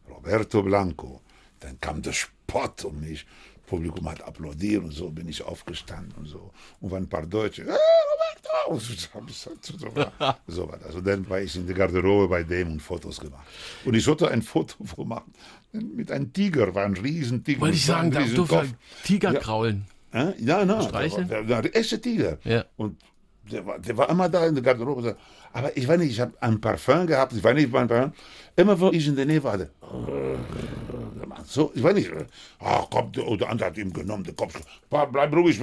Roberto 0.07 0.61
Blanco. 0.63 1.21
Dann 1.59 1.79
kam 1.81 2.01
der 2.01 2.13
Spott 2.13 2.85
um 2.85 2.99
mich. 2.99 3.25
Publikum 3.65 4.09
hat 4.09 4.21
applaudiert 4.23 4.83
und 4.83 4.91
so 4.91 5.09
bin 5.09 5.27
ich 5.27 5.43
aufgestanden 5.43 6.13
und 6.17 6.25
so. 6.25 6.51
Und 6.79 6.91
waren 6.91 7.03
ein 7.03 7.09
paar 7.09 7.25
Deutsche, 7.25 7.63
Roberto! 7.63 8.71
Und 8.71 8.81
so, 8.81 9.95
war, 9.95 10.39
so 10.47 10.67
war 10.67 10.77
das. 10.77 10.95
Und 10.95 11.05
dann 11.05 11.27
war 11.29 11.41
ich 11.41 11.55
in 11.55 11.65
der 11.65 11.75
Garderobe 11.75 12.27
bei 12.27 12.43
dem 12.43 12.73
und 12.73 12.81
Fotos 12.81 13.19
gemacht. 13.19 13.45
Und 13.83 13.93
ich 13.93 14.03
sollte 14.03 14.29
ein 14.29 14.41
Foto 14.41 14.83
machen 15.03 15.33
mit 15.71 16.11
einem 16.11 16.31
Tiger, 16.31 16.73
war 16.73 16.85
ein 16.85 16.95
Riesentiger. 16.95 17.61
Wollte 17.61 17.75
ich 17.75 17.85
sagen, 17.85 18.11
da 18.11 18.21
durfte 18.21 18.69
Tiger 19.03 19.33
ja. 19.33 19.39
kraulen. 19.39 19.85
Ja, 20.39 20.63
na, 20.63 20.85
der, 20.85 21.43
der, 21.43 21.61
der 21.61 21.75
echte 21.75 21.99
Tiger. 21.99 22.37
Ja. 22.45 22.63
Und 22.77 22.97
der 23.51 23.65
war, 23.65 23.79
der 23.79 23.97
war 23.97 24.09
immer 24.09 24.29
da 24.29 24.45
in 24.45 24.55
der 24.55 24.63
Garderobe. 24.63 25.15
Aber 25.53 25.75
ich 25.77 25.87
weiß 25.87 25.99
nicht, 25.99 26.11
ich 26.11 26.19
habe 26.19 26.33
ein 26.41 26.59
Parfum 26.59 27.07
gehabt, 27.07 27.33
ich 27.33 27.43
weiß 27.43 27.55
nicht, 27.55 27.71
mein 27.71 27.87
Parfum. 27.87 28.13
Immer 28.55 28.79
wenn 28.79 28.93
ich 28.93 29.07
in 29.07 29.15
der 29.15 29.25
Nähe 29.25 29.43
war, 29.43 29.57
der, 29.57 29.69
so, 31.47 31.71
ich 31.75 31.83
weiß 31.83 31.93
nicht, 31.93 32.11
ach 32.59 32.87
komm, 32.89 33.11
der, 33.11 33.37
der 33.37 33.49
andere 33.49 33.67
hat 33.67 33.77
ihm 33.77 33.93
genommen, 33.93 34.23
der 34.23 34.33
Kopf, 34.33 34.59
bleib 34.89 35.33
ruhig, 35.33 35.61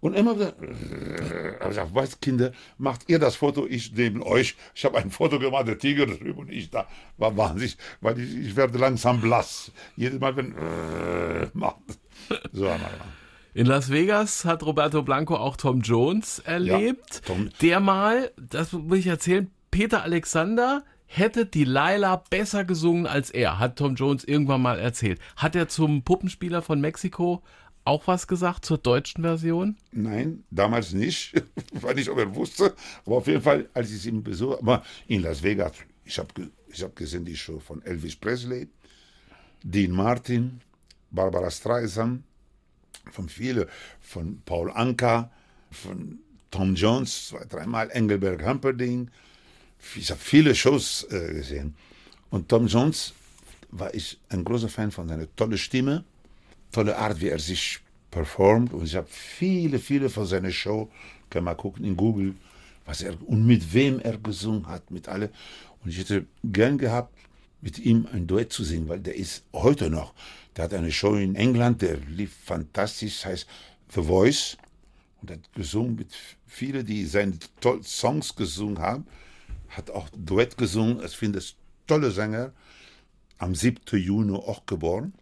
und 0.00 0.14
immer 0.14 0.34
wieder, 0.34 0.54
ich 0.60 1.68
gesagt, 1.68 1.90
was 1.94 2.20
Kinder, 2.20 2.52
macht 2.78 3.08
ihr 3.08 3.18
das 3.18 3.36
Foto, 3.36 3.66
ich 3.66 3.92
neben 3.92 4.22
euch, 4.22 4.56
ich 4.74 4.84
habe 4.84 4.98
ein 4.98 5.10
Foto 5.10 5.38
gemacht, 5.38 5.68
der 5.68 5.78
Tiger 5.78 6.06
drüben 6.06 6.40
und 6.40 6.50
ich 6.50 6.70
da, 6.70 6.86
war 7.16 7.36
wahnsinnig, 7.36 7.76
weil 8.00 8.18
ich, 8.18 8.36
ich 8.36 8.56
werde 8.56 8.78
langsam 8.78 9.20
blass, 9.20 9.70
jedes 9.96 10.18
Mal, 10.18 10.36
wenn, 10.36 10.54
macht, 11.54 11.76
so, 12.52 12.64
mal. 12.64 12.90
In 13.56 13.66
Las 13.66 13.88
Vegas 13.88 14.44
hat 14.44 14.64
Roberto 14.64 15.02
Blanco 15.02 15.36
auch 15.36 15.56
Tom 15.56 15.80
Jones 15.80 16.40
erlebt. 16.40 17.14
Ja, 17.14 17.34
Tom. 17.34 17.50
Der 17.62 17.78
mal, 17.78 18.32
das 18.36 18.72
muss 18.72 18.98
ich 18.98 19.06
erzählen, 19.06 19.48
Peter 19.70 20.02
Alexander 20.02 20.82
hätte 21.06 21.46
die 21.46 21.62
Laila 21.62 22.16
besser 22.16 22.64
gesungen 22.64 23.06
als 23.06 23.30
er, 23.30 23.60
hat 23.60 23.76
Tom 23.76 23.94
Jones 23.94 24.24
irgendwann 24.24 24.60
mal 24.60 24.80
erzählt. 24.80 25.20
Hat 25.36 25.54
er 25.54 25.68
zum 25.68 26.02
Puppenspieler 26.02 26.62
von 26.62 26.80
Mexiko 26.80 27.44
auch 27.84 28.08
was 28.08 28.26
gesagt 28.26 28.64
zur 28.64 28.78
deutschen 28.78 29.22
Version? 29.22 29.76
Nein, 29.92 30.42
damals 30.50 30.92
nicht. 30.92 31.34
Ich 31.72 31.82
weiß 31.82 31.94
nicht, 31.96 32.08
ob 32.08 32.18
er 32.18 32.34
wusste. 32.34 32.74
Aber 33.04 33.16
auf 33.16 33.26
jeden 33.26 33.42
Fall, 33.42 33.68
als 33.74 33.92
ich 33.92 34.06
ihn 34.06 34.22
besuche, 34.22 34.58
aber 34.58 34.82
in 35.06 35.22
Las 35.22 35.42
Vegas, 35.42 35.72
ich 36.04 36.18
habe 36.18 36.50
ich 36.68 36.82
hab 36.82 36.96
gesehen 36.96 37.24
die 37.24 37.36
Show 37.36 37.58
von 37.58 37.82
Elvis 37.82 38.16
Presley, 38.16 38.68
Dean 39.62 39.90
Martin, 39.90 40.60
Barbara 41.10 41.50
Streisand, 41.50 42.22
von 43.10 43.28
vielen, 43.28 43.66
von 44.00 44.40
Paul 44.44 44.70
Anka, 44.70 45.30
von 45.70 46.18
Tom 46.50 46.74
Jones, 46.74 47.28
zwei, 47.28 47.44
dreimal, 47.44 47.90
Engelberg 47.90 48.44
Humperdinck. 48.44 49.10
Ich 49.96 50.10
habe 50.10 50.20
viele 50.20 50.54
Shows 50.54 51.06
äh, 51.10 51.34
gesehen. 51.34 51.74
Und 52.30 52.48
Tom 52.48 52.66
Jones 52.66 53.12
war 53.70 53.92
ich 53.92 54.18
ein 54.28 54.44
großer 54.44 54.68
Fan 54.68 54.90
von 54.90 55.08
seiner 55.08 55.26
tollen 55.36 55.58
Stimme, 55.58 56.04
tolle 56.72 56.96
Art, 56.96 57.20
wie 57.20 57.28
er 57.28 57.38
sich 57.38 57.80
performt. 58.10 58.72
Und 58.72 58.84
ich 58.84 58.94
habe 58.94 59.08
viele, 59.10 59.78
viele 59.78 60.08
von 60.08 60.26
seiner 60.26 60.50
Show, 60.50 60.90
kann 61.30 61.44
man 61.44 61.56
gucken 61.56 61.84
in 61.84 61.96
Google, 61.96 62.34
was 62.84 63.02
er 63.02 63.14
und 63.26 63.46
mit 63.46 63.72
wem 63.74 63.98
er 64.00 64.18
gesungen 64.18 64.66
hat, 64.68 64.90
mit 64.90 65.08
alle. 65.08 65.30
Und 65.82 65.90
ich 65.90 65.98
hätte 65.98 66.26
gern 66.44 66.78
gehabt, 66.78 67.12
mit 67.64 67.80
ihm 67.80 68.06
ein 68.12 68.28
Duett 68.28 68.52
zu 68.52 68.62
singen, 68.62 68.88
weil 68.88 69.00
der 69.00 69.16
ist 69.16 69.42
heute 69.52 69.90
noch 69.90 70.14
der 70.56 70.64
hat 70.64 70.74
eine 70.74 70.92
Show 70.92 71.14
in 71.14 71.34
England, 71.34 71.82
der 71.82 71.96
lief 71.96 72.32
fantastisch, 72.44 73.24
heißt 73.24 73.46
The 73.92 74.02
Voice. 74.02 74.56
Und 75.20 75.30
hat 75.30 75.52
gesungen 75.54 75.96
mit 75.96 76.08
vielen, 76.46 76.84
die 76.86 77.06
seine 77.06 77.38
Songs 77.82 78.36
gesungen 78.36 78.78
haben. 78.78 79.06
Hat 79.68 79.90
auch 79.90 80.08
Duett 80.16 80.56
gesungen. 80.56 81.02
Ich 81.04 81.16
finde 81.16 81.38
es 81.38 81.56
tolle 81.86 82.10
Sänger. 82.10 82.52
Am 83.38 83.54
7. 83.54 83.98
Juni 83.98 84.36
auch 84.36 84.64
geboren, 84.66 85.12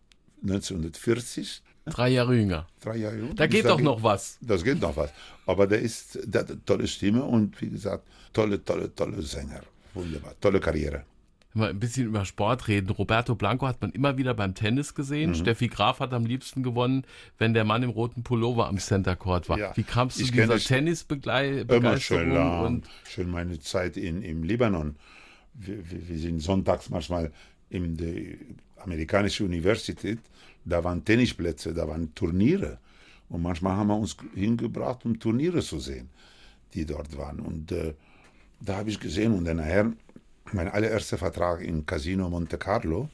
1940. 0.42 1.62
Drei 1.86 2.10
Jahre 2.10 2.36
jünger. 2.36 2.66
Drei 2.80 2.96
Jahre 2.96 3.16
jünger. 3.16 3.34
Da 3.34 3.46
geht 3.46 3.64
doch 3.64 3.80
noch 3.80 4.02
was. 4.02 4.38
Das 4.40 4.62
geht 4.62 4.80
noch 4.80 4.96
was. 4.96 5.10
Aber 5.46 5.66
der 5.66 5.80
ist, 5.80 6.18
der 6.24 6.42
hat 6.42 6.50
eine 6.50 6.64
tolle 6.64 6.86
Stimme 6.86 7.24
und 7.24 7.58
wie 7.60 7.70
gesagt, 7.70 8.06
tolle, 8.32 8.62
tolle, 8.62 8.94
tolle 8.94 9.22
Sänger. 9.22 9.62
Wunderbar. 9.94 10.34
Tolle 10.40 10.60
Karriere 10.60 11.04
wenn 11.54 11.62
wir 11.62 11.68
ein 11.68 11.78
bisschen 11.78 12.06
über 12.06 12.24
Sport 12.24 12.68
reden. 12.68 12.90
Roberto 12.90 13.34
Blanco 13.34 13.66
hat 13.66 13.80
man 13.80 13.90
immer 13.92 14.16
wieder 14.16 14.34
beim 14.34 14.54
Tennis 14.54 14.94
gesehen. 14.94 15.30
Mhm. 15.30 15.34
Steffi 15.34 15.68
Graf 15.68 16.00
hat 16.00 16.12
am 16.12 16.24
liebsten 16.24 16.62
gewonnen, 16.62 17.04
wenn 17.38 17.54
der 17.54 17.64
Mann 17.64 17.82
im 17.82 17.90
roten 17.90 18.22
Pullover 18.22 18.68
am 18.68 18.78
Center 18.78 19.16
Court 19.16 19.48
war. 19.48 19.58
Ja. 19.58 19.76
Wie 19.76 19.82
kamst 19.82 20.18
du 20.18 20.22
ich 20.22 20.32
dieser 20.32 20.58
Tennisbegeisterung? 20.58 21.82
Immer 21.82 21.98
schön 21.98 22.32
lang. 22.32 22.82
Schön 23.08 23.30
meine 23.30 23.58
Zeit 23.60 23.96
in, 23.96 24.22
im 24.22 24.42
Libanon. 24.42 24.96
Wir, 25.54 25.90
wir, 25.90 26.08
wir 26.08 26.18
sind 26.18 26.40
sonntags 26.40 26.88
manchmal 26.88 27.30
in 27.68 27.96
der 27.96 28.36
amerikanischen 28.82 29.46
Universität. 29.46 30.18
Da 30.64 30.84
waren 30.84 31.04
Tennisplätze, 31.04 31.74
da 31.74 31.88
waren 31.88 32.14
Turniere. 32.14 32.78
Und 33.28 33.42
manchmal 33.42 33.76
haben 33.76 33.88
wir 33.88 33.96
uns 33.96 34.16
hingebracht, 34.34 35.04
um 35.04 35.18
Turniere 35.18 35.62
zu 35.62 35.78
sehen, 35.78 36.10
die 36.74 36.84
dort 36.86 37.16
waren. 37.16 37.40
Und 37.40 37.72
äh, 37.72 37.94
da 38.60 38.76
habe 38.76 38.90
ich 38.90 39.00
gesehen 39.00 39.32
und 39.32 39.44
dann 39.44 39.56
nachher 39.56 39.92
mein 40.54 40.68
allererster 40.68 41.18
Vertrag 41.18 41.62
im 41.62 41.86
Casino 41.86 42.28
Monte 42.28 42.58
Carlo, 42.58 43.08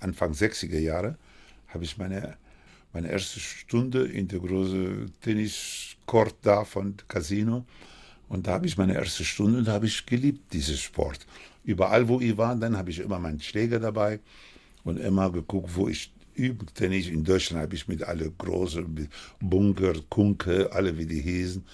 Anfang 0.00 0.32
60er 0.32 0.78
Jahre, 0.78 1.16
habe 1.68 1.84
ich 1.84 1.98
meine, 1.98 2.36
meine 2.92 3.10
erste 3.10 3.40
Stunde 3.40 4.04
in 4.04 4.28
der 4.28 4.40
großen 4.40 5.12
Tenniscourt 5.20 6.34
da 6.42 6.64
von 6.64 6.96
Casino. 7.08 7.64
Und 8.28 8.46
da 8.46 8.52
habe 8.52 8.66
ich 8.66 8.78
meine 8.78 8.94
erste 8.94 9.24
Stunde 9.24 9.58
und 9.58 9.68
da 9.68 9.72
habe 9.72 9.86
ich 9.86 10.06
geliebt, 10.06 10.52
diesen 10.52 10.76
Sport. 10.76 11.26
Überall, 11.64 12.08
wo 12.08 12.20
ich 12.20 12.36
war, 12.36 12.56
dann 12.56 12.76
habe 12.76 12.90
ich 12.90 12.98
immer 12.98 13.18
meinen 13.18 13.40
Schläger 13.40 13.78
dabei 13.78 14.20
und 14.84 14.98
immer 14.98 15.30
geguckt, 15.30 15.70
wo 15.74 15.88
ich 15.88 16.12
übe 16.34 16.66
Tennis. 16.66 17.08
In 17.08 17.24
Deutschland 17.24 17.62
habe 17.62 17.74
ich 17.74 17.86
mit 17.88 18.02
alle 18.02 18.30
großen, 18.30 19.08
Bunker, 19.40 19.94
Kunke, 20.08 20.70
alle 20.72 20.96
wie 20.96 21.06
die 21.06 21.20
hießen. 21.20 21.64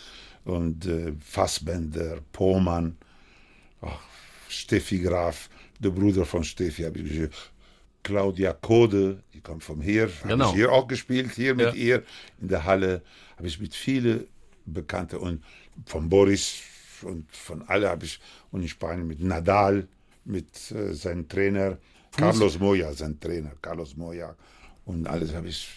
Und 0.44 0.86
äh, 0.86 1.12
Fassbender, 1.20 2.18
Pohmann. 2.32 2.96
Ach, 3.82 4.00
Steffi 4.48 4.98
Graf, 5.00 5.48
der 5.78 5.90
Bruder 5.90 6.24
von 6.24 6.44
Steffi, 6.44 6.82
habe 6.82 6.98
ich 6.98 7.08
gesagt, 7.12 7.52
Claudia 8.02 8.52
Kode, 8.54 9.22
die 9.34 9.40
kommt 9.40 9.62
vom 9.64 9.80
hier, 9.80 10.08
Genau. 10.22 10.46
habe 10.46 10.56
ich 10.56 10.56
hier 10.62 10.72
auch 10.72 10.86
gespielt, 10.88 11.32
hier 11.34 11.54
mit 11.54 11.66
Ja. 11.66 11.72
ihr 11.74 12.02
in 12.40 12.48
der 12.48 12.64
Halle, 12.64 13.02
habe 13.36 13.46
ich 13.48 13.60
mit 13.60 13.74
vielen 13.74 14.26
Bekannten 14.64 15.16
und 15.16 15.44
von 15.86 16.08
Boris 16.08 16.60
und 17.02 17.30
von 17.30 17.62
alle 17.68 17.88
habe 17.88 18.04
ich 18.06 18.20
und 18.50 18.62
in 18.62 18.68
Spanien 18.68 19.06
mit 19.06 19.20
Nadal, 19.20 19.86
mit 20.24 20.70
äh, 20.72 20.92
seinem 20.94 21.28
Trainer 21.28 21.78
Carlos 22.16 22.58
Moya, 22.58 22.92
sein 22.92 23.18
Trainer 23.20 23.52
Carlos 23.62 23.96
Moya 23.96 24.34
und 24.84 25.06
alles 25.06 25.34
habe 25.34 25.48
ich 25.48 25.68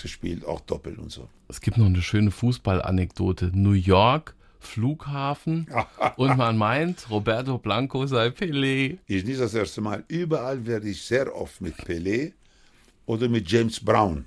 gespielt, 0.00 0.44
auch 0.44 0.60
Doppel 0.60 0.96
und 0.98 1.10
so. 1.10 1.28
Es 1.48 1.60
gibt 1.60 1.78
noch 1.78 1.86
eine 1.86 2.02
schöne 2.02 2.30
Fußballanekdote. 2.30 3.50
New 3.54 3.72
York, 3.72 4.34
Flughafen 4.66 5.66
und 6.16 6.36
man 6.36 6.56
meint, 6.56 7.08
Roberto 7.10 7.58
Blanco 7.58 8.06
sei 8.06 8.28
Pelé. 8.28 8.98
Ist 9.06 9.26
nicht 9.26 9.40
das 9.40 9.54
erste 9.54 9.80
Mal. 9.80 10.04
Überall 10.08 10.66
werde 10.66 10.88
ich 10.88 11.02
sehr 11.02 11.34
oft 11.34 11.60
mit 11.60 11.74
Pelé 11.76 12.32
oder 13.06 13.28
mit 13.28 13.50
James 13.50 13.82
Brown. 13.82 14.26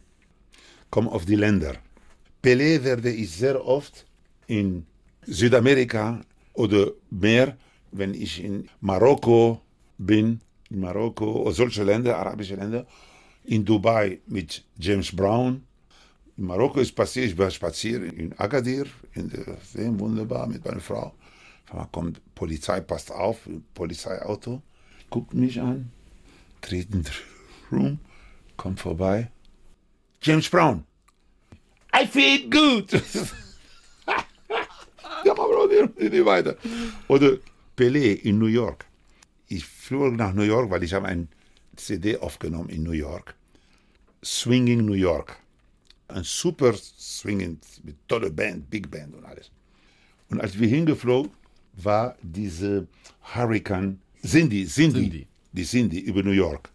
Komm 0.89 1.07
auf 1.07 1.25
die 1.25 1.35
Länder. 1.35 1.75
Pelé 2.41 2.83
werde 2.83 3.11
ich 3.11 3.31
sehr 3.31 3.63
oft 3.65 4.05
in 4.47 4.85
Südamerika 5.25 6.21
oder 6.53 6.91
mehr, 7.09 7.57
wenn 7.91 8.13
ich 8.13 8.43
in 8.43 8.69
Marokko 8.81 9.61
bin, 9.97 10.39
in 10.69 10.79
Marokko 10.79 11.43
oder 11.43 11.51
solche 11.51 11.83
Länder, 11.83 12.17
arabische 12.17 12.55
Länder, 12.55 12.85
in 13.43 13.65
Dubai 13.65 14.19
mit 14.27 14.63
James 14.77 15.15
Brown. 15.15 15.63
In 16.39 16.45
Marokko 16.45 16.79
ist 16.79 16.95
passiert, 16.95 17.25
ich 17.25 17.37
war 17.37 17.51
spazieren 17.51 18.11
in 18.11 18.31
Agadir, 18.39 18.85
in 19.13 19.29
der 19.29 19.57
See, 19.61 19.89
wunderbar 19.99 20.47
mit 20.47 20.63
meiner 20.63 20.79
Frau. 20.79 21.13
Einmal 21.69 21.89
kommt 21.91 22.21
Polizei, 22.33 22.79
passt 22.79 23.11
auf, 23.11 23.39
Polizeiauto, 23.73 24.61
guckt 25.09 25.33
mich 25.33 25.59
an, 25.59 25.91
tritt 26.61 26.95
in 26.95 27.03
den 27.03 27.13
Room, 27.69 27.99
kommt 28.55 28.79
vorbei. 28.79 29.29
James 30.21 30.49
Brown. 30.49 30.85
I 31.93 32.07
feel 32.07 32.49
good. 32.49 32.89
ja, 35.25 35.33
aber 35.33 35.67
nicht, 35.67 36.25
weiter. 36.25 36.55
Oder 37.09 37.33
Pelé 37.75 38.13
in 38.13 38.39
New 38.39 38.45
York. 38.45 38.85
Ich 39.49 39.65
flog 39.65 40.13
nach 40.13 40.33
New 40.33 40.43
York, 40.43 40.69
weil 40.69 40.83
ich 40.83 40.93
habe 40.93 41.07
ein 41.07 41.27
CD 41.75 42.15
aufgenommen 42.15 42.69
in 42.69 42.83
New 42.83 42.93
York. 42.93 43.35
Swinging 44.23 44.85
New 44.85 44.93
York. 44.93 45.35
Ein 46.09 46.23
super 46.23 46.73
Swinging 46.73 47.59
mit 47.83 47.95
toller 48.07 48.29
Band, 48.29 48.69
Big 48.69 48.89
Band 48.89 49.15
und 49.15 49.25
alles. 49.25 49.51
Und 50.29 50.41
als 50.41 50.57
wir 50.59 50.67
hingeflogen, 50.67 51.31
war 51.73 52.15
diese 52.21 52.87
Hurricane 53.35 53.99
Cindy, 54.25 54.65
Cindy, 54.65 55.01
Cindy. 55.01 55.27
die 55.53 55.63
Cindy 55.63 55.99
über 55.99 56.23
New 56.23 56.31
York. 56.31 56.69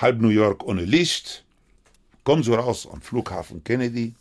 Halb 0.00 0.20
New 0.20 0.28
York 0.28 0.64
ohne 0.64 0.84
Licht. 0.84 1.44
Komm 2.24 2.42
so 2.42 2.54
raus 2.54 2.88
am 2.92 3.00
Flughafen 3.00 3.62
Kennedy. 3.64 4.14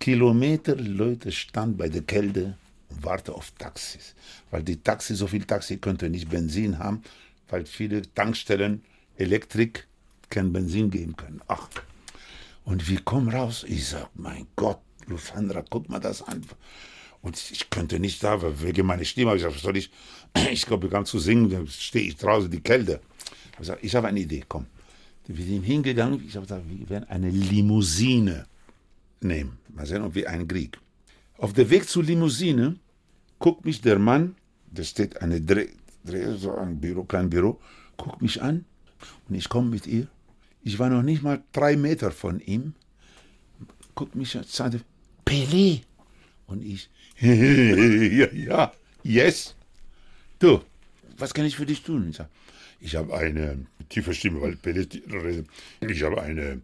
Kilometer 0.00 0.74
Leute 0.74 1.30
standen 1.30 1.76
bei 1.76 1.88
der 1.88 2.02
Kälte 2.02 2.56
und 2.88 3.04
warten 3.04 3.32
auf 3.32 3.52
Taxis. 3.52 4.14
Weil 4.50 4.62
die 4.62 4.76
Taxi, 4.76 5.14
so 5.14 5.26
viel 5.26 5.44
Taxi 5.44 5.76
könnte 5.76 6.10
nicht 6.10 6.28
Benzin 6.28 6.78
haben, 6.78 7.02
weil 7.48 7.66
viele 7.66 8.02
Tankstellen 8.14 8.82
Elektrik 9.16 9.86
kein 10.28 10.52
Benzin 10.52 10.90
geben 10.90 11.14
können. 11.14 11.40
Ach. 11.46 11.68
Und 12.64 12.88
wir 12.88 13.00
kommen 13.00 13.28
raus. 13.28 13.64
Ich 13.68 13.88
sag, 13.88 14.10
mein 14.14 14.46
Gott, 14.56 14.80
Lufthansa, 15.06 15.64
guck 15.68 15.88
mal 15.88 16.00
das 16.00 16.22
an. 16.22 16.42
Und 17.20 17.36
ich 17.50 17.70
könnte 17.70 18.00
nicht 18.00 18.22
da, 18.22 18.42
weil 18.42 18.60
wegen 18.62 18.86
meiner 18.86 19.04
Stimme. 19.04 19.30
habe 19.30 19.38
Ich 19.38 19.44
gesagt, 19.44 19.62
soll 19.62 19.76
ich? 19.76 19.90
Ich 20.50 20.66
glaube, 20.66 20.86
ich 20.86 20.92
kann 20.92 21.06
zu 21.06 21.18
singen, 21.18 21.50
dann 21.50 21.66
stehe 21.66 22.08
ich 22.08 22.16
draußen 22.16 22.50
die 22.50 22.60
Kälte. 22.60 23.00
Ich 23.60 23.70
habe 23.70 23.80
ich 23.80 23.94
habe 23.94 24.08
eine 24.08 24.20
Idee, 24.20 24.44
komm. 24.48 24.66
Wir 25.26 25.44
sind 25.44 25.62
hingegangen, 25.62 26.22
ich 26.26 26.34
habe 26.34 26.46
gesagt, 26.46 26.64
wir 26.68 26.88
werden 26.90 27.08
eine 27.08 27.30
Limousine 27.30 28.46
nehmen. 29.20 29.58
Mal 29.68 29.86
sehen, 29.86 30.02
ob 30.02 30.14
wir 30.14 30.28
einen 30.28 30.48
kriegen. 30.48 30.72
Auf 31.38 31.52
dem 31.52 31.70
Weg 31.70 31.88
zur 31.88 32.02
Limousine 32.02 32.76
guckt 33.38 33.64
mich 33.64 33.80
der 33.80 33.98
Mann, 33.98 34.34
da 34.70 34.82
steht 34.82 35.20
eine 35.22 35.40
Dreh, 35.40 35.68
Dreh 36.04 36.36
so 36.36 36.56
ein 36.56 36.80
Büro, 36.80 37.04
klein 37.04 37.30
Büro, 37.30 37.60
guckt 37.96 38.20
mich 38.20 38.42
an 38.42 38.64
und 39.28 39.34
ich 39.36 39.48
komme 39.48 39.70
mit 39.70 39.86
ihr. 39.86 40.08
Ich 40.64 40.78
war 40.78 40.90
noch 40.90 41.02
nicht 41.02 41.22
mal 41.22 41.42
drei 41.52 41.76
Meter 41.76 42.10
von 42.10 42.40
ihm. 42.40 42.74
Guckt 43.94 44.14
mich 44.14 44.36
an, 44.36 44.44
sagte, 44.44 44.80
Pelé. 45.26 45.82
Und 46.46 46.64
ich, 46.64 46.88
ja, 47.20 48.32
ja, 48.32 48.72
yes. 49.02 49.54
Du, 50.38 50.60
was 51.18 51.32
kann 51.34 51.44
ich 51.44 51.56
für 51.56 51.66
dich 51.66 51.82
tun? 51.82 52.10
Ich 52.10 52.20
ich 52.80 52.96
habe 52.96 53.16
eine 53.16 53.64
tiefe 53.88 54.12
Stimme, 54.12 54.40
weil 54.40 54.54
Pelé, 54.54 55.46
ich 55.80 56.02
habe 56.02 56.20
eine 56.20 56.60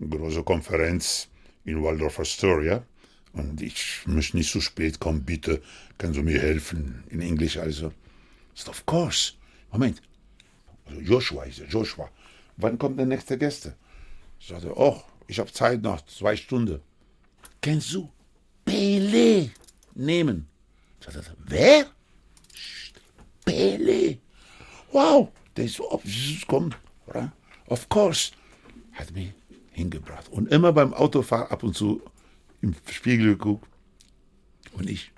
große 0.00 0.42
Konferenz 0.42 1.28
in 1.64 1.82
Waldorf 1.82 2.20
Astoria 2.20 2.84
und 3.32 3.62
ich 3.62 4.00
muss 4.06 4.34
nicht 4.34 4.50
zu 4.50 4.60
spät 4.60 5.00
kommen, 5.00 5.24
bitte, 5.24 5.62
kannst 5.96 6.18
du 6.18 6.22
mir 6.22 6.40
helfen? 6.40 7.04
In 7.08 7.20
Englisch 7.22 7.56
also. 7.56 7.92
Of 8.66 8.84
course. 8.84 9.32
Moment. 9.70 10.02
Also 10.86 11.00
Joshua, 11.00 11.46
ich 11.46 11.56
sag, 11.56 11.72
Joshua, 11.72 12.10
wann 12.56 12.78
kommt 12.78 12.98
der 12.98 13.06
nächste 13.06 13.38
Gäste? 13.38 13.74
Ich 14.38 14.48
sagte, 14.48 14.72
oh, 14.76 15.00
ich 15.26 15.38
habe 15.38 15.52
Zeit 15.52 15.82
noch, 15.82 16.04
zwei 16.06 16.36
Stunden. 16.36 16.80
Kennst 17.60 17.92
du 17.94 18.10
Pelé 18.66 19.50
nehmen? 19.94 20.48
Ich 21.00 21.06
sagte, 21.06 21.36
wer? 21.46 21.86
Pelé. 23.46 24.18
Wow, 24.90 25.28
der 25.56 25.64
ist 25.64 25.76
so, 25.76 25.90
ob- 25.90 26.02
komm, 26.46 26.70
oder? 27.06 27.32
of 27.66 27.88
course. 27.88 28.32
Hat 28.92 29.10
mich 29.12 29.32
hingebracht. 29.70 30.28
Und 30.28 30.48
immer 30.48 30.72
beim 30.72 30.92
Autofahren 30.92 31.50
ab 31.50 31.62
und 31.62 31.74
zu 31.74 32.02
im 32.60 32.74
Spiegel 32.90 33.28
geguckt. 33.36 33.66
Und 34.74 34.88
ich, 34.88 35.12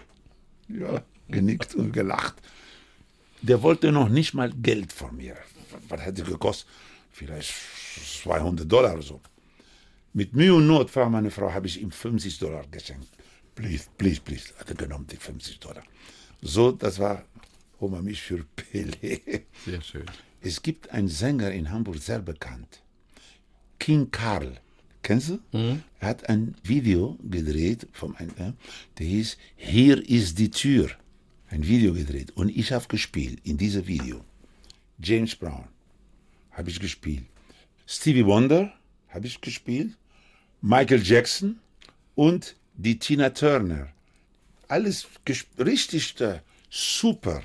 ja, 0.68 1.02
genickt 1.28 1.74
und 1.74 1.92
gelacht. 1.92 2.34
Der 3.42 3.62
wollte 3.62 3.92
noch 3.92 4.08
nicht 4.08 4.32
mal 4.34 4.50
Geld 4.50 4.92
von 4.92 5.16
mir. 5.16 5.36
Was 5.88 6.00
hätte 6.00 6.22
gekostet? 6.22 6.68
Vielleicht 7.14 7.54
200 8.24 8.70
Dollar 8.70 8.94
oder 8.94 9.02
so. 9.02 9.20
Mit 10.14 10.34
Mühe 10.34 10.52
und 10.52 10.66
Not, 10.66 10.90
fragt 10.90 11.12
meine 11.12 11.30
Frau, 11.30 11.52
habe 11.52 11.68
ich 11.68 11.80
ihm 11.80 11.92
50 11.92 12.40
Dollar 12.40 12.64
geschenkt. 12.72 13.08
Please, 13.54 13.84
please, 13.96 14.20
please. 14.20 14.52
Hat 14.58 14.68
er 14.68 14.74
genommen, 14.74 15.06
die 15.06 15.16
50 15.16 15.60
Dollar. 15.60 15.84
So, 16.42 16.72
das 16.72 16.98
war 16.98 17.24
Oma 17.78 18.02
mich 18.02 18.20
für 18.20 18.44
Pelé. 18.56 19.42
Sehr 19.64 19.80
schön. 19.80 20.06
Es 20.40 20.60
gibt 20.60 20.90
einen 20.90 21.06
Sänger 21.06 21.52
in 21.52 21.70
Hamburg, 21.70 21.98
sehr 21.98 22.20
bekannt. 22.20 22.82
King 23.78 24.10
Karl. 24.10 24.60
Kennst 25.00 25.28
du? 25.28 25.38
Er 26.00 26.08
hat 26.08 26.28
ein 26.28 26.56
Video 26.64 27.16
gedreht, 27.22 27.86
vom, 27.92 28.16
äh, 28.16 28.52
der 28.98 29.06
hieß 29.06 29.36
Hier 29.54 30.02
ist 30.08 30.36
die 30.40 30.50
Tür. 30.50 30.90
Ein 31.48 31.64
Video 31.64 31.94
gedreht. 31.94 32.32
Und 32.32 32.48
ich 32.48 32.72
habe 32.72 32.88
gespielt 32.88 33.38
in 33.44 33.56
diesem 33.56 33.86
Video. 33.86 34.24
James 34.98 35.36
Brown 35.36 35.68
habe 36.54 36.70
ich 36.70 36.80
gespielt. 36.80 37.24
Stevie 37.86 38.24
Wonder 38.24 38.72
habe 39.08 39.26
ich 39.26 39.40
gespielt. 39.40 39.96
Michael 40.60 41.02
Jackson 41.02 41.60
und 42.14 42.56
die 42.74 42.98
Tina 42.98 43.30
Turner. 43.30 43.88
Alles 44.68 45.06
richtig 45.58 46.20
äh, 46.20 46.40
super. 46.70 47.42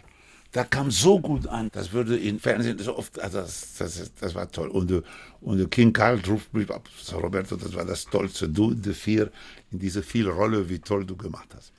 Da 0.52 0.64
kam 0.64 0.90
so 0.90 1.20
gut 1.20 1.46
an. 1.46 1.70
Das 1.74 1.92
würde 1.92 2.18
im 2.18 2.40
Fernsehen 2.40 2.80
so 2.80 2.98
oft, 2.98 3.20
also 3.20 3.42
das, 3.42 3.76
das, 3.78 4.12
das 4.16 4.34
war 4.34 4.50
toll. 4.52 4.70
Und, 4.70 5.04
und 5.42 5.70
King 5.70 5.94
Karl 5.94 6.20
ruft 6.28 6.54
mich 6.54 6.70
ab, 6.72 6.90
so, 6.98 7.20
Roberto, 7.20 7.56
das 7.56 7.74
war 7.76 7.86
das 7.86 8.06
Tollste. 8.06 8.50
Du 8.50 8.72
in 8.72 8.82
der 8.82 8.96
Vier, 8.96 9.32
in 9.72 9.78
dieser 9.80 10.02
vier 10.02 10.30
Rolle, 10.30 10.68
wie 10.70 10.80
toll 10.80 11.06
du 11.06 11.16
gemacht 11.16 11.50
hast. 11.56 11.72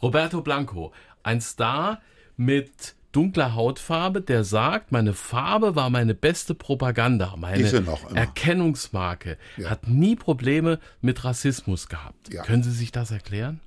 Roberto 0.00 0.42
Blanco, 0.42 0.92
ein 1.22 1.40
Star 1.40 2.00
mit 2.36 2.94
dunkler 3.12 3.54
Hautfarbe, 3.54 4.20
der 4.20 4.44
sagt, 4.44 4.90
meine 4.90 5.12
Farbe 5.14 5.76
war 5.76 5.90
meine 5.90 6.14
beste 6.14 6.54
Propaganda, 6.54 7.34
meine 7.36 7.70
er. 7.70 8.16
Erkennungsmarke. 8.16 9.38
Hat 9.64 9.86
nie 9.86 10.16
Probleme 10.16 10.80
mit 11.00 11.22
Rassismus 11.22 11.88
gehabt. 11.88 12.32
Ja. 12.32 12.42
Können 12.42 12.62
Sie 12.62 12.72
sich 12.72 12.90
das 12.90 13.10
erklären? 13.10 13.60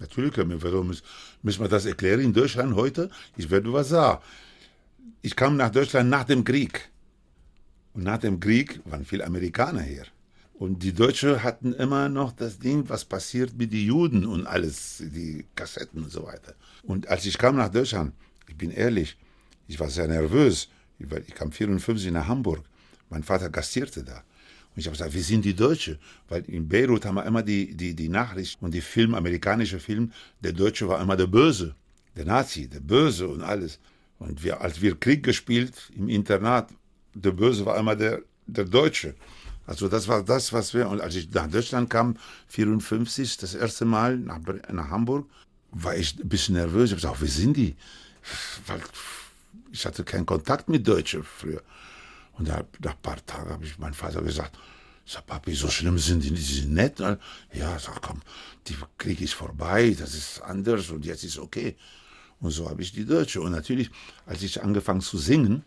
Natürlich, 0.00 0.34
warum 0.36 0.88
müssen, 0.88 1.04
müssen 1.42 1.60
wir 1.60 1.68
das 1.68 1.86
erklären 1.86 2.20
in 2.20 2.32
Deutschland 2.32 2.74
heute? 2.74 3.10
Ich 3.36 3.50
werde 3.50 3.72
was 3.72 3.88
sagen. 3.88 4.22
Ich 5.22 5.34
kam 5.34 5.56
nach 5.56 5.70
Deutschland 5.70 6.10
nach 6.10 6.24
dem 6.24 6.44
Krieg. 6.44 6.90
Und 7.94 8.04
nach 8.04 8.18
dem 8.18 8.38
Krieg 8.38 8.80
waren 8.84 9.04
viele 9.04 9.24
Amerikaner 9.26 9.82
hier. 9.82 10.04
Und 10.54 10.82
die 10.82 10.92
Deutschen 10.92 11.42
hatten 11.42 11.72
immer 11.72 12.08
noch 12.08 12.32
das 12.32 12.58
Ding, 12.58 12.88
was 12.88 13.04
passiert 13.04 13.56
mit 13.56 13.72
den 13.72 13.86
Juden 13.86 14.26
und 14.26 14.46
alles, 14.46 15.02
die 15.04 15.46
Kassetten 15.54 16.02
und 16.02 16.10
so 16.10 16.26
weiter. 16.26 16.54
Und 16.82 17.08
als 17.08 17.26
ich 17.26 17.38
kam 17.38 17.56
nach 17.56 17.68
Deutschland, 17.68 18.12
ich 18.48 18.56
bin 18.56 18.70
ehrlich, 18.70 19.16
ich 19.66 19.78
war 19.78 19.90
sehr 19.90 20.08
nervös. 20.08 20.68
Ich, 20.98 21.34
kam 21.34 21.52
54 21.52 22.10
nach 22.10 22.26
Hamburg. 22.26 22.64
Mein 23.10 23.22
Vater 23.22 23.48
gastierte 23.50 24.02
da. 24.02 24.16
Und 24.74 24.80
ich 24.80 24.86
habe 24.86 24.96
gesagt, 24.96 25.14
wir 25.14 25.22
sind 25.22 25.44
die 25.44 25.54
Deutsche. 25.54 25.98
Weil 26.28 26.42
in 26.46 26.68
Beirut 26.68 27.04
haben 27.04 27.16
wir 27.16 27.26
immer 27.26 27.42
die, 27.42 27.74
die, 27.74 27.94
die 27.94 28.08
Nachricht 28.08 28.60
und 28.60 28.72
die 28.72 28.80
Film, 28.80 29.14
amerikanische 29.14 29.78
Film, 29.78 30.12
der 30.40 30.52
Deutsche 30.52 30.88
war 30.88 31.00
immer 31.00 31.16
der 31.16 31.26
Böse, 31.26 31.74
der 32.16 32.24
Nazi, 32.24 32.68
der 32.68 32.80
Böse 32.80 33.28
und 33.28 33.42
alles. 33.42 33.78
Und 34.18 34.42
wir, 34.42 34.60
als 34.60 34.80
wir 34.80 34.98
Krieg 34.98 35.22
gespielt 35.22 35.74
im 35.94 36.08
Internat, 36.08 36.70
der 37.14 37.32
Böse 37.32 37.64
war 37.64 37.78
immer 37.78 37.94
der, 37.94 38.22
der 38.46 38.64
Deutsche. 38.64 39.14
Also 39.66 39.88
das 39.88 40.08
war 40.08 40.22
das, 40.24 40.52
was 40.52 40.72
wir, 40.72 40.88
und 40.88 41.00
als 41.00 41.14
ich 41.14 41.30
nach 41.32 41.48
Deutschland 41.48 41.90
kam, 41.90 42.16
54, 42.48 43.36
das 43.36 43.54
erste 43.54 43.84
Mal 43.84 44.16
nach, 44.16 44.40
nach 44.72 44.88
Hamburg, 44.88 45.28
war 45.70 45.94
ich 45.94 46.18
ein 46.18 46.28
bisschen 46.28 46.54
nervös. 46.54 46.86
Ich 46.86 46.92
habe 46.92 47.02
gesagt, 47.02 47.22
wie 47.22 47.26
sind 47.26 47.56
die? 47.56 47.76
Weil 48.66 48.80
ich 49.72 49.84
hatte 49.86 50.04
keinen 50.04 50.26
Kontakt 50.26 50.68
mit 50.68 50.86
Deutschen 50.86 51.22
früher. 51.22 51.62
Und 52.32 52.48
nach 52.48 52.58
ein 52.58 53.02
paar 53.02 53.24
Tagen 53.26 53.50
habe 53.50 53.64
ich 53.64 53.78
meinem 53.78 53.94
Vater 53.94 54.22
gesagt, 54.22 54.56
sag, 55.04 55.26
Papi, 55.26 55.54
so 55.54 55.68
schlimm 55.68 55.98
sind 55.98 56.22
die, 56.22 56.30
die 56.30 56.40
sind 56.40 56.72
nett. 56.72 57.00
Ja, 57.00 57.78
sag, 57.78 58.00
komm, 58.02 58.20
die 58.66 58.76
kriege 58.96 59.24
ich 59.24 59.34
vorbei, 59.34 59.96
das 59.98 60.14
ist 60.14 60.40
anders 60.42 60.90
und 60.90 61.04
jetzt 61.04 61.24
ist 61.24 61.38
okay. 61.38 61.76
Und 62.40 62.52
so 62.52 62.68
habe 62.68 62.82
ich 62.82 62.92
die 62.92 63.04
Deutsche. 63.04 63.40
Und 63.40 63.52
natürlich, 63.52 63.90
als 64.26 64.42
ich 64.42 64.62
angefangen 64.62 65.00
zu 65.00 65.18
singen, 65.18 65.64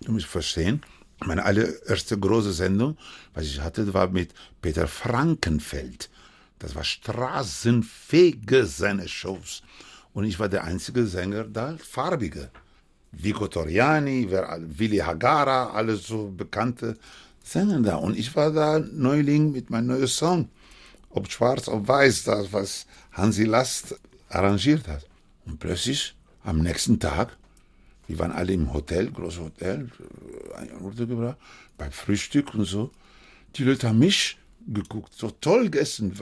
du 0.00 0.12
musst 0.12 0.26
verstehen, 0.26 0.82
meine 1.24 1.44
allererste 1.44 2.16
große 2.16 2.52
Sendung, 2.52 2.96
was 3.34 3.46
ich 3.46 3.60
hatte, 3.60 3.92
war 3.92 4.08
mit 4.08 4.32
Peter 4.62 4.86
Frankenfeld. 4.86 6.10
Das 6.60 6.74
war 6.76 6.84
Straßenfege 6.84 8.66
seine 8.66 9.08
Shows. 9.08 9.62
Und 10.12 10.24
ich 10.24 10.38
war 10.38 10.48
der 10.48 10.64
einzige 10.64 11.06
Sänger 11.06 11.44
da, 11.44 11.76
farbige. 11.78 12.50
Vico 13.12 13.46
Toriani, 13.46 14.28
Willi 14.30 14.98
Hagara, 14.98 15.70
alle 15.70 15.96
so 15.96 16.30
bekannte 16.30 16.96
Sänger 17.42 17.80
da. 17.80 17.96
Und 17.96 18.18
ich 18.18 18.34
war 18.36 18.52
da 18.52 18.78
Neuling 18.78 19.52
mit 19.52 19.70
meinem 19.70 19.86
neuen 19.88 20.06
Song. 20.06 20.48
Ob 21.10 21.30
schwarz, 21.30 21.68
ob 21.68 21.88
weiß, 21.88 22.24
das, 22.24 22.52
was 22.52 22.86
Hansi 23.12 23.44
Last 23.44 23.98
arrangiert 24.28 24.86
hat. 24.88 25.06
Und 25.46 25.58
plötzlich, 25.58 26.14
am 26.44 26.58
nächsten 26.58 27.00
Tag, 27.00 27.36
wir 28.06 28.18
waren 28.18 28.32
alle 28.32 28.52
im 28.52 28.72
Hotel, 28.72 29.10
großes 29.10 29.40
Hotel, 29.40 29.90
äh, 30.58 31.34
beim 31.78 31.92
Frühstück 31.92 32.54
und 32.54 32.64
so. 32.64 32.90
Die 33.56 33.64
Leute 33.64 33.88
haben 33.88 33.98
mich 33.98 34.38
geguckt, 34.72 35.12
so 35.14 35.30
toll 35.30 35.64
gegessen. 35.64 36.12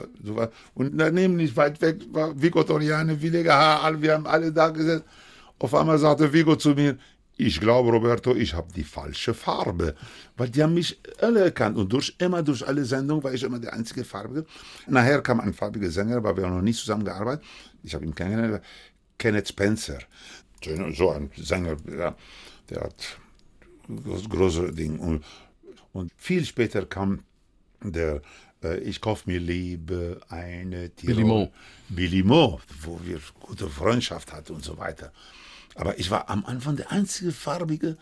Und 0.73 0.97
daneben 0.97 1.35
nicht 1.35 1.55
weit 1.55 1.81
weg 1.81 2.01
war 2.11 2.39
Vico 2.41 2.63
Toriani, 2.63 3.21
Willi 3.21 3.39
Hagara, 3.39 4.01
wir 4.01 4.13
haben 4.13 4.27
alle 4.27 4.51
da 4.51 4.69
gesessen. 4.69 5.03
Auf 5.59 5.73
einmal 5.73 5.97
sagte 5.97 6.31
Vigo 6.31 6.55
zu 6.55 6.69
mir, 6.69 6.97
ich 7.39 7.59
glaube, 7.59 7.91
Roberto, 7.91 8.33
ich 8.35 8.55
habe 8.55 8.71
die 8.73 8.83
falsche 8.83 9.33
Farbe. 9.33 9.95
Weil 10.37 10.49
die 10.49 10.63
haben 10.63 10.73
mich 10.73 10.99
alle 11.21 11.41
erkannt. 11.41 11.77
Und 11.77 11.93
durch, 11.93 12.15
immer 12.17 12.41
durch 12.41 12.67
alle 12.67 12.83
Sendungen 12.83 13.23
war 13.23 13.31
ich 13.31 13.43
immer 13.43 13.59
der 13.59 13.73
einzige 13.73 14.03
Farbige. 14.03 14.45
Nachher 14.87 15.21
kam 15.21 15.39
ein 15.39 15.53
farbiger 15.53 15.91
Sänger, 15.91 16.17
aber 16.17 16.35
wir 16.35 16.45
haben 16.45 16.55
noch 16.55 16.63
nicht 16.63 16.79
zusammengearbeitet. 16.79 17.45
Ich 17.83 17.93
habe 17.93 18.05
ihn 18.05 18.15
kennengelernt. 18.15 18.63
Kenneth 19.19 19.49
Spencer. 19.49 19.99
So 20.93 21.11
ein 21.11 21.29
Sänger, 21.37 21.77
ja, 21.87 22.15
der 22.71 22.81
hat 22.81 23.19
große 23.87 24.73
Dinge. 24.73 24.99
Und, 24.99 25.23
und 25.93 26.11
viel 26.17 26.43
später 26.43 26.87
kam 26.87 27.19
der 27.83 28.21
äh, 28.63 28.79
Ich 28.79 29.01
kaufe 29.01 29.29
mir 29.29 29.39
Liebe 29.39 30.21
eine 30.29 30.89
Tirol. 30.89 31.15
Billy 31.15 31.27
Mo. 31.27 31.51
Billy 31.89 32.23
Mo, 32.23 32.59
wo 32.81 32.99
wir 33.03 33.19
gute 33.39 33.69
Freundschaft 33.69 34.33
hatten 34.33 34.53
und 34.53 34.63
so 34.63 34.77
weiter. 34.77 35.11
Aber 35.75 35.99
ich 35.99 36.09
war 36.09 36.29
am 36.29 36.45
Anfang 36.45 36.75
der 36.75 36.91
einzige 36.91 37.31
farbige 37.31 37.97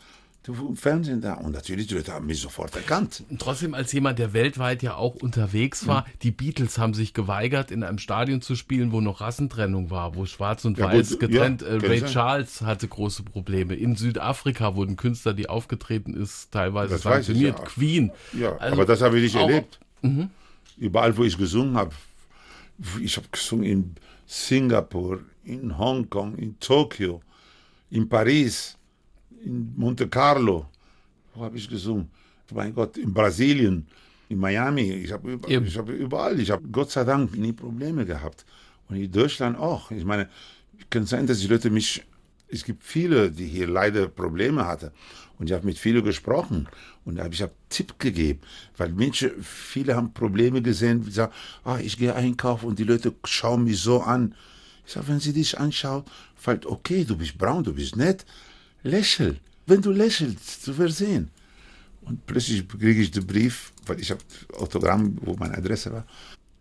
im 0.47 0.75
Fernsehen 0.75 1.21
da. 1.21 1.33
Und 1.33 1.51
natürlich, 1.51 1.87
die 1.87 1.95
Leute 1.95 2.13
haben 2.13 2.25
mich 2.25 2.39
sofort 2.39 2.75
erkannt. 2.75 3.23
Und 3.29 3.41
trotzdem, 3.41 3.73
als 3.73 3.91
jemand, 3.91 4.19
der 4.19 4.33
weltweit 4.33 4.83
ja 4.83 4.95
auch 4.95 5.15
unterwegs 5.15 5.87
war, 5.87 6.01
mhm. 6.01 6.19
die 6.23 6.31
Beatles 6.31 6.77
haben 6.77 6.93
sich 6.93 7.13
geweigert, 7.13 7.71
in 7.71 7.83
einem 7.83 7.97
Stadion 7.97 8.41
zu 8.41 8.55
spielen, 8.55 8.91
wo 8.91 9.01
noch 9.01 9.21
Rassentrennung 9.21 9.89
war, 9.89 10.15
wo 10.15 10.25
Schwarz 10.25 10.65
und 10.65 10.77
ja, 10.77 10.87
Weiß 10.87 11.11
gut, 11.11 11.21
getrennt. 11.21 11.61
Ja, 11.61 11.67
äh, 11.67 11.77
Ray 11.77 11.99
sein. 11.99 12.09
Charles 12.09 12.61
hatte 12.61 12.87
große 12.87 13.23
Probleme. 13.23 13.75
In 13.75 13.95
Südafrika 13.95 14.75
wurden 14.75 14.95
Künstler, 14.95 15.33
die 15.33 15.49
aufgetreten 15.49 16.13
ist, 16.13 16.51
teilweise 16.51 16.93
das 16.93 17.03
sanktioniert. 17.03 17.59
Ja. 17.59 17.65
Queen. 17.65 18.11
Ja, 18.33 18.57
also, 18.57 18.75
aber 18.75 18.85
das 18.85 19.01
habe 19.01 19.17
ich 19.17 19.23
nicht 19.23 19.35
erlebt. 19.35 19.79
Mhm. 20.01 20.29
Überall, 20.77 21.15
wo 21.17 21.23
ich 21.23 21.37
gesungen 21.37 21.77
habe. 21.77 21.91
Ich 23.01 23.15
habe 23.15 23.27
gesungen 23.31 23.65
in 23.65 23.95
Singapur, 24.25 25.21
in 25.43 25.77
Hongkong, 25.77 26.35
in 26.37 26.59
Tokio 26.59 27.21
in 27.89 28.09
Paris, 28.09 28.77
in 29.43 29.73
Monte 29.75 30.07
Carlo. 30.07 30.67
Wo 31.33 31.43
habe 31.43 31.57
ich 31.57 31.67
gesungen? 31.67 32.09
Mein 32.53 32.73
Gott, 32.73 32.97
in 32.97 33.13
Brasilien, 33.13 33.87
in 34.29 34.37
Miami. 34.39 34.91
Ich 34.91 35.11
habe 35.11 35.33
überall, 35.33 35.65
ich 35.65 35.77
hab 35.77 35.89
überall, 35.89 36.39
ich 36.39 36.51
habe 36.51 36.67
Gott 36.71 36.91
sei 36.91 37.03
Dank 37.03 37.35
nie 37.37 37.53
Probleme 37.53 38.05
gehabt. 38.05 38.45
Und 38.87 38.97
in 38.97 39.11
Deutschland 39.11 39.57
auch. 39.57 39.91
Ich 39.91 40.05
meine, 40.05 40.29
es 40.79 40.89
kann 40.89 41.05
sein, 41.05 41.25
dass 41.25 41.39
die 41.39 41.47
Leute 41.47 41.69
mich, 41.69 42.03
es 42.47 42.63
gibt 42.63 42.83
viele, 42.83 43.31
die 43.31 43.47
hier 43.47 43.67
leider 43.67 44.07
Probleme 44.07 44.65
hatten. 44.65 44.91
Und 45.37 45.47
ich 45.49 45.53
habe 45.53 45.65
mit 45.65 45.77
vielen 45.77 46.03
gesprochen 46.03 46.67
und 47.03 47.19
ich 47.33 47.41
habe 47.41 47.51
Tipp 47.69 47.99
gegeben, 47.99 48.39
weil 48.77 48.93
Menschen, 48.93 49.31
viele 49.41 49.95
haben 49.95 50.13
Probleme 50.13 50.61
gesehen, 50.61 51.03
die 51.03 51.11
sagen, 51.11 51.33
ah, 51.65 51.77
ich 51.77 51.97
gehe 51.97 52.15
einkaufen 52.15 52.67
und 52.67 52.79
die 52.79 52.85
Leute 52.85 53.13
schauen 53.25 53.65
mich 53.65 53.81
so 53.81 54.01
an. 54.01 54.33
Ich 54.85 54.93
sage, 54.93 55.07
wenn 55.09 55.19
sie 55.19 55.33
dich 55.33 55.59
anschaut, 55.59 56.05
fällt, 56.35 56.65
okay, 56.65 57.03
du 57.03 57.17
bist 57.17 57.37
braun, 57.37 57.63
du 57.63 57.73
bist 57.73 57.97
nett, 57.97 58.25
lächel. 58.85 59.37
Wenn 59.65 59.81
du 59.81 59.91
lächelst, 59.91 60.67
du 60.67 60.77
wirst 60.77 60.97
sehen. 60.97 61.29
Und 62.01 62.25
plötzlich 62.27 62.67
kriege 62.67 63.01
ich 63.01 63.11
den 63.11 63.25
Brief, 63.25 63.73
weil 63.87 63.99
ich 63.99 64.11
habe 64.11 64.21
Autogramm, 64.57 65.17
wo 65.21 65.35
meine 65.35 65.57
Adresse 65.57 65.91
war. 65.91 66.05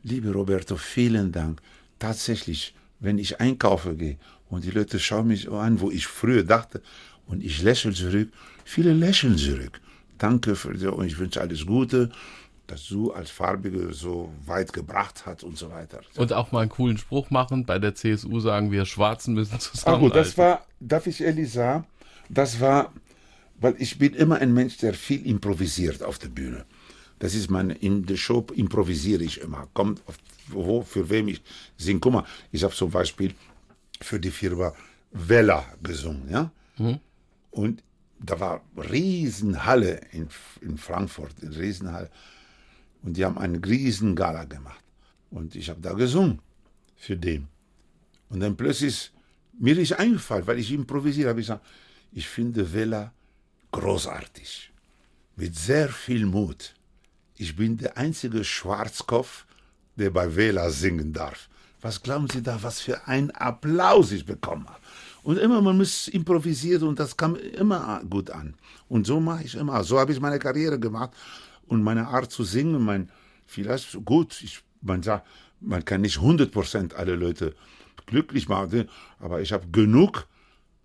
Liebe 0.03 0.33
Roberto, 0.33 0.77
vielen 0.77 1.31
Dank. 1.31 1.61
Tatsächlich, 1.99 2.75
wenn 3.01 3.19
ich 3.19 3.41
einkaufe 3.41 3.95
gehe 3.95 4.17
und 4.49 4.65
die 4.65 4.71
Leute 4.71 4.99
schauen 4.99 5.29
mich 5.29 5.51
an, 5.51 5.81
wo 5.81 5.91
ich 5.91 6.07
früher 6.07 6.43
dachte, 6.43 6.83
und 7.27 7.43
ich 7.43 7.63
lächle 7.63 7.93
zurück, 7.93 8.31
viele 8.65 8.93
lächeln 8.93 9.39
zurück. 9.39 9.81
Danke 10.19 10.57
für 10.57 10.75
dir 10.75 10.93
und 10.95 11.07
ich 11.07 11.19
wünsche 11.19 11.41
alles 11.41 11.65
Gute 11.65 12.11
das 12.67 12.89
du 12.89 13.13
als 13.13 13.31
Farbige 13.31 13.93
so 13.93 14.33
weit 14.47 14.73
gebracht 14.73 15.27
hat 15.27 15.43
und 15.43 15.59
so 15.59 15.71
weiter. 15.71 16.01
Und 16.17 16.33
auch 16.33 16.53
mal 16.53 16.61
einen 16.61 16.71
coolen 16.71 16.97
Spruch 16.97 17.31
machen. 17.31 17.67
Bei 17.67 17.79
der 17.79 17.95
CSU 17.95 18.41
sagen 18.41 18.71
wir, 18.71 18.87
Schwarzen 18.87 19.35
müssen 19.35 19.59
zusammen. 19.61 19.97
Ah 19.97 19.99
gut, 19.99 20.17
das 20.17 20.37
war, 20.39 20.65
darf 20.81 21.07
ich 21.07 21.21
ehrlich 21.21 21.53
sagen, 21.53 21.85
das 22.29 22.61
war, 22.61 22.93
weil 23.61 23.75
ich 23.79 23.99
bin 23.99 24.15
immer 24.15 24.37
ein 24.37 24.53
Mensch, 24.53 24.77
der 24.79 24.95
viel 24.95 25.27
improvisiert 25.27 26.03
auf 26.03 26.19
der 26.19 26.29
Bühne. 26.29 26.65
Das 27.19 27.35
ist 27.35 27.51
mein, 27.51 27.71
in 27.71 28.05
der 28.07 28.17
Show 28.17 28.47
improvisiere 28.55 29.23
ich 29.23 29.41
immer. 29.41 29.69
Kommt, 29.73 30.03
auf, 30.07 30.17
wo, 30.49 30.83
für 30.83 31.09
wem 31.09 31.29
ich 31.29 31.43
singe. 31.77 32.01
Guck 32.01 32.13
mal, 32.13 32.25
ich 32.53 32.63
habe 32.65 32.75
zum 32.75 32.91
Beispiel 32.91 33.35
für 34.01 34.21
die 34.21 34.31
Firma 34.31 34.75
Vella 35.13 35.65
gesungen, 35.83 36.29
ja. 36.29 36.51
Mhm. 36.77 36.99
Und 37.51 37.83
da 38.19 38.39
war 38.41 38.63
Riesenhalle 38.77 40.01
in, 40.13 40.29
in 40.61 40.77
Frankfurt, 40.77 41.33
eine 41.41 41.57
Riesenhalle. 41.57 42.11
Und 43.03 43.17
die 43.17 43.25
haben 43.25 43.39
eine 43.39 43.65
riesen 43.65 44.17
Gala 44.17 44.45
gemacht. 44.45 44.83
Und 45.31 45.55
ich 45.55 45.69
habe 45.69 45.81
da 45.81 45.93
gesungen 45.93 46.41
für 46.97 47.17
den. 47.17 47.49
Und 48.29 48.41
dann 48.41 48.57
plötzlich, 48.57 49.13
mir 49.59 49.79
ist 49.79 49.93
eingefallen, 49.93 50.47
weil 50.47 50.59
ich 50.59 50.73
improvisiert 50.73 51.29
habe, 51.29 51.41
ich 51.41 51.47
gesagt, 51.47 51.65
ich 52.15 52.29
finde 52.29 52.73
Vela 52.73 53.13
großartig. 53.73 54.73
Mit 55.37 55.57
sehr 55.57 55.89
viel 55.89 56.27
Mut. 56.27 56.75
Ich 57.37 57.57
bin 57.57 57.77
der 57.77 57.99
einzige 57.99 58.45
Schwarzkopf, 58.45 59.45
der 59.97 60.11
bei 60.11 60.35
Vela 60.35 60.71
singen 60.71 61.13
darf. 61.13 61.49
Was 61.81 62.01
glauben 62.01 62.29
Sie 62.31 62.43
da, 62.43 62.63
was 62.63 62.81
für 62.81 63.07
ein 63.09 63.33
Applaus 63.33 64.13
ich 64.13 64.25
bekommen 64.25 64.67
habe? 64.67 64.79
Und 65.25 65.39
immer, 65.39 65.61
man 65.61 65.77
muss 65.77 66.07
improvisieren 66.07 66.89
und 66.89 67.01
das 67.01 67.17
kam 67.17 67.35
immer 67.35 68.01
gut 68.09 68.31
an. 68.31 68.55
Und 68.89 69.07
so 69.07 69.19
mache 69.21 69.45
ich 69.45 69.57
immer. 69.57 69.83
So 69.83 69.99
habe 69.99 70.13
ich 70.13 70.21
meine 70.21 70.39
Karriere 70.39 70.79
gemacht 70.79 71.11
und 71.67 71.83
meine 71.83 72.07
Art 72.07 72.31
zu 72.31 72.45
singen, 72.45 72.83
mein, 72.83 73.11
vielleicht 73.47 73.99
gut, 74.05 74.41
ich, 74.43 74.63
man 74.83 75.03
sagt, 75.03 75.27
man 75.61 75.85
kann 75.85 76.03
nicht 76.03 76.19
100% 76.19 76.95
alle 76.95 77.17
Leute 77.17 77.55
glücklich 78.07 78.49
machen, 78.49 78.89
aber 79.19 79.41
ich 79.41 79.53
habe 79.53 79.67
genug, 79.73 80.29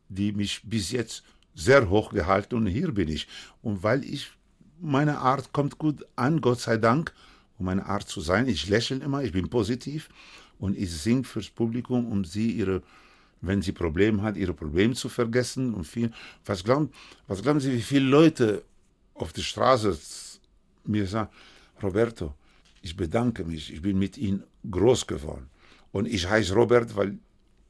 die 0.09 0.31
mich 0.33 0.61
bis 0.63 0.91
jetzt 0.91 1.23
sehr 1.55 1.89
hoch 1.89 2.11
gehalten 2.11 2.55
und 2.55 2.67
hier 2.67 2.91
bin 2.91 3.07
ich. 3.07 3.27
Und 3.61 3.83
weil 3.83 4.03
ich, 4.03 4.31
meine 4.79 5.19
Art 5.19 5.53
kommt 5.53 5.77
gut 5.77 6.05
an, 6.15 6.41
Gott 6.41 6.59
sei 6.59 6.77
Dank, 6.77 7.13
um 7.57 7.65
meine 7.65 7.85
Art 7.85 8.07
zu 8.07 8.21
sein. 8.21 8.47
Ich 8.47 8.67
lächle 8.67 8.97
immer, 8.97 9.23
ich 9.23 9.31
bin 9.31 9.49
positiv 9.49 10.09
und 10.57 10.77
ich 10.77 10.91
singe 10.91 11.23
fürs 11.23 11.49
Publikum, 11.49 12.11
um 12.11 12.25
sie 12.25 12.51
ihre, 12.51 12.81
wenn 13.41 13.61
sie 13.61 13.71
Probleme 13.71 14.21
hat, 14.21 14.37
ihre 14.37 14.53
Probleme 14.53 14.93
zu 14.93 15.09
vergessen. 15.09 15.73
Und 15.73 15.85
viel, 15.85 16.11
was, 16.45 16.63
glauben, 16.63 16.91
was 17.27 17.41
glauben 17.41 17.59
Sie, 17.59 17.71
wie 17.73 17.81
viele 17.81 18.05
Leute 18.05 18.63
auf 19.13 19.33
der 19.33 19.41
Straße 19.41 19.97
mir 20.85 21.05
sagt, 21.05 21.33
Roberto, 21.83 22.33
ich 22.81 22.95
bedanke 22.95 23.43
mich, 23.43 23.73
ich 23.73 23.81
bin 23.81 23.99
mit 23.99 24.17
Ihnen 24.17 24.43
groß 24.69 25.05
geworden. 25.07 25.49
Und 25.91 26.07
ich 26.07 26.29
heiße 26.29 26.53
Robert, 26.53 26.95
weil 26.95 27.17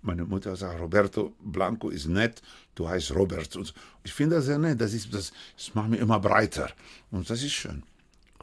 meine 0.02 0.26
Mutter 0.26 0.56
sagt, 0.56 0.80
Roberto 0.80 1.34
Blanco 1.40 1.90
ist 1.90 2.08
nett, 2.08 2.42
du 2.76 2.88
heißt 2.88 3.14
Robert. 3.16 3.56
Und 3.56 3.74
ich 4.04 4.14
finde 4.14 4.38
das 4.38 4.46
sehr 4.46 4.58
nett, 4.58 4.80
das, 4.80 4.94
ist, 4.94 5.14
das, 5.14 5.34
das 5.58 5.76
macht 5.76 5.90
mich 5.90 6.00
immer 6.00 6.20
breiter. 6.20 6.70
Und 7.12 7.30
das 7.30 7.44
ist 7.44 7.52
schön. 7.52 7.84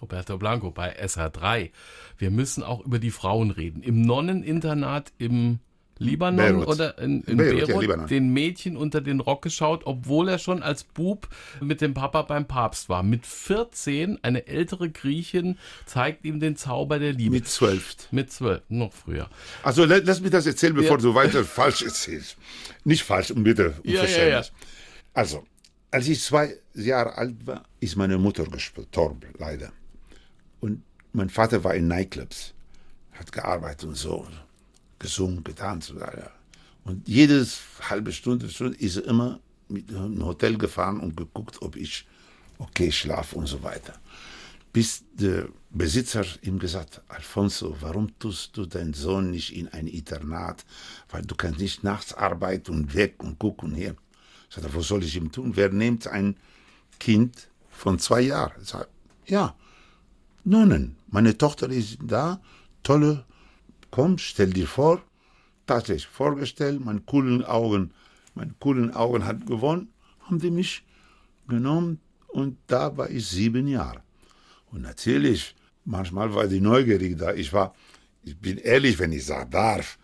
Roberto 0.01 0.37
Blanco 0.37 0.71
bei 0.71 0.99
SH3. 1.03 1.71
Wir 2.19 2.31
müssen 2.31 2.63
auch 2.63 2.85
über 2.85 2.99
die 2.99 3.11
Frauen 3.11 3.51
reden. 3.51 3.83
Im 3.83 4.03
Nonneninternat 4.03 5.13
im 5.19 5.61
Libanon 5.99 6.37
Beirut. 6.37 6.67
oder 6.69 6.99
in, 6.99 7.23
in 7.23 7.37
Beirut, 7.39 7.55
Beirut, 7.67 7.69
ja, 7.69 7.81
Libanon. 7.81 8.07
den 8.09 8.29
Mädchen 8.33 8.77
unter 8.77 9.01
den 9.01 9.21
Rock 9.21 9.43
geschaut, 9.43 9.83
obwohl 9.87 10.29
er 10.29 10.39
schon 10.39 10.63
als 10.63 10.85
Bub 10.85 11.29
mit 11.61 11.81
dem 11.81 11.95
Papa 11.95 12.23
beim 12.23 12.47
Papst 12.47 12.89
war. 12.89 13.03
Mit 13.03 13.27
14, 13.27 14.19
eine 14.23 14.47
ältere 14.47 14.91
Griechin 14.91 15.59
zeigt 15.87 16.25
ihm 16.25 16.39
den 16.41 16.57
Zauber 16.57 16.99
der 16.99 17.13
Liebe. 17.13 17.31
Mit 17.37 17.49
zwölf. 17.49 17.97
Mit 18.11 18.31
12, 18.31 18.63
noch 18.69 18.93
früher. 18.93 19.31
Also 19.63 19.85
la- 19.85 20.01
lass 20.05 20.21
mich 20.21 20.31
das 20.31 20.47
erzählen, 20.47 20.75
bevor 20.75 20.97
Ja. 20.99 21.03
du 21.03 21.15
weiter 21.15 21.45
falsch 21.45 21.83
erzählst. 21.83 22.37
Nicht 22.85 23.03
falsch, 23.03 23.33
bitte. 23.35 23.75
Um 23.83 23.91
Ja, 23.91 23.93
ja, 23.95 24.01
Verständnis. 24.01 24.53
Also, 25.15 25.45
als 25.91 26.09
ich 26.09 26.21
zwei 26.21 26.55
Jahre 26.75 27.17
alt 27.17 27.47
war, 27.47 27.65
ist 27.81 27.97
meine 27.97 28.19
Mutter 28.19 28.45
gestorben, 28.45 29.21
leider. 29.39 29.73
Und 30.61 30.83
mein 31.13 31.31
Vater 31.31 31.65
war 31.65 31.75
in 31.75 31.89
Nightclubs, 31.89 32.53
hat 33.13 33.33
gearbeitet 33.33 33.85
und 33.89 33.97
so, 33.97 34.27
gesungen, 34.99 35.45
getanzt. 35.45 35.93
Und, 36.85 37.09
jedes 37.09 37.61
halbe 37.89 38.13
Stunde, 38.13 38.49
Stunde 38.49 38.79
ist 38.79 38.97
er 38.97 39.05
immer 39.07 39.41
mit 39.69 39.91
einem 39.91 40.25
Hotel 40.25 40.57
gefahren 40.57 41.01
und 41.01 41.17
geguckt, 41.17 41.61
ob 41.63 41.77
ich 41.77 42.07
okay 42.59 42.91
schlafe 42.93 43.37
und 43.37 43.47
so 43.47 43.63
weiter. 43.63 43.95
Bis 44.73 45.05
der 45.13 45.49
Besitzer 45.71 46.25
ihm 46.43 46.59
gesagt, 46.59 47.01
Alfonso, 47.09 47.77
warum 47.81 48.19
tust 48.19 48.57
du 48.57 48.67
deinen 48.67 48.95
Sohn 48.95 49.31
nicht 49.31 49.57
in 49.57 49.69
ein 49.69 49.87
Internat? 49.87 50.65
Weil 51.09 51.23
du 51.23 51.35
kannst 51.35 51.61
nicht 51.61 51.83
nachts 51.83 52.15
arbeiten 52.15 52.73
und 52.73 52.95
weg 52.95 53.23
und 53.23 53.39
gucken 53.39 53.71
und 53.71 53.75
hier. 53.75 53.97
Ich 54.49 54.55
sagte, 54.55 54.75
was 54.75 54.87
soll 54.87 55.03
ich 55.03 55.17
ihm 55.17 55.33
tun? 55.33 55.53
Wer 55.57 55.71
nimmt 55.71 56.07
ein 56.07 56.37
Kind 56.99 57.49
von 57.71 57.99
zwei 57.99 58.21
Jahren? 58.23 58.53
Ich 58.63 58.69
sag, 58.69 58.89
ja, 59.27 59.57
Nonnen. 60.45 60.97
Meine 61.09 61.37
Tochter 61.37 61.69
ist 61.71 61.99
da, 62.01 62.41
tolle, 62.83 63.25
komm, 63.97 64.19
stell 64.19 64.51
dir 64.51 64.67
vor, 64.67 65.01
tatsächlich 65.67 66.07
vorgestellt, 66.07 66.85
meine 66.85 67.01
coolen 67.01 67.43
Augen, 67.43 67.93
meine 68.35 68.53
coolen 68.61 68.93
Augen 68.95 69.25
hat 69.25 69.47
gewonnen, 69.47 69.89
haben 70.21 70.39
die 70.39 70.51
mich 70.51 70.85
genommen 71.49 71.99
und 72.29 72.59
da 72.67 72.95
war 72.99 73.09
ich 73.09 73.27
sieben 73.27 73.67
Jahre. 73.67 74.03
Und 74.71 74.83
natürlich, 74.83 75.55
manchmal 75.87 76.35
war 76.35 76.47
die 76.47 76.61
neugierig 76.61 77.17
da. 77.17 77.33
Ich 77.33 77.55
war, 77.55 77.75
ich 78.23 78.37
bin 78.37 78.59
ehrlich, 78.59 78.99
wenn 78.99 79.13
ich 79.13 79.25
sagen 79.25 79.51
darf, 79.51 79.99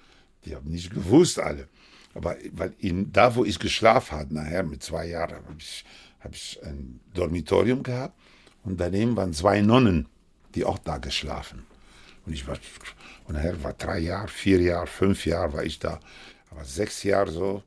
die 0.46 0.56
haben 0.56 0.70
nicht 0.70 0.90
gewusst 0.90 1.38
alle. 1.38 1.68
Aber 2.14 2.36
weil 2.52 2.72
in, 2.78 3.12
da, 3.12 3.34
wo 3.36 3.44
ich 3.44 3.58
geschlafen 3.58 4.16
habe, 4.16 4.34
nachher 4.34 4.62
mit 4.62 4.82
zwei 4.82 5.06
Jahren, 5.08 5.44
habe 5.44 5.56
ich, 5.58 5.84
hab 6.20 6.34
ich 6.34 6.58
ein 6.64 6.98
Dormitorium 7.12 7.82
gehabt 7.82 8.18
und 8.64 8.80
daneben 8.80 9.16
waren 9.16 9.34
zwei 9.34 9.60
Nonnen, 9.60 10.08
die 10.54 10.64
auch 10.64 10.78
da 10.78 10.96
geschlafen. 10.96 11.66
Und 12.24 12.32
ich 12.32 12.46
war, 12.46 12.56
und 13.24 13.34
nachher 13.34 13.62
war 13.62 13.72
drei 13.72 13.98
Jahre, 13.98 14.28
vier 14.28 14.60
Jahre, 14.60 14.86
fünf 14.86 15.26
Jahre 15.26 15.52
war 15.52 15.64
ich 15.64 15.78
da. 15.78 16.00
Aber 16.50 16.64
sechs 16.64 17.02
Jahre 17.02 17.30
so, 17.30 17.62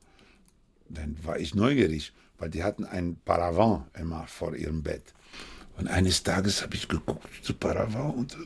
dann 0.88 1.16
war 1.24 1.38
ich 1.38 1.54
neugierig, 1.54 2.12
weil 2.38 2.50
die 2.50 2.62
hatten 2.62 2.84
ein 2.84 3.16
Paravent 3.24 3.84
immer 3.98 4.26
vor 4.26 4.54
ihrem 4.54 4.82
Bett. 4.82 5.02
Und 5.78 5.88
eines 5.88 6.22
Tages 6.22 6.62
habe 6.62 6.74
ich 6.74 6.88
geguckt 6.88 7.28
zu 7.42 7.52
Paravent 7.52 8.14
und, 8.16 8.36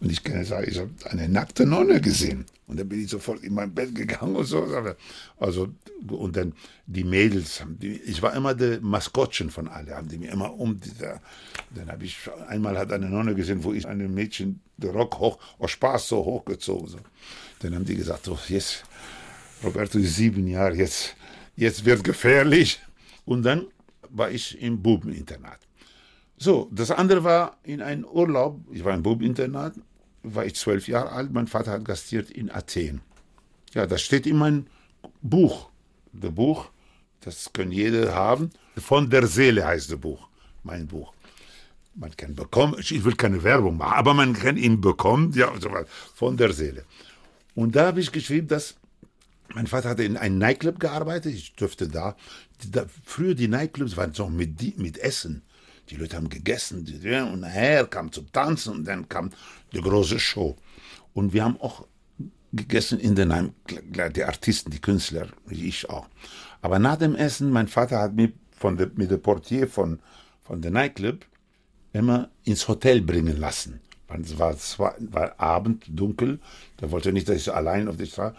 und 0.00 0.10
ich 0.10 0.24
kann 0.24 0.44
sagen, 0.44 0.66
ich 0.70 0.78
habe 0.78 0.90
eine 1.10 1.28
nackte 1.28 1.66
Nonne 1.66 2.00
gesehen. 2.00 2.46
Und 2.72 2.78
dann 2.78 2.88
bin 2.88 3.04
ich 3.04 3.10
sofort 3.10 3.44
in 3.44 3.52
mein 3.52 3.74
Bett 3.74 3.94
gegangen 3.94 4.34
und 4.34 4.46
so. 4.46 4.66
Also, 5.38 5.68
und 6.08 6.34
dann 6.34 6.54
die 6.86 7.04
Mädels, 7.04 7.62
die, 7.68 8.00
ich 8.00 8.22
war 8.22 8.32
immer 8.32 8.54
der 8.54 8.80
Maskottchen 8.80 9.50
von 9.50 9.68
allen, 9.68 9.90
haben 9.90 10.08
die 10.08 10.16
mir 10.16 10.32
immer 10.32 10.54
um. 10.54 10.80
Die, 10.80 10.96
da, 10.96 11.20
dann 11.74 11.92
habe 11.92 12.06
ich, 12.06 12.16
einmal 12.48 12.78
hat 12.78 12.90
eine 12.90 13.10
Nonne 13.10 13.34
gesehen, 13.34 13.62
wo 13.62 13.74
ich 13.74 13.86
einem 13.86 14.14
Mädchen 14.14 14.62
den 14.78 14.88
Rock 14.92 15.18
hoch, 15.18 15.38
aus 15.58 15.72
Spaß 15.72 16.08
so 16.08 16.24
hochgezogen. 16.24 16.88
So. 16.88 16.98
Dann 17.58 17.74
haben 17.74 17.84
die 17.84 17.94
gesagt, 17.94 18.24
so, 18.24 18.38
jetzt, 18.48 18.84
Roberto 19.62 19.98
ist 19.98 20.16
sieben 20.16 20.46
Jahre, 20.46 20.74
jetzt, 20.74 21.14
jetzt 21.54 21.84
wird 21.84 22.02
gefährlich. 22.02 22.80
Und 23.26 23.42
dann 23.42 23.66
war 24.08 24.30
ich 24.30 24.58
im 24.62 24.80
Bubeninternat. 24.80 25.60
So, 26.38 26.70
das 26.72 26.90
andere 26.90 27.22
war 27.22 27.58
in 27.64 27.82
einem 27.82 28.04
Urlaub, 28.06 28.60
ich 28.72 28.82
war 28.82 28.94
im 28.94 29.02
Bubeninternat, 29.02 29.74
war 30.22 30.44
ich 30.46 30.54
zwölf 30.54 30.88
Jahre 30.88 31.12
alt, 31.12 31.32
mein 31.32 31.46
Vater 31.46 31.72
hat 31.72 31.84
gastiert 31.84 32.30
in 32.30 32.50
Athen. 32.50 33.00
Ja, 33.74 33.86
das 33.86 34.02
steht 34.02 34.26
in 34.26 34.36
meinem 34.36 34.66
Buch. 35.20 35.68
Das 36.12 36.34
Buch, 36.34 36.70
das 37.20 37.52
können 37.52 37.72
jeder 37.72 38.14
haben. 38.14 38.50
Von 38.76 39.10
der 39.10 39.26
Seele 39.26 39.64
heißt 39.64 39.90
das 39.90 39.98
Buch, 39.98 40.28
mein 40.62 40.86
Buch. 40.86 41.12
Man 41.94 42.16
kann 42.16 42.34
bekommen, 42.34 42.76
ich 42.78 43.04
will 43.04 43.16
keine 43.16 43.42
Werbung 43.42 43.76
machen, 43.76 43.94
aber 43.94 44.14
man 44.14 44.32
kann 44.32 44.56
ihn 44.56 44.80
bekommen, 44.80 45.32
ja, 45.34 45.48
und 45.48 45.62
so 45.62 45.70
weiter, 45.70 45.88
von 46.14 46.36
der 46.36 46.52
Seele. 46.52 46.84
Und 47.54 47.76
da 47.76 47.86
habe 47.86 48.00
ich 48.00 48.12
geschrieben, 48.12 48.48
dass 48.48 48.76
mein 49.54 49.66
Vater 49.66 49.90
hatte 49.90 50.04
in 50.04 50.16
einem 50.16 50.38
Nightclub 50.38 50.80
gearbeitet, 50.80 51.34
ich 51.34 51.54
dürfte 51.54 51.88
da, 51.88 52.16
da 52.70 52.86
früher 53.04 53.34
die 53.34 53.48
Nightclubs 53.48 53.96
waren 53.96 54.14
so 54.14 54.28
mit, 54.28 54.78
mit 54.78 54.98
Essen. 54.98 55.42
Die 55.88 55.96
Leute 55.96 56.16
haben 56.16 56.28
gegessen 56.28 56.86
und 57.32 57.40
nachher 57.40 57.86
kam 57.86 58.12
zum 58.12 58.30
Tanzen 58.32 58.74
und 58.74 58.84
dann 58.84 59.08
kam 59.08 59.30
die 59.72 59.80
große 59.80 60.18
Show. 60.18 60.56
Und 61.12 61.32
wir 61.32 61.44
haben 61.44 61.60
auch 61.60 61.86
gegessen 62.52 62.98
in 63.00 63.14
den 63.14 63.32
Heim, 63.32 63.54
die 64.14 64.24
Artisten, 64.24 64.70
die 64.70 64.80
Künstler, 64.80 65.28
ich 65.50 65.88
auch. 65.88 66.06
Aber 66.60 66.78
nach 66.78 66.96
dem 66.96 67.14
Essen, 67.14 67.50
mein 67.50 67.68
Vater 67.68 67.98
hat 67.98 68.14
mich 68.14 68.32
von 68.52 68.76
der, 68.76 68.90
mit 68.94 69.10
dem 69.10 69.20
Portier 69.20 69.68
von, 69.68 69.98
von 70.42 70.60
der 70.60 70.70
Nightclub 70.70 71.26
immer 71.92 72.30
ins 72.44 72.68
Hotel 72.68 73.00
bringen 73.00 73.38
lassen. 73.38 73.80
Es 74.22 74.38
war, 74.38 74.54
war, 74.76 74.94
war 74.98 75.40
Abend, 75.40 75.84
dunkel, 75.88 76.38
der 76.80 76.90
wollte 76.90 77.12
nicht, 77.12 77.28
dass 77.28 77.36
ich 77.36 77.52
allein 77.52 77.88
auf 77.88 77.96
die 77.96 78.06
Straße. 78.06 78.36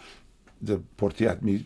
Der 0.60 0.80
Portier 0.96 1.30
hat 1.30 1.42
mich 1.42 1.64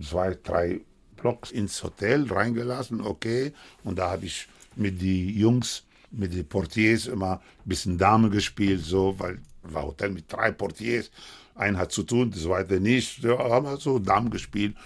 zwei, 0.00 0.36
drei 0.42 0.80
Blocks 1.16 1.50
ins 1.50 1.82
Hotel 1.82 2.32
reingelassen, 2.32 3.00
okay. 3.00 3.52
Und 3.82 3.98
da 3.98 4.10
habe 4.12 4.26
ich 4.26 4.48
mit 4.78 5.00
den 5.00 5.28
Jungs, 5.30 5.84
mit 6.10 6.32
den 6.32 6.46
Portiers 6.46 7.06
immer 7.06 7.34
ein 7.34 7.68
bisschen 7.68 7.98
Dame 7.98 8.30
gespielt, 8.30 8.84
so, 8.84 9.18
weil 9.18 9.40
war 9.62 9.84
Hotel 9.84 10.10
mit 10.10 10.32
drei 10.32 10.50
Portiers. 10.50 11.10
Ein 11.54 11.76
hat 11.76 11.92
zu 11.92 12.02
tun, 12.02 12.30
das 12.30 12.42
zweite 12.42 12.80
nicht. 12.80 13.22
Ja, 13.22 13.38
haben 13.38 13.66
wir 13.66 13.76
so 13.78 13.98
Dame 13.98 14.30
gespielt, 14.30 14.76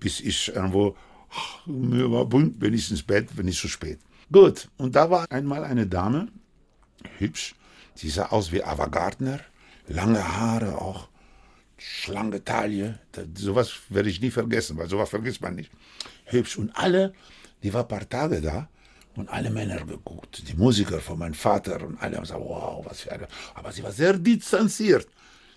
bis 0.00 0.20
ich 0.20 0.54
irgendwo, 0.54 0.96
ach, 1.30 1.66
mir 1.66 2.10
war 2.10 2.24
bunt, 2.24 2.58
bin 2.58 2.74
ich 2.74 2.90
ins 2.90 3.02
Bett, 3.02 3.34
bin 3.36 3.48
ich 3.48 3.58
zu 3.58 3.68
spät. 3.68 4.00
Gut, 4.30 4.68
und 4.78 4.96
da 4.96 5.10
war 5.10 5.26
einmal 5.30 5.64
eine 5.64 5.86
Dame, 5.86 6.28
hübsch, 7.18 7.54
die 7.98 8.08
sah 8.08 8.26
aus 8.26 8.50
wie 8.50 8.64
Ava 8.64 8.86
Gardner, 8.86 9.40
lange 9.88 10.36
Haare 10.36 10.80
auch, 10.80 11.08
schlanke 11.76 12.42
Taille, 12.42 12.98
sowas 13.34 13.72
werde 13.90 14.08
ich 14.08 14.20
nie 14.22 14.30
vergessen, 14.30 14.78
weil 14.78 14.88
sowas 14.88 15.10
vergisst 15.10 15.42
man 15.42 15.56
nicht. 15.56 15.70
Hübsch 16.24 16.56
und 16.56 16.74
alle, 16.74 17.12
die 17.62 17.74
war 17.74 17.82
ein 17.82 17.88
paar 17.88 18.08
Tage 18.08 18.40
da 18.40 18.68
und 19.16 19.28
alle 19.28 19.50
Männer 19.50 19.84
geguckt, 19.84 20.42
die 20.48 20.54
Musiker 20.54 21.00
von 21.00 21.18
meinem 21.18 21.34
Vater 21.34 21.84
und 21.84 22.00
alle 22.00 22.16
haben 22.16 22.22
gesagt, 22.22 22.40
wow, 22.40 22.84
was 22.84 23.00
für 23.02 23.12
eine, 23.12 23.28
aber 23.54 23.72
sie 23.72 23.82
war 23.82 23.92
sehr 23.92 24.14
distanziert. 24.14 25.06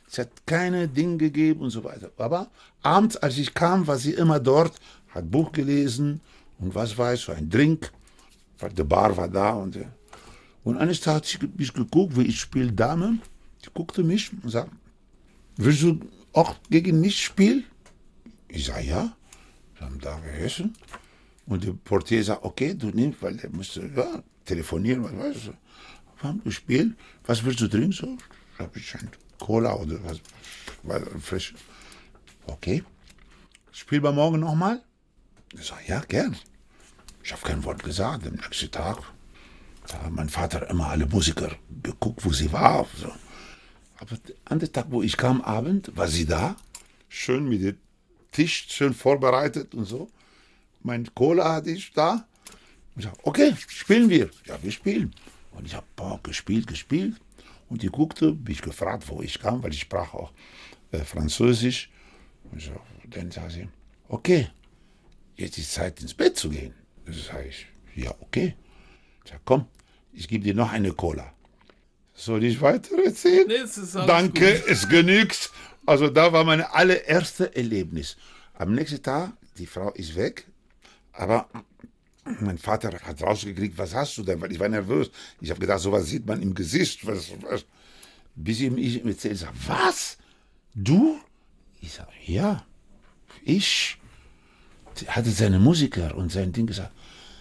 Sie 0.08 0.22
hat 0.22 0.30
keine 0.46 0.88
Dinge 0.88 1.18
gegeben 1.18 1.62
und 1.62 1.72
so 1.72 1.84
weiter. 1.84 2.12
Aber 2.18 2.48
abends, 2.84 3.18
als 3.18 3.38
ich 3.38 3.54
kam, 3.54 3.88
war 3.88 3.98
sie 3.98 4.14
immer 4.14 4.40
dort, 4.40 4.74
hat 5.10 5.32
Buch 5.32 5.52
gelesen 5.52 6.22
und 6.60 6.76
was 6.76 6.98
weiß, 6.98 7.22
so 7.22 7.32
ein 7.32 7.50
Drink, 7.50 7.92
die 8.78 8.84
Bar 8.84 9.18
war 9.18 9.28
da 9.28 9.52
und 9.52 9.76
äh, 9.76 9.86
und 10.66 10.78
eines 10.78 11.00
Tages 11.00 11.36
hat 11.36 11.42
sie 11.42 11.50
mich 11.58 11.74
geguckt, 11.74 12.18
wie 12.18 12.24
ich 12.24 12.40
spiele 12.40 12.72
Dame. 12.72 13.20
Die 13.64 13.70
guckte 13.72 14.04
mich 14.04 14.32
und 14.42 14.50
sagte, 14.50 14.76
willst 15.58 15.84
du 15.84 16.00
auch 16.34 16.56
gegen 16.72 17.00
mich 17.00 17.24
spielen? 17.24 17.66
Ich 18.48 18.66
sage, 18.66 18.88
ja. 18.88 19.16
Wir 19.76 19.86
haben 19.86 20.00
da 20.00 20.20
gegessen. 20.20 20.76
Und 21.46 21.64
der 21.64 21.74
Portier 21.74 22.24
sagt, 22.24 22.44
okay, 22.44 22.74
du 22.74 22.88
nimmst, 22.88 23.22
weil 23.22 23.40
er 23.40 23.50
musste 23.50 23.90
ja, 23.96 24.24
telefonieren, 24.46 25.04
was 25.04 25.18
weißt 25.18 25.48
du. 25.48 25.54
Haben 26.24 26.44
gespielt. 26.44 26.96
Was 27.26 27.44
willst 27.44 27.62
du 27.62 27.68
trinken? 27.68 27.92
So, 27.92 28.18
habe 28.58 28.80
ich 28.80 28.96
ein 28.96 29.10
Cola 29.40 29.76
oder 29.76 30.04
was, 30.04 30.22
was 30.84 31.02
frisch. 31.22 31.54
Okay. 32.48 32.84
Spielen 33.72 34.04
wir 34.04 34.12
morgen 34.12 34.40
nochmal? 34.40 34.82
Ich 35.54 35.66
sage, 35.66 35.84
ja, 35.88 36.00
gern. 36.00 36.36
Ich 37.24 37.32
habe 37.32 37.42
kein 37.42 37.64
Wort 37.64 37.84
gesagt. 37.84 38.26
Am 38.26 38.36
nächsten 38.36 38.72
Tag 38.72 39.04
da 39.88 40.02
hat 40.02 40.12
mein 40.12 40.30
Vater 40.30 40.70
immer 40.70 40.88
alle 40.88 41.06
Musiker 41.06 41.52
geguckt, 41.84 42.26
wo 42.26 42.32
sie 42.32 42.52
war. 42.52 42.88
So. 42.98 43.12
Aber 43.98 44.18
an 44.46 44.60
dem 44.60 44.72
Tag, 44.72 44.88
wo 44.90 45.02
ich 45.02 45.18
kam, 45.18 45.42
Abend, 45.42 45.96
war 45.96 46.08
sie 46.08 46.26
da. 46.26 46.56
Schön 47.08 47.48
mit 47.48 47.62
dem 47.62 47.78
Tisch, 48.32 48.66
schön 48.70 48.94
vorbereitet 48.94 49.76
und 49.76 49.86
so. 49.86 50.10
Mein 50.86 51.10
Cola 51.16 51.52
hatte 51.56 51.72
ich 51.72 51.92
da. 51.94 52.28
Ich 52.96 53.06
sag, 53.06 53.14
okay, 53.24 53.56
spielen 53.68 54.08
wir. 54.08 54.30
Ja, 54.46 54.62
wir 54.62 54.72
spielen. 54.72 55.16
Und 55.54 55.66
ich 55.66 55.74
habe 55.74 55.88
gespielt, 56.22 56.68
gespielt. 56.68 57.16
Und 57.70 57.82
die 57.82 57.88
guckte, 57.88 58.32
bin 58.32 58.54
ich 58.54 58.62
gefragt, 58.62 59.04
wo 59.08 59.24
ich 59.24 59.40
kam, 59.40 59.64
weil 59.64 59.74
ich 59.74 59.80
sprach 59.80 60.14
auch 60.14 60.32
äh, 60.92 61.00
Französisch. 61.00 61.90
Und 62.52 62.62
so, 62.62 62.80
dann 63.10 63.32
sagt 63.32 63.54
sie, 63.54 63.68
okay, 64.10 64.48
jetzt 65.36 65.58
ist 65.58 65.74
Zeit 65.74 66.00
ins 66.02 66.14
Bett 66.14 66.38
zu 66.38 66.50
gehen. 66.52 66.76
Das 67.08 67.26
sage 67.26 67.48
ich, 67.48 67.66
ja, 67.96 68.14
okay. 68.20 68.54
Ich 69.24 69.32
sag, 69.32 69.42
komm, 69.44 69.66
ich 70.14 70.28
gebe 70.28 70.44
dir 70.44 70.54
noch 70.54 70.72
eine 70.72 70.92
Cola. 70.92 71.34
Soll 72.14 72.44
ich 72.44 72.62
weiter 72.62 73.04
erzählen? 73.04 73.48
Nee, 73.48 74.06
Danke, 74.06 74.60
gut. 74.60 74.68
es 74.68 74.88
genügt. 74.88 75.50
Also 75.88 76.10
da 76.10 76.32
war 76.32 76.44
mein 76.44 76.62
allererste 76.62 77.56
Erlebnis. 77.56 78.18
Am 78.54 78.76
nächsten 78.76 79.02
Tag, 79.02 79.34
die 79.58 79.66
Frau 79.66 79.92
ist 79.92 80.16
weg, 80.16 80.46
aber 81.18 81.48
mein 82.40 82.58
Vater 82.58 82.92
hat 82.92 83.22
rausgekriegt, 83.22 83.78
was 83.78 83.94
hast 83.94 84.18
du 84.18 84.24
denn? 84.24 84.42
Weil 84.42 84.52
ich 84.52 84.60
war 84.60 84.70
nervös. 84.70 85.12
Ich 85.42 85.50
habe 85.50 85.60
gedacht, 85.60 85.80
sowas 85.80 86.08
sieht 86.08 86.26
man 86.26 86.42
im 86.42 86.54
Gesicht. 86.54 87.06
Was, 87.06 87.32
was. 87.42 87.66
Bis 88.36 88.60
ihm 88.60 88.78
ich 88.78 89.06
erzählt, 89.06 89.38
sag, 89.38 89.54
was? 89.68 90.18
Du? 90.74 91.20
Ich 91.82 91.94
sage, 91.94 92.12
ja, 92.26 92.66
ich. 93.44 93.98
Er 95.06 95.16
hatte 95.18 95.30
seine 95.30 95.60
Musiker 95.60 96.16
und 96.16 96.32
sein 96.32 96.52
Ding 96.52 96.68
gesagt, 96.68 96.92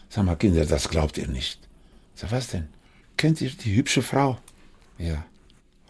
sag 0.09 0.25
mal 0.25 0.37
Kinder, 0.37 0.67
das 0.67 0.89
glaubt 0.89 1.17
ihr 1.19 1.29
nicht. 1.29 1.69
Ich 2.15 2.21
sag, 2.21 2.31
was 2.33 2.49
denn? 2.49 2.69
Kennt 3.17 3.41
ihr 3.41 3.51
die 3.51 3.77
hübsche 3.77 4.03
Frau? 4.03 4.39
Ja. 4.99 5.25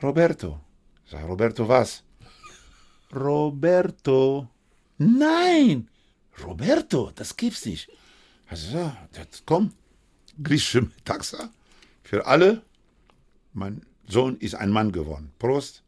Roberto. 0.02 0.60
Ich 1.04 1.10
sag, 1.10 1.26
Roberto 1.26 1.66
was? 1.68 2.02
Roberto. 3.14 4.48
Nein! 4.98 5.88
Roberto, 6.42 7.12
das 7.14 7.36
gibt's 7.36 7.64
nicht. 7.64 7.88
Also, 8.48 8.76
ja, 8.78 8.96
komm, 9.46 9.72
griechische 10.42 10.90
Taxa 11.04 11.50
für 12.02 12.26
alle. 12.26 12.62
Mein 13.52 13.82
Sohn 14.08 14.36
ist 14.38 14.54
ein 14.54 14.70
Mann 14.70 14.92
geworden. 14.92 15.32
Prost. 15.38 15.82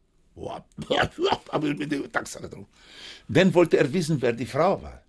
Dann 3.27 3.53
wollte 3.53 3.77
er 3.77 3.93
wissen, 3.93 4.21
wer 4.21 4.33
die 4.33 4.45
Frau 4.45 4.81
war. 4.81 5.03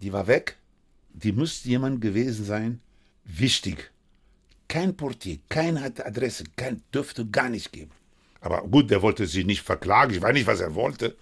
Die 0.00 0.12
war 0.12 0.26
weg. 0.26 0.56
Die 1.12 1.32
müsste 1.32 1.68
jemand 1.68 2.00
gewesen 2.00 2.44
sein. 2.44 2.80
Wichtig. 3.24 3.90
Kein 4.68 4.96
Portier, 4.96 5.38
keine 5.48 5.84
Adresse, 5.84 6.44
kein 6.56 6.82
dürfte 6.94 7.26
gar 7.26 7.50
nicht 7.50 7.72
geben. 7.72 7.90
Aber 8.40 8.62
gut, 8.62 8.90
der 8.90 9.02
wollte 9.02 9.26
sie 9.26 9.44
nicht 9.44 9.62
verklagen. 9.62 10.14
Ich 10.14 10.22
weiß 10.22 10.32
nicht, 10.32 10.46
was 10.46 10.60
er 10.60 10.74
wollte. 10.74 11.16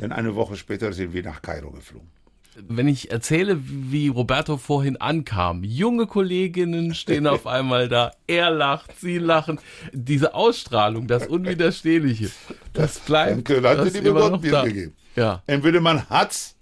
Denn 0.00 0.12
eine 0.12 0.34
Woche 0.34 0.56
später 0.56 0.92
sind 0.92 1.12
wir 1.12 1.22
nach 1.22 1.42
Kairo 1.42 1.70
geflogen 1.70 2.08
wenn 2.56 2.88
ich 2.88 3.10
erzähle, 3.10 3.58
wie 3.62 4.08
Roberto 4.08 4.56
vorhin 4.56 4.96
ankam, 4.98 5.64
junge 5.64 6.06
Kolleginnen 6.06 6.94
stehen 6.94 7.26
auf 7.26 7.46
einmal 7.46 7.88
da, 7.88 8.12
er 8.26 8.50
lacht, 8.50 8.98
sie 9.00 9.18
lachen, 9.18 9.58
diese 9.92 10.34
Ausstrahlung, 10.34 11.06
das 11.06 11.26
Unwiderstehliche, 11.26 12.30
das 12.72 12.98
bleibt. 13.00 13.48
Hat 13.48 13.64
das 13.64 13.92
die 13.92 13.98
immer 14.00 14.30
noch 14.30 14.42
gegeben. 14.42 14.94
Ja. 15.16 15.42
Entweder 15.46 15.80
man 15.80 16.08
hat's 16.08 16.56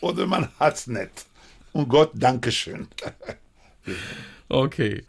oder 0.00 0.26
man 0.26 0.48
hat's 0.58 0.86
nicht. 0.86 1.26
Und 1.72 1.88
Gott, 1.88 2.10
Dankeschön. 2.14 2.86
okay. 4.48 5.04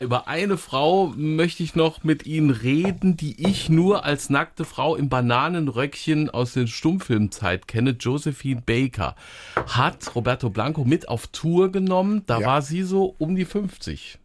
Über 0.00 0.26
eine 0.26 0.58
Frau 0.58 1.12
möchte 1.16 1.62
ich 1.62 1.76
noch 1.76 2.02
mit 2.02 2.26
Ihnen 2.26 2.50
reden, 2.50 3.16
die 3.16 3.46
ich 3.48 3.68
nur 3.68 4.04
als 4.04 4.28
nackte 4.28 4.64
Frau 4.64 4.96
im 4.96 5.08
Bananenröckchen 5.08 6.30
aus 6.30 6.54
der 6.54 6.66
Stummfilmzeit 6.66 7.68
kenne. 7.68 7.96
Josephine 7.98 8.60
Baker 8.60 9.14
hat 9.66 10.14
Roberto 10.14 10.50
Blanco 10.50 10.84
mit 10.84 11.08
auf 11.08 11.28
Tour 11.28 11.70
genommen. 11.70 12.22
Da 12.26 12.40
ja. 12.40 12.46
war 12.46 12.62
sie 12.62 12.82
so 12.82 13.14
um 13.18 13.36
die 13.36 13.44
50. 13.44 14.18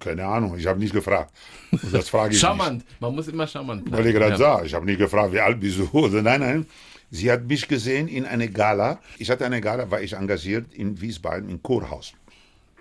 Keine 0.00 0.26
Ahnung, 0.26 0.58
ich 0.58 0.66
habe 0.66 0.80
nicht 0.80 0.92
gefragt. 0.92 1.32
Und 1.70 1.94
das 1.94 2.08
frage 2.08 2.34
ich 2.34 2.40
charmant, 2.40 2.84
nicht. 2.84 3.00
man 3.00 3.14
muss 3.14 3.28
immer 3.28 3.46
charmant 3.46 3.84
bleiben. 3.84 3.98
Weil 3.98 4.10
ich 4.10 4.14
gerade 4.14 4.32
ja. 4.32 4.36
sah, 4.36 4.64
ich 4.64 4.74
habe 4.74 4.84
nicht 4.84 4.98
gefragt, 4.98 5.32
wie 5.32 5.40
alt 5.40 5.60
bist 5.60 5.78
du? 5.78 6.08
Nein, 6.08 6.40
nein. 6.40 6.66
Sie 7.10 7.30
hat 7.30 7.44
mich 7.44 7.68
gesehen 7.68 8.08
in 8.08 8.24
eine 8.24 8.48
Gala. 8.48 8.98
Ich 9.18 9.30
hatte 9.30 9.44
eine 9.44 9.60
Gala, 9.60 9.90
war 9.90 10.00
ich 10.00 10.14
engagiert 10.14 10.72
in 10.74 11.00
Wiesbaden 11.00 11.48
im 11.48 11.62
Chorhaus. 11.62 12.14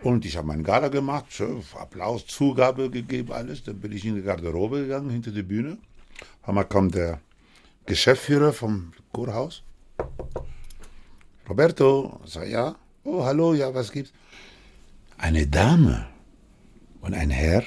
Und 0.04 0.26
ich 0.26 0.36
habe 0.38 0.48
meinen 0.48 0.64
Gala 0.64 0.88
gemacht, 0.88 1.26
Applaus, 1.76 2.26
Zugabe 2.26 2.90
gegeben, 2.90 3.32
alles. 3.32 3.64
Dann 3.64 3.80
bin 3.80 3.92
ich 3.92 4.04
in 4.06 4.16
die 4.16 4.24
Garderobe 4.24 4.82
gegangen, 4.82 5.10
hinter 5.12 5.32
die 5.32 5.44
Bühne. 5.44 5.78
Einmal 6.44 6.66
kommt 6.66 6.96
der 6.96 7.20
Geschäftsführer 7.86 8.52
vom 8.52 8.94
Chorhaus. 9.14 9.64
Roberto, 11.48 12.20
sag 12.26 12.48
ja. 12.48 12.76
Oh, 13.04 13.24
hallo, 13.24 13.54
ja, 13.54 13.74
was 13.74 13.92
gibt's? 13.92 14.14
Eine 15.18 15.46
Dame 15.46 16.08
und 17.02 17.14
ein 17.14 17.30
Herr 17.30 17.64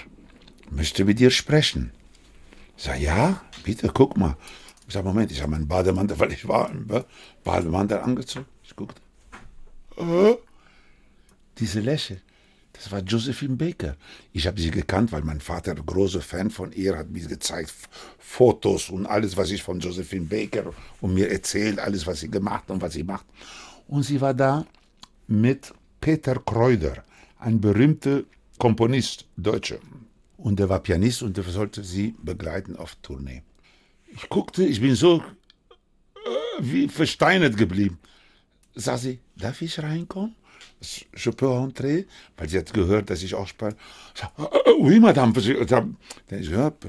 möchte 0.71 1.05
mit 1.05 1.21
dir 1.21 1.31
sprechen. 1.31 1.93
Sag 2.77 2.99
ja, 3.01 3.43
bitte, 3.63 3.91
guck 3.95 4.17
mal. 4.17 4.37
Ich 4.89 4.95
sag, 4.95 5.05
Moment, 5.05 5.31
ich 5.31 5.41
habe 5.41 5.53
meinen 5.53 5.69
Bademantel, 5.69 6.19
weil 6.19 6.33
ich 6.33 6.49
war 6.49 6.71
im 6.71 6.89
Bademantel 7.45 7.99
angezogen. 7.99 8.47
Ich 8.65 8.75
guckte. 8.75 9.01
Äh? 9.97 10.35
Diese 11.59 11.81
Lächeln. 11.81 12.21
Das 12.75 12.91
war 12.91 13.01
Josephine 13.01 13.57
Baker. 13.57 13.97
Ich 14.33 14.47
habe 14.47 14.61
sie 14.61 14.71
gekannt, 14.71 15.13
weil 15.13 15.23
mein 15.23 15.41
Vater 15.41 15.75
großer 15.75 16.21
Fan 16.21 16.51
von 16.51 16.73
ihr 16.73 16.99
hat 16.99 17.09
mir 17.09 17.27
gezeigt, 17.27 17.73
Fotos 18.19 18.91
und 18.91 19.07
alles, 19.07 19.37
was 19.37 19.51
ich 19.53 19.63
von 19.63 19.79
Josephine 19.79 20.27
Baker 20.27 20.75
und 21.01 21.15
mir 21.15 21.31
erzählt, 21.31 21.79
alles, 21.79 22.07
was 22.07 22.21
sie 22.21 22.31
gemacht 22.31 22.71
und 22.71 22.83
was 22.83 22.93
sie 22.93 23.05
macht. 23.05 23.27
Und 23.87 24.03
sie 24.03 24.21
war 24.21 24.35
da 24.35 24.67
mit 25.29 25.73
Peter 26.01 26.35
Kreuder, 26.35 27.05
ein 27.39 27.61
berühmter 27.61 28.25
Komponist, 28.59 29.25
Deutscher. 29.37 29.79
Und 30.37 30.59
der 30.59 30.69
war 30.69 30.81
Pianist 30.81 31.23
und 31.23 31.37
der 31.37 31.45
sollte 31.45 31.85
sie 31.85 32.15
begleiten 32.23 32.77
auf 32.77 32.97
Tournee. 32.97 33.43
Ich 34.09 34.29
guckte, 34.29 34.65
ich 34.65 34.81
bin 34.81 34.97
so 34.97 35.21
äh, 35.21 36.61
wie 36.61 36.89
versteinert 36.89 37.57
geblieben. 37.57 37.99
Sag 38.75 38.99
sie, 38.99 39.21
darf 39.37 39.63
ich 39.63 39.81
reinkommen? 39.81 40.35
Je 41.17 41.31
peux 41.31 41.49
rentrer? 41.49 42.05
Weil 42.37 42.49
sie 42.49 42.59
hat 42.59 42.73
gehört, 42.73 43.11
dass 43.11 43.23
ich 43.23 43.35
auch 43.35 43.49
spreche. 43.49 43.77
Oui, 44.79 45.01
Madame. 45.01 45.33
Dann 45.67 45.97
ich 46.31 46.51
gehört, 46.51 46.87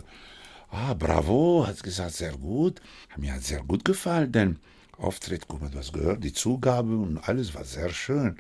ah, 0.70 0.94
bravo, 0.94 1.66
hat 1.68 1.82
gesagt, 1.84 2.14
sehr 2.16 2.34
gut. 2.34 2.82
Mir 3.18 3.34
hat 3.34 3.44
sehr 3.44 3.64
gut 3.64 3.86
gefallen, 3.86 4.32
denn 4.32 4.60
Auftritt, 4.98 5.48
guck 5.48 5.62
mal, 5.62 5.70
du 5.70 5.78
hast 5.78 5.94
gehört, 5.94 6.24
die 6.24 6.34
Zugabe 6.34 6.96
und 6.96 7.18
alles 7.28 7.54
war 7.54 7.66
sehr 7.66 7.90
schön. 7.90 8.38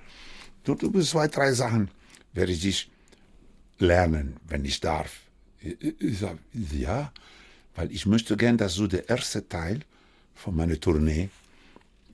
Du, 0.63 0.75
du 0.75 0.91
bist 0.91 1.09
zwei, 1.11 1.27
drei 1.27 1.53
Sachen, 1.53 1.89
werde 2.33 2.51
ich 2.51 2.61
dich 2.61 2.89
lernen, 3.77 4.37
wenn 4.47 4.63
ich 4.65 4.79
darf. 4.79 5.21
Ich 5.59 6.19
sage, 6.19 6.39
ja, 6.53 7.11
weil 7.75 7.91
ich 7.91 8.05
möchte 8.05 8.37
gern, 8.37 8.57
dass 8.57 8.75
du 8.75 8.87
der 8.87 9.09
erste 9.09 9.47
Teil 9.47 9.81
von 10.33 10.55
meiner 10.55 10.79
Tournee, 10.79 11.29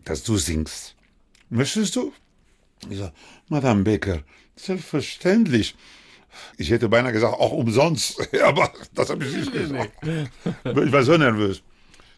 dass 0.06 0.24
du 0.24 0.38
singst. 0.38 0.96
Möchtest 1.50 1.96
du? 1.96 2.14
Ich 2.90 2.98
sage, 2.98 3.14
Madame 3.50 3.84
Baker, 3.84 4.24
selbstverständlich. 4.56 5.76
Ich 6.58 6.70
hätte 6.70 6.90
beinahe 6.90 7.12
gesagt, 7.12 7.34
auch 7.34 7.52
umsonst. 7.52 8.20
Aber 8.44 8.72
das 8.94 9.10
habe 9.10 9.26
ich 9.26 9.36
nicht 9.36 9.52
gesagt. 9.52 9.92
Ich 10.04 10.92
war 10.92 11.04
so 11.04 11.18
nervös. 11.18 11.62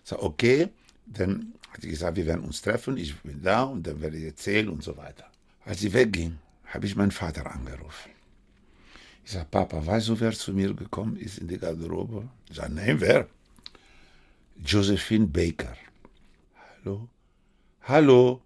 Ich 0.03 0.09
sage, 0.09 0.23
okay, 0.23 0.69
dann 1.05 1.53
hat 1.71 1.81
sie 1.81 1.89
gesagt, 1.89 2.17
wir 2.17 2.25
werden 2.25 2.43
uns 2.45 2.61
treffen, 2.61 2.97
ich 2.97 3.15
bin 3.21 3.41
da 3.41 3.63
und 3.63 3.85
dann 3.87 4.01
werde 4.01 4.17
ich 4.17 4.25
erzählen 4.25 4.69
und 4.69 4.83
so 4.83 4.95
weiter. 4.95 5.25
Als 5.65 5.79
sie 5.79 5.93
wegging, 5.93 6.37
habe 6.65 6.85
ich 6.85 6.95
meinen 6.95 7.11
Vater 7.11 7.49
angerufen. 7.49 8.11
Ich 9.25 9.31
sage, 9.31 9.47
Papa, 9.49 9.85
weißt 9.85 10.09
du, 10.09 10.19
wer 10.19 10.31
zu 10.33 10.53
mir 10.53 10.73
gekommen 10.73 11.15
ist 11.15 11.37
in 11.37 11.47
die 11.47 11.57
Garderobe? 11.57 12.29
Ich 12.49 12.57
sage, 12.57 12.73
nein, 12.73 12.99
wer? 12.99 13.27
Josephine 14.63 15.27
Baker. 15.27 15.75
Hallo? 16.83 17.09
Hallo? 17.83 18.41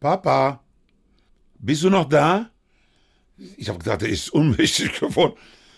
Papa? 0.00 0.62
Bist 1.58 1.82
du 1.82 1.90
noch 1.90 2.08
da? 2.08 2.50
Ich 3.56 3.68
habe 3.68 3.78
gedacht, 3.78 4.02
er 4.02 4.08
ist 4.08 4.30
unmächtig 4.32 4.98
geworden. 4.98 5.34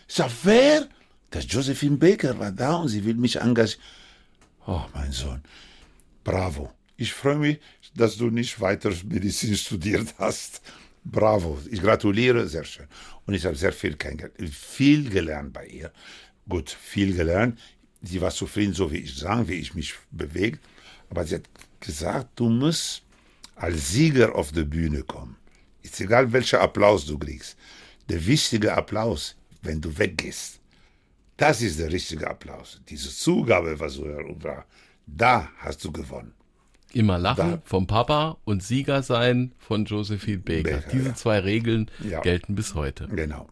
Ich 0.08 0.14
sag, 0.14 0.30
wer? 0.42 0.88
Das 1.30 1.46
Josephine 1.48 1.96
Baker 1.96 2.38
war 2.38 2.50
da 2.50 2.76
und 2.76 2.88
sie 2.88 3.04
will 3.04 3.14
mich 3.14 3.36
engagieren. 3.36 3.82
Oh, 4.66 4.82
mein 4.92 5.12
Sohn, 5.12 5.42
bravo. 6.24 6.72
Ich 6.96 7.12
freue 7.12 7.36
mich, 7.36 7.60
dass 7.94 8.16
du 8.16 8.30
nicht 8.30 8.60
weiter 8.60 8.92
Medizin 9.08 9.56
studiert 9.56 10.14
hast. 10.18 10.60
Bravo. 11.04 11.58
Ich 11.70 11.80
gratuliere, 11.80 12.46
sehr 12.46 12.64
schön. 12.64 12.86
Und 13.26 13.34
ich 13.34 13.46
habe 13.46 13.56
sehr 13.56 13.72
viel 13.72 13.96
viel 14.50 15.08
gelernt 15.08 15.52
bei 15.52 15.66
ihr. 15.66 15.92
Gut, 16.48 16.70
viel 16.70 17.14
gelernt. 17.14 17.58
Sie 18.02 18.20
war 18.20 18.30
zufrieden, 18.30 18.74
so 18.74 18.90
wie 18.92 18.98
ich 18.98 19.16
sage, 19.16 19.48
wie 19.48 19.54
ich 19.54 19.74
mich 19.74 19.94
bewege. 20.10 20.58
Aber 21.08 21.24
sie 21.24 21.36
hat 21.36 21.48
gesagt, 21.80 22.38
du 22.38 22.48
musst 22.48 23.02
als 23.56 23.92
Sieger 23.92 24.34
auf 24.34 24.52
die 24.52 24.64
Bühne 24.64 25.02
kommen. 25.02 25.36
Ist 25.82 26.00
egal, 26.00 26.32
welcher 26.32 26.60
Applaus 26.60 27.06
du 27.06 27.18
kriegst. 27.18 27.56
Der 28.08 28.24
wichtige 28.26 28.74
Applaus, 28.74 29.36
wenn 29.62 29.80
du 29.80 29.96
weggehst, 29.96 30.60
das 31.36 31.62
ist 31.62 31.78
der 31.78 31.90
richtige 31.90 32.28
Applaus. 32.28 32.80
Diese 32.88 33.08
Zugabe, 33.08 33.78
was 33.80 33.96
du 33.96 34.04
war, 34.42 34.66
da 35.06 35.48
hast 35.58 35.84
du 35.84 35.90
gewonnen. 35.90 36.34
Immer 36.92 37.18
lachen 37.18 37.52
da. 37.52 37.62
vom 37.64 37.86
Papa 37.86 38.36
und 38.44 38.62
Sieger 38.62 39.02
sein 39.02 39.52
von 39.58 39.84
Josephine 39.84 40.38
Baker. 40.38 40.78
Baker 40.78 40.90
Diese 40.90 41.08
ja. 41.08 41.14
zwei 41.14 41.38
Regeln 41.38 41.90
ja. 42.00 42.20
gelten 42.20 42.54
bis 42.54 42.74
heute. 42.74 43.06
Genau. 43.08 43.48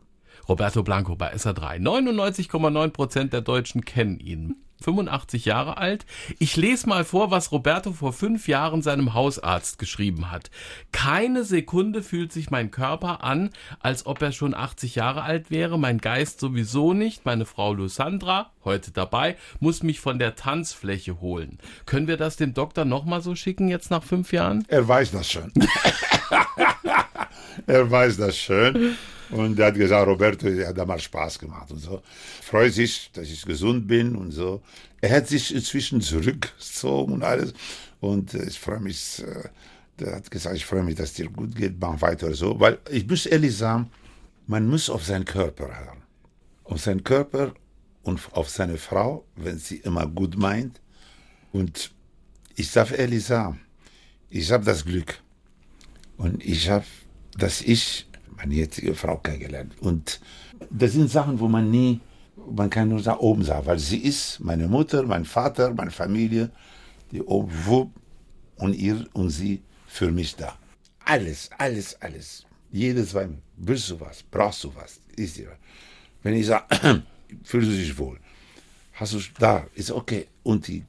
Roberto 0.49 0.83
Blanco 0.83 1.14
bei 1.14 1.35
SA3. 1.35 1.79
99,9 1.79 2.89
Prozent 2.89 3.33
der 3.33 3.43
Deutschen 3.43 3.85
kennen 3.85 4.18
ihn. 4.18 4.57
85 4.83 5.45
Jahre 5.45 5.76
alt. 5.76 6.07
Ich 6.39 6.57
lese 6.57 6.89
mal 6.89 7.05
vor, 7.05 7.31
was 7.31 7.53
Roberto 7.53 7.93
vor 7.93 8.12
fünf 8.12 8.49
Jahren 8.49 8.83
seinem 8.83 9.14
Hausarzt 9.14 9.79
geschrieben 9.79 10.31
hat. 10.31 10.51
Keine 10.93 11.45
Sekunde 11.45 12.03
fühlt 12.03 12.33
sich 12.33 12.51
mein 12.51 12.70
Körper 12.70 13.24
an, 13.24 13.51
als 13.81 14.07
ob 14.07 14.22
er 14.22 14.33
schon 14.33 14.55
80 14.55 14.95
Jahre 14.95 15.22
alt 15.22 15.51
wäre, 15.51 15.79
mein 15.79 15.99
Geist 15.99 16.41
sowieso 16.41 16.93
nicht. 16.93 17.24
Meine 17.24 17.45
Frau 17.45 17.72
Lusandra, 17.72 18.51
heute 18.64 18.91
dabei, 18.91 19.37
muss 19.61 19.83
mich 19.83 20.01
von 20.01 20.18
der 20.18 20.37
Tanzfläche 20.37 21.20
holen. 21.20 21.59
Können 21.87 22.09
wir 22.09 22.16
das 22.16 22.37
dem 22.37 22.55
Doktor 22.55 22.85
nochmal 22.85 23.20
so 23.20 23.35
schicken 23.35 23.68
jetzt 23.68 23.91
nach 23.91 24.03
fünf 24.03 24.33
Jahren? 24.33 24.64
Er 24.68 24.87
weiß 24.87 25.11
das 25.11 25.31
schon. 25.31 25.53
er 27.66 27.91
weiß 27.91 28.18
das 28.18 28.39
schon. 28.39 28.97
Und 29.31 29.59
er 29.59 29.66
hat 29.66 29.74
gesagt, 29.74 30.07
Roberto, 30.07 30.49
er 30.49 30.68
hat 30.68 30.79
damals 30.79 31.03
Spaß 31.03 31.39
gemacht 31.39 31.70
und 31.70 31.79
so. 31.79 32.03
Freut 32.43 32.72
sich, 32.72 33.11
dass 33.12 33.29
ich 33.29 33.45
gesund 33.45 33.87
bin 33.87 34.16
und 34.16 34.31
so. 34.31 34.62
Er 35.01 35.16
hat 35.16 35.29
sich 35.29 35.55
inzwischen 35.55 36.01
zurückgezogen 36.01 37.14
und 37.14 37.22
alles. 37.22 37.53
Und 38.01 38.35
äh, 38.35 38.45
ich 38.45 38.59
freue 38.59 38.81
mich, 38.81 39.22
äh, 39.22 39.49
der 39.99 40.16
hat 40.16 40.31
gesagt, 40.31 40.57
ich 40.57 40.64
freue 40.64 40.83
mich, 40.83 40.95
dass 40.95 41.12
dir 41.12 41.29
gut 41.29 41.55
geht, 41.55 41.76
mach 41.81 42.01
weiter 42.01 42.33
so. 42.35 42.59
Weil 42.59 42.79
ich 42.91 43.07
muss 43.07 43.26
ehrlich 43.26 43.57
sagen, 43.57 43.91
man 44.47 44.66
muss 44.66 44.89
auf 44.89 45.05
seinen 45.05 45.24
Körper 45.24 45.66
hören. 45.66 46.03
Auf 46.64 46.81
seinen 46.81 47.05
Körper 47.05 47.55
und 48.03 48.20
auf 48.33 48.49
seine 48.49 48.79
Frau, 48.79 49.24
wenn 49.37 49.59
sie 49.59 49.76
immer 49.76 50.07
gut 50.07 50.37
meint. 50.37 50.81
Und 51.53 51.93
ich 52.57 52.72
darf 52.72 52.97
ehrlich 52.97 53.24
sagen, 53.24 53.61
ich 54.31 54.51
habe 54.51 54.64
das 54.64 54.85
Glück. 54.85 55.20
Und 56.16 56.45
ich 56.45 56.68
habe, 56.68 56.85
dass 57.37 57.61
ich 57.61 58.07
meine 58.39 58.55
jetzige 58.55 58.95
Frau 58.95 59.16
kennengelernt. 59.18 59.74
Und 59.80 60.20
das 60.70 60.93
sind 60.93 61.11
Sachen, 61.11 61.39
wo 61.41 61.49
man 61.49 61.70
nie, 61.70 62.01
man 62.51 62.70
kann 62.70 62.89
nur 62.89 63.03
da 63.03 63.18
oben 63.18 63.43
sagen, 63.43 63.66
weil 63.66 63.78
sie 63.78 63.99
ist 63.99 64.41
meine 64.41 64.68
Mutter, 64.68 65.03
mein 65.03 65.24
Vater, 65.24 65.74
meine 65.74 65.91
Familie, 65.91 66.51
die 67.11 67.22
oben, 67.22 67.53
wo, 67.64 67.91
und 68.57 68.74
ihr 68.74 69.07
und 69.12 69.30
sie 69.30 69.62
für 69.86 70.11
mich 70.11 70.36
da. 70.36 70.57
Alles, 71.05 71.51
alles, 71.59 72.01
alles. 72.01 72.45
Jedes 72.70 73.14
Mal, 73.14 73.30
willst 73.57 73.91
du 73.91 74.01
was, 74.01 74.22
brauchst 74.22 74.64
du 74.64 74.74
was, 74.74 75.01
ist 75.16 75.36
dir. 75.36 75.57
Wenn 76.22 76.34
ich 76.34 76.47
sage, 76.47 76.66
fühlst 77.43 77.70
du 77.70 77.74
dich 77.76 77.97
wohl, 77.97 78.18
hast 78.95 79.14
du 79.14 79.20
da, 79.39 79.66
ist 79.74 79.91
okay. 79.91 80.28
Und 80.43 80.66
die, 80.68 80.84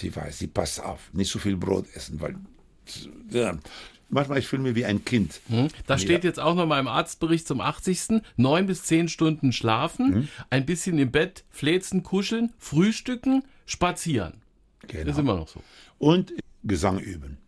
die 0.00 0.14
weiß, 0.14 0.38
die 0.38 0.46
passt 0.46 0.82
auf, 0.82 1.10
nicht 1.12 1.30
so 1.30 1.38
viel 1.38 1.56
Brot 1.56 1.86
essen, 1.94 2.20
weil 2.20 2.36
manchmal 4.14 4.38
ich 4.38 4.46
fühle 4.46 4.62
mich 4.62 4.74
wie 4.74 4.86
ein 4.86 5.04
Kind. 5.04 5.40
Hm. 5.48 5.68
Da 5.86 5.98
steht 5.98 6.24
jetzt 6.24 6.40
auch 6.40 6.54
noch 6.54 6.66
mal 6.66 6.80
im 6.80 6.88
Arztbericht 6.88 7.46
zum 7.46 7.60
80. 7.60 8.22
Neun 8.36 8.66
bis 8.66 8.84
zehn 8.84 9.08
Stunden 9.08 9.52
schlafen, 9.52 10.14
hm. 10.14 10.28
ein 10.50 10.64
bisschen 10.64 10.98
im 10.98 11.10
Bett 11.10 11.44
fläzen, 11.50 12.02
kuscheln, 12.02 12.52
frühstücken, 12.58 13.44
spazieren. 13.66 14.40
Genau. 14.86 15.10
Ist 15.10 15.18
immer 15.18 15.34
noch 15.34 15.48
so. 15.48 15.62
Und 15.98 16.32
Gesang 16.62 16.98
üben. 16.98 17.38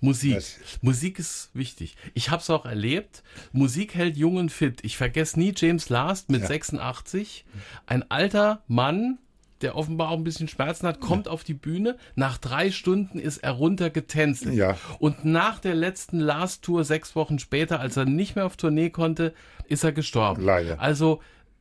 Musik. 0.00 0.34
Das 0.34 0.58
Musik 0.80 1.18
ist 1.18 1.50
wichtig. 1.52 1.96
Ich 2.14 2.30
habe 2.30 2.40
es 2.40 2.48
auch 2.48 2.64
erlebt. 2.64 3.22
Musik 3.52 3.94
hält 3.94 4.16
jung 4.16 4.36
und 4.36 4.50
fit. 4.50 4.80
Ich 4.82 4.96
vergesse 4.96 5.38
nie 5.38 5.52
James 5.54 5.88
Last 5.88 6.30
mit 6.30 6.42
ja. 6.42 6.46
86. 6.46 7.44
Ein 7.86 8.10
alter 8.10 8.62
Mann, 8.66 9.18
der 9.62 9.76
offenbar 9.76 10.10
auch 10.10 10.16
ein 10.16 10.24
bisschen 10.24 10.48
Schmerzen 10.48 10.86
hat, 10.86 11.00
kommt 11.00 11.26
ja. 11.26 11.32
auf 11.32 11.44
die 11.44 11.54
Bühne. 11.54 11.96
Nach 12.14 12.38
drei 12.38 12.70
Stunden 12.70 13.18
ist 13.18 13.38
er 13.38 13.52
runtergetänzelt. 13.52 14.54
Ja. 14.54 14.76
Und 14.98 15.24
nach 15.24 15.58
der 15.58 15.74
letzten 15.74 16.18
Last 16.18 16.62
Tour, 16.62 16.84
sechs 16.84 17.14
Wochen 17.14 17.38
später, 17.38 17.80
als 17.80 17.96
er 17.96 18.04
nicht 18.04 18.36
mehr 18.36 18.46
auf 18.46 18.56
Tournee 18.56 18.90
konnte, 18.90 19.34
ist 19.66 19.84
er 19.84 19.92
gestorben. 19.92 20.42
Leider. 20.42 20.80
Also 20.80 21.20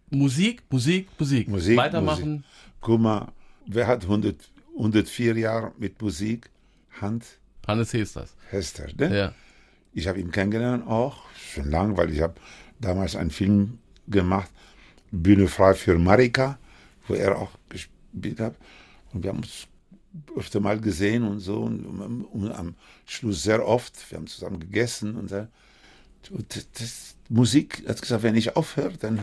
Musik, 0.10 0.64
Musik, 0.70 1.10
Musik. 1.20 1.47
Musik 1.50 1.78
Weitermachen. 1.78 2.32
Musik. 2.32 2.45
Guck 2.82 3.02
mal, 3.02 3.28
wer 3.68 3.88
hat 3.88 4.04
100, 4.04 4.50
104 4.78 5.38
Jahre 5.38 5.72
mit 5.78 6.02
Musik? 6.02 6.50
Hand? 7.02 7.26
Hannes 7.68 7.93
Hesters. 7.93 8.36
Hester, 8.50 8.88
ne? 8.97 9.18
Ja. 9.18 9.34
Ich 9.93 10.08
habe 10.08 10.20
ihn 10.20 10.32
kennengelernt 10.32 10.88
auch, 10.88 11.24
schon 11.54 11.70
lange, 11.70 11.97
weil 11.97 12.12
ich 12.12 12.22
habe 12.22 12.36
damals 12.80 13.16
einen 13.16 13.32
Film 13.32 13.80
gemacht, 14.08 14.50
Bühne 15.12 15.47
frei 15.47 15.74
für 15.74 15.97
Marika 15.97 16.58
wo 17.10 17.16
er 17.16 17.38
auch 17.38 17.51
gespielt 17.68 18.39
hat. 18.39 18.55
Und 19.12 19.24
wir 19.24 19.32
haben 19.32 19.39
uns 19.39 19.68
öfter 20.36 20.60
mal 20.60 20.80
gesehen 20.80 21.24
und 21.24 21.39
so 21.39 21.62
und, 21.62 21.86
und, 21.86 22.24
und 22.24 22.51
am 22.51 22.76
Schluss 23.05 23.43
sehr 23.43 23.66
oft. 23.68 23.93
Wir 24.10 24.18
haben 24.18 24.28
zusammen 24.28 24.60
gegessen 24.60 25.16
und, 25.16 25.32
und 26.32 26.68
das, 26.80 27.16
Musik, 27.32 27.84
hat 27.88 28.01
gesagt, 28.01 28.24
wenn 28.24 28.36
ich 28.36 28.55
aufhöre, 28.55 28.97
dann, 28.97 29.20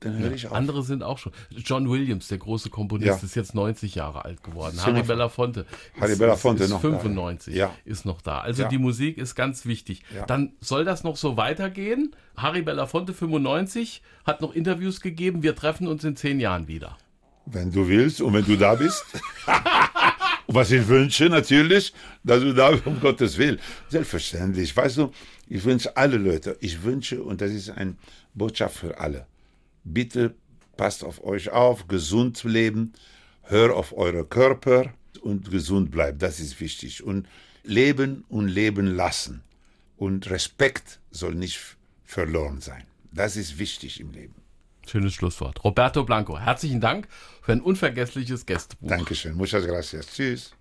dann 0.00 0.18
höre 0.18 0.30
ja, 0.30 0.34
ich 0.34 0.46
auf. 0.46 0.54
Andere 0.54 0.82
sind 0.82 1.02
auch 1.02 1.18
schon. 1.18 1.32
John 1.50 1.88
Williams, 1.88 2.28
der 2.28 2.38
große 2.38 2.70
Komponist, 2.70 3.06
ja. 3.22 3.26
ist 3.26 3.36
jetzt 3.36 3.54
90 3.54 3.94
Jahre 3.94 4.24
alt 4.24 4.42
geworden. 4.42 4.78
Harry 4.84 5.02
Belafonte. 5.02 5.66
Harry 6.00 6.16
Belafonte 6.16 6.64
ist, 6.64 6.70
noch 6.70 6.80
95 6.80 7.54
ja. 7.54 7.72
ist 7.84 8.04
noch 8.04 8.20
da. 8.22 8.40
Also 8.40 8.64
die 8.64 8.78
Musik 8.78 9.18
ist 9.18 9.34
ganz 9.34 9.66
wichtig. 9.66 10.02
Dann 10.26 10.52
soll 10.60 10.84
das 10.84 11.04
noch 11.04 11.16
so 11.16 11.36
weitergehen. 11.36 12.14
Harry 12.36 12.62
Belafonte 12.62 13.12
95 13.12 14.02
hat 14.26 14.40
noch 14.40 14.54
Interviews 14.54 15.00
gegeben. 15.00 15.42
Wir 15.42 15.54
treffen 15.54 15.86
uns 15.86 16.02
in 16.04 16.16
zehn 16.16 16.40
Jahren 16.40 16.66
wieder. 16.66 16.96
Wenn 17.46 17.72
du 17.72 17.88
willst 17.88 18.20
und 18.20 18.32
wenn 18.32 18.44
du 18.44 18.56
da 18.56 18.74
bist. 18.74 19.04
was 20.52 20.70
ich 20.72 20.86
wünsche 20.88 21.28
natürlich, 21.28 21.92
dass 22.24 22.40
du 22.40 22.52
da 22.52 22.70
bist, 22.70 22.86
um 22.86 23.00
Gottes 23.00 23.38
Willen. 23.38 23.58
Selbstverständlich. 23.88 24.76
Weißt 24.76 24.96
du, 24.96 25.12
ich 25.48 25.64
wünsche 25.64 25.96
alle 25.96 26.16
Leute, 26.16 26.56
ich 26.60 26.82
wünsche, 26.82 27.22
und 27.22 27.40
das 27.40 27.52
ist 27.52 27.70
eine 27.70 27.94
Botschaft 28.34 28.76
für 28.78 28.98
alle, 28.98 29.26
bitte 29.84 30.34
passt 30.76 31.04
auf 31.04 31.22
euch 31.22 31.50
auf, 31.50 31.88
gesund 31.88 32.42
leben, 32.44 32.92
hör 33.42 33.76
auf 33.76 33.96
eure 33.96 34.24
Körper 34.24 34.92
und 35.20 35.50
gesund 35.50 35.90
bleibt. 35.90 36.22
Das 36.22 36.40
ist 36.40 36.60
wichtig. 36.60 37.02
Und 37.02 37.26
leben 37.62 38.24
und 38.28 38.48
leben 38.48 38.86
lassen. 38.86 39.42
Und 39.96 40.30
Respekt 40.30 41.00
soll 41.10 41.34
nicht 41.34 41.76
verloren 42.04 42.60
sein. 42.60 42.84
Das 43.12 43.36
ist 43.36 43.58
wichtig 43.58 44.00
im 44.00 44.12
Leben. 44.12 44.34
Schönes 44.86 45.14
Schlusswort. 45.14 45.62
Roberto 45.62 46.04
Blanco, 46.04 46.38
herzlichen 46.38 46.80
Dank 46.80 47.06
für 47.42 47.52
ein 47.52 47.60
unvergessliches 47.60 48.46
Gästebuch. 48.46 48.88
Dankeschön. 48.88 49.36
Muchas 49.36 49.64
gracias. 49.66 50.06
Tschüss. 50.06 50.52